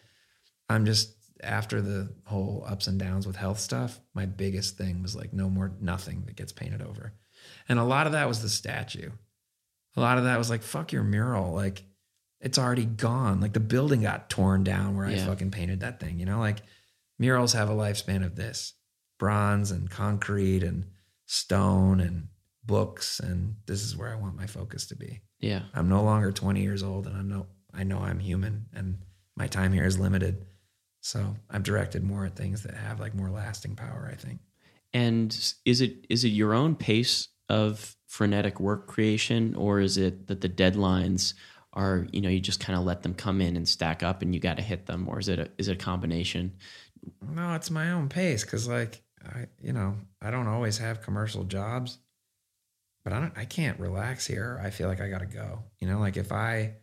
I'm 0.67 0.85
just 0.85 1.13
after 1.43 1.81
the 1.81 2.13
whole 2.25 2.63
ups 2.67 2.87
and 2.87 2.99
downs 2.99 3.27
with 3.27 3.35
health 3.35 3.59
stuff, 3.59 3.99
my 4.13 4.25
biggest 4.25 4.77
thing 4.77 5.01
was 5.01 5.15
like 5.15 5.33
no 5.33 5.49
more 5.49 5.73
nothing 5.79 6.23
that 6.25 6.35
gets 6.35 6.51
painted 6.51 6.81
over. 6.81 7.13
And 7.67 7.77
a 7.79 7.83
lot 7.83 8.05
of 8.07 8.13
that 8.13 8.27
was 8.27 8.41
the 8.41 8.49
statue 8.49 9.11
a 9.95 10.01
lot 10.01 10.17
of 10.17 10.23
that 10.25 10.37
was 10.37 10.49
like, 10.49 10.63
fuck 10.63 10.91
your 10.91 11.03
mural. 11.03 11.53
Like, 11.53 11.83
it's 12.39 12.57
already 12.57 12.85
gone. 12.85 13.39
Like, 13.39 13.53
the 13.53 13.59
building 13.59 14.01
got 14.01 14.29
torn 14.29 14.63
down 14.63 14.97
where 14.97 15.09
Yeah. 15.09 15.23
I 15.23 15.27
fucking 15.27 15.51
painted 15.51 15.81
that 15.81 15.99
thing, 15.99 16.19
you 16.19 16.25
know? 16.25 16.39
Like, 16.39 16.61
murals 17.19 17.53
have 17.53 17.69
a 17.69 17.75
lifespan 17.75 18.25
of 18.25 18.35
this 18.35 18.73
bronze 19.19 19.71
and 19.71 19.89
concrete 19.89 20.63
and 20.63 20.85
stone 21.25 21.99
and 21.99 22.27
books. 22.65 23.19
And 23.19 23.57
this 23.65 23.83
is 23.83 23.95
where 23.95 24.11
I 24.11 24.15
want 24.15 24.35
my 24.35 24.47
focus 24.47 24.87
to 24.87 24.95
be. 24.95 25.21
Yeah. 25.39 25.63
I'm 25.73 25.89
no 25.89 26.03
longer 26.03 26.31
20 26.31 26.61
years 26.61 26.83
old 26.83 27.05
and 27.05 27.15
I'm 27.15 27.29
no, 27.29 27.47
I 27.73 27.83
know 27.83 27.99
I'm 27.99 28.19
human 28.19 28.65
and 28.73 28.97
my 29.35 29.47
time 29.47 29.73
here 29.73 29.85
is 29.85 29.99
limited. 29.99 30.45
So 31.03 31.35
I've 31.49 31.63
directed 31.63 32.01
more 32.01 32.25
at 32.25 32.37
things 32.37 32.63
that 32.63 32.73
have 32.73 33.01
like 33.01 33.13
more 33.13 33.29
lasting 33.29 33.75
power, 33.75 34.09
I 34.09 34.15
think. 34.15 34.39
And 34.93 35.31
is 35.65 35.81
it 35.81 36.05
is 36.09 36.23
it 36.23 36.29
your 36.29 36.53
own 36.53 36.75
pace 36.75 37.27
of 37.49 37.97
frenetic 38.07 38.61
work 38.61 38.87
creation, 38.87 39.53
or 39.55 39.81
is 39.81 39.97
it 39.97 40.27
that 40.27 40.39
the 40.39 40.47
deadlines 40.47 41.33
are 41.73 42.07
you 42.13 42.21
know 42.21 42.29
you 42.29 42.39
just 42.39 42.61
kind 42.61 42.79
of 42.79 42.85
let 42.85 43.03
them 43.03 43.13
come 43.13 43.41
in 43.41 43.57
and 43.57 43.67
stack 43.67 44.01
up, 44.01 44.21
and 44.21 44.33
you 44.33 44.39
got 44.39 44.55
to 44.57 44.63
hit 44.63 44.85
them, 44.85 45.09
or 45.09 45.19
is 45.19 45.27
it 45.27 45.39
a, 45.39 45.49
is 45.57 45.67
it 45.67 45.73
a 45.73 45.83
combination? 45.83 46.53
No, 47.21 47.53
it's 47.53 47.69
my 47.69 47.91
own 47.91 48.07
pace 48.07 48.45
because, 48.45 48.69
like, 48.69 49.03
I 49.25 49.47
you 49.61 49.73
know 49.73 49.97
I 50.21 50.31
don't 50.31 50.47
always 50.47 50.77
have 50.77 51.01
commercial 51.01 51.43
jobs, 51.43 51.97
but 53.03 53.11
I 53.11 53.19
don't 53.19 53.37
I 53.37 53.43
can't 53.43 53.77
relax 53.77 54.25
here. 54.25 54.57
I 54.63 54.69
feel 54.69 54.87
like 54.87 55.01
I 55.01 55.09
got 55.09 55.19
to 55.19 55.25
go. 55.25 55.63
You 55.81 55.89
know, 55.89 55.99
like 55.99 56.15
if 56.15 56.31
I 56.31 56.75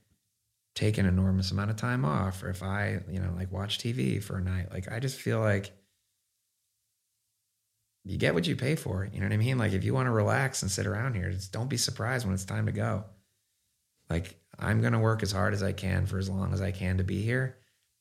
take 0.75 0.99
an 0.99 1.07
enormous 1.07 1.51
amount 1.51 1.71
of 1.71 1.77
time 1.77 2.05
off, 2.05 2.43
or 2.43 2.49
if 2.49 2.63
I 2.63 3.01
you 3.11 3.21
know 3.21 3.33
like 3.37 3.53
watch 3.53 3.79
TV 3.79 4.23
for 4.23 4.37
a 4.37 4.43
night, 4.43 4.73
like 4.73 4.91
I 4.91 5.01
just 5.01 5.21
feel 5.21 5.41
like 5.41 5.73
you 8.05 8.17
get 8.17 8.35
what 8.35 8.47
you 8.47 8.57
pay 8.57 8.77
for. 8.77 9.09
You 9.13 9.21
know 9.21 9.27
what 9.27 9.35
I 9.35 9.39
mean? 9.39 9.59
Like 9.59 9.73
if 9.73 9.85
you 9.85 9.95
want 9.95 10.07
to 10.07 10.13
relax 10.13 10.63
and 10.63 10.71
sit 10.71 10.87
around 10.87 11.15
here, 11.15 11.31
just 11.31 11.53
don't 11.53 11.69
be 11.69 11.77
surprised 11.77 12.25
when 12.25 12.35
it's 12.35 12.45
time 12.45 12.67
to 12.67 12.73
go. 12.73 13.05
Like 14.09 14.41
I'm 14.59 14.81
gonna 14.81 15.01
work 15.01 15.23
as 15.23 15.33
hard 15.33 15.55
as 15.55 15.63
I 15.63 15.73
can 15.73 16.07
for 16.07 16.19
as 16.19 16.29
long 16.29 16.53
as 16.53 16.61
I 16.61 16.73
can 16.73 16.99
to 16.99 17.05
be 17.05 17.23
here. 17.23 17.57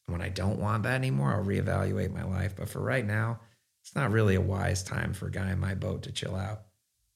When 0.07 0.22
I 0.22 0.30
don't 0.30 0.59
want 0.59 0.84
that 0.84 0.95
anymore, 0.95 1.34
I'll 1.34 1.43
reevaluate 1.43 2.11
my 2.11 2.24
life. 2.24 2.55
But 2.55 2.70
for 2.70 2.80
right 2.80 3.05
now, 3.05 3.41
it's 3.84 3.95
not 3.95 4.11
really 4.11 4.36
a 4.36 4.41
wise 4.41 4.84
time 4.84 5.13
for 5.13 5.28
a 5.28 5.32
guy 5.32 5.51
in 5.51 5.59
my 5.59 5.76
boat 5.76 6.03
to 6.03 6.11
chill 6.11 6.36
out. 6.36 6.61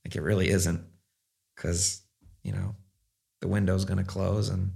Like 0.05 0.15
it 0.15 0.21
really 0.21 0.49
isn't. 0.49 0.85
Cause, 1.55 2.01
you 2.43 2.51
know, 2.51 2.75
the 3.41 3.47
window's 3.47 3.85
gonna 3.85 4.03
close 4.03 4.49
and 4.49 4.71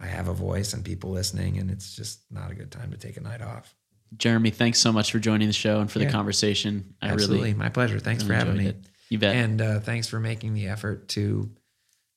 I 0.00 0.06
have 0.06 0.28
a 0.28 0.34
voice 0.34 0.72
and 0.72 0.84
people 0.84 1.10
listening, 1.10 1.58
and 1.58 1.70
it's 1.70 1.94
just 1.94 2.20
not 2.30 2.50
a 2.50 2.54
good 2.54 2.70
time 2.70 2.90
to 2.90 2.96
take 2.96 3.16
a 3.16 3.20
night 3.20 3.42
off. 3.42 3.74
Jeremy, 4.16 4.50
thanks 4.50 4.78
so 4.80 4.92
much 4.92 5.12
for 5.12 5.18
joining 5.18 5.46
the 5.46 5.52
show 5.52 5.80
and 5.80 5.90
for 5.90 5.98
Yeah. 6.00 6.06
the 6.06 6.12
conversation. 6.12 6.94
I 7.02 7.08
Absolutely. 7.10 7.36
really 7.48 7.54
My 7.54 7.68
pleasure. 7.68 8.00
Thanks 8.00 8.22
for 8.24 8.32
having 8.32 8.56
me. 8.56 8.66
it. 8.66 8.76
You 9.08 9.18
bet. 9.18 9.36
And 9.36 9.60
uh, 9.60 9.80
thanks 9.80 10.08
for 10.08 10.18
making 10.18 10.54
the 10.54 10.68
effort 10.68 11.08
to 11.10 11.50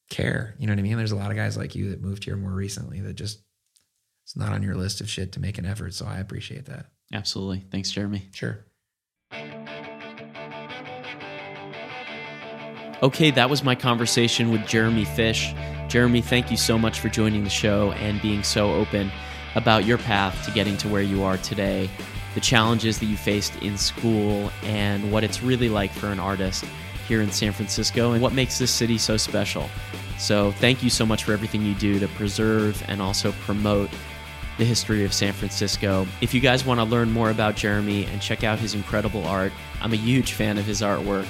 care. 0.10 0.56
You 0.58 0.68
know 0.68 0.74
what 0.74 0.80
I 0.80 0.84
mean? 0.84 0.98
There's 0.98 1.12
a 1.12 1.16
lot 1.16 1.30
of 1.32 1.38
guys 1.38 1.58
like 1.58 1.76
you 1.76 1.90
that 1.92 2.02
moved 2.02 2.24
here 2.24 2.36
more 2.36 2.52
recently 2.52 3.02
that 3.02 3.14
just 3.16 3.42
it's 4.26 4.36
not 4.36 4.54
on 4.54 4.64
your 4.64 4.76
list 4.76 5.02
of 5.02 5.10
shit 5.10 5.34
to 5.34 5.40
make 5.40 5.58
an 5.58 5.66
effort. 5.66 5.94
So 5.94 6.06
I 6.06 6.20
appreciate 6.20 6.66
that. 6.66 6.88
Absolutely. 7.12 7.66
Thanks, 7.72 7.92
Jeremy. 7.92 8.30
Sure. 8.34 8.66
Okay, 13.04 13.32
that 13.32 13.50
was 13.50 13.64
my 13.64 13.76
conversation 13.76 14.50
with 14.52 14.66
Jeremy 14.66 15.04
Fish. 15.04 15.54
Jeremy, 15.94 16.22
thank 16.22 16.50
you 16.50 16.58
so 16.58 16.80
much 16.80 17.00
for 17.00 17.10
joining 17.10 17.44
the 17.44 17.52
show 17.52 17.92
and 17.92 18.20
being 18.20 18.42
so 18.42 18.74
open 18.74 19.12
about 19.54 19.86
your 19.86 20.00
path 20.00 20.44
to 20.44 20.50
getting 20.50 20.76
to 20.78 20.90
where 20.90 21.04
you 21.04 21.22
are 21.22 21.38
today, 21.38 21.88
the 22.34 22.40
challenges 22.40 22.98
that 22.98 23.06
you 23.06 23.16
faced 23.16 23.56
in 23.58 23.78
school, 23.78 24.52
and 24.64 25.12
what 25.12 25.24
it's 25.24 25.44
really 25.44 25.70
like 25.70 25.92
for 25.92 26.08
an 26.08 26.20
artist 26.20 26.66
here 27.08 27.22
in 27.22 27.32
San 27.32 27.52
Francisco 27.52 28.14
and 28.14 28.24
what 28.24 28.34
makes 28.34 28.58
this 28.58 28.72
city 28.72 28.98
so 28.98 29.18
special. 29.18 29.70
So, 30.18 30.52
thank 30.54 30.82
you 30.82 30.90
so 30.90 31.06
much 31.06 31.26
for 31.26 31.32
everything 31.32 31.62
you 31.62 31.76
do 31.76 32.00
to 32.00 32.08
preserve 32.08 32.84
and 32.88 33.00
also 33.00 33.32
promote 33.42 33.92
the 34.58 34.66
history 34.66 35.06
of 35.06 35.14
San 35.14 35.32
Francisco. 35.34 36.08
If 36.22 36.34
you 36.34 36.40
guys 36.40 36.66
want 36.66 36.80
to 36.80 36.86
learn 36.86 37.12
more 37.12 37.30
about 37.30 37.56
Jeremy 37.56 38.06
and 38.06 38.20
check 38.20 38.44
out 38.44 38.58
his 38.58 38.74
incredible 38.74 39.26
art, 39.26 39.54
I'm 39.80 39.94
a 39.94 39.98
huge 39.98 40.34
fan 40.34 40.58
of 40.58 40.66
his 40.66 40.82
artwork. 40.82 41.28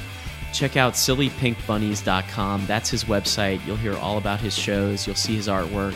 Check 0.53 0.77
out 0.77 0.93
sillypinkbunnies.com. 0.93 2.65
That's 2.67 2.89
his 2.89 3.03
website. 3.05 3.65
You'll 3.65 3.75
hear 3.75 3.97
all 3.97 4.17
about 4.17 4.39
his 4.39 4.55
shows, 4.55 5.05
you'll 5.05 5.15
see 5.15 5.35
his 5.35 5.47
artwork, 5.47 5.95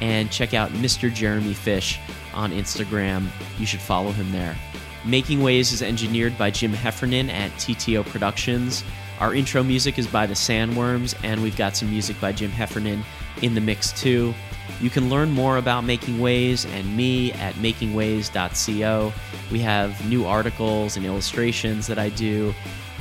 and 0.00 0.30
check 0.30 0.52
out 0.54 0.70
Mr. 0.72 1.12
Jeremy 1.12 1.54
Fish 1.54 1.98
on 2.34 2.52
Instagram. 2.52 3.26
You 3.58 3.64
should 3.64 3.80
follow 3.80 4.12
him 4.12 4.30
there. 4.30 4.56
Making 5.06 5.42
Ways 5.42 5.72
is 5.72 5.82
engineered 5.82 6.36
by 6.38 6.50
Jim 6.50 6.72
Heffernan 6.72 7.30
at 7.30 7.50
TTO 7.52 8.06
Productions. 8.06 8.84
Our 9.20 9.34
intro 9.34 9.62
music 9.62 9.98
is 9.98 10.06
by 10.06 10.26
the 10.26 10.34
Sandworms, 10.34 11.14
and 11.22 11.42
we've 11.42 11.56
got 11.56 11.76
some 11.76 11.90
music 11.90 12.20
by 12.20 12.32
Jim 12.32 12.50
Heffernan 12.50 13.04
in 13.42 13.54
the 13.54 13.60
mix 13.60 13.92
too. 13.92 14.34
You 14.80 14.90
can 14.90 15.08
learn 15.08 15.30
more 15.30 15.58
about 15.58 15.84
Making 15.84 16.20
Ways 16.20 16.64
and 16.66 16.96
me 16.96 17.32
at 17.32 17.54
makingways.co. 17.56 19.12
We 19.52 19.58
have 19.60 20.08
new 20.08 20.24
articles 20.26 20.96
and 20.96 21.06
illustrations 21.06 21.86
that 21.86 21.98
I 21.98 22.08
do, 22.10 22.54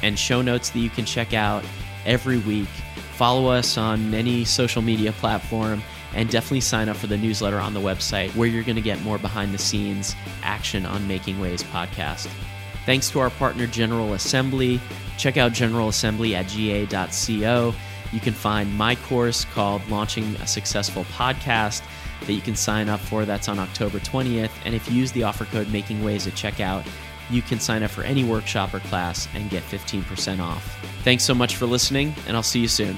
and 0.03 0.19
show 0.19 0.43
notes 0.43 0.69
that 0.69 0.79
you 0.79 0.89
can 0.89 1.05
check 1.05 1.33
out 1.33 1.63
every 2.05 2.37
week. 2.37 2.67
Follow 3.15 3.47
us 3.49 3.77
on 3.77 4.13
any 4.13 4.45
social 4.45 4.81
media 4.81 5.11
platform, 5.13 5.81
and 6.13 6.29
definitely 6.29 6.61
sign 6.61 6.89
up 6.89 6.97
for 6.97 7.07
the 7.07 7.17
newsletter 7.17 7.57
on 7.59 7.73
the 7.73 7.79
website 7.79 8.35
where 8.35 8.47
you're 8.47 8.63
going 8.63 8.75
to 8.75 8.81
get 8.81 9.01
more 9.01 9.17
behind 9.17 9.53
the 9.53 9.57
scenes 9.57 10.15
action 10.43 10.85
on 10.85 11.07
Making 11.07 11.39
Ways 11.39 11.63
podcast. 11.63 12.27
Thanks 12.85 13.09
to 13.11 13.19
our 13.19 13.29
partner 13.31 13.65
General 13.65 14.13
Assembly. 14.13 14.79
Check 15.17 15.37
out 15.37 15.53
General 15.53 15.89
Assembly 15.89 16.35
at 16.35 16.47
ga.co. 16.49 17.73
You 18.11 18.19
can 18.19 18.33
find 18.33 18.71
my 18.77 18.95
course 18.95 19.45
called 19.45 19.87
Launching 19.89 20.35
a 20.35 20.45
Successful 20.45 21.05
Podcast 21.05 21.81
that 22.25 22.33
you 22.33 22.41
can 22.41 22.55
sign 22.55 22.89
up 22.89 22.99
for. 22.99 23.25
That's 23.25 23.47
on 23.47 23.57
October 23.57 23.99
20th. 23.99 24.51
And 24.65 24.75
if 24.75 24.89
you 24.89 24.97
use 24.97 25.11
the 25.11 25.23
offer 25.23 25.45
code 25.45 25.71
Making 25.71 26.03
Ways 26.03 26.27
at 26.27 26.33
checkout, 26.33 26.85
you 27.29 27.41
can 27.41 27.59
sign 27.59 27.83
up 27.83 27.91
for 27.91 28.03
any 28.03 28.23
workshop 28.23 28.73
or 28.73 28.79
class 28.79 29.27
and 29.33 29.49
get 29.49 29.63
15% 29.63 30.39
off. 30.39 30.63
Thanks 31.03 31.23
so 31.23 31.33
much 31.33 31.55
for 31.55 31.65
listening, 31.65 32.13
and 32.27 32.35
I'll 32.35 32.43
see 32.43 32.59
you 32.59 32.67
soon. 32.67 32.97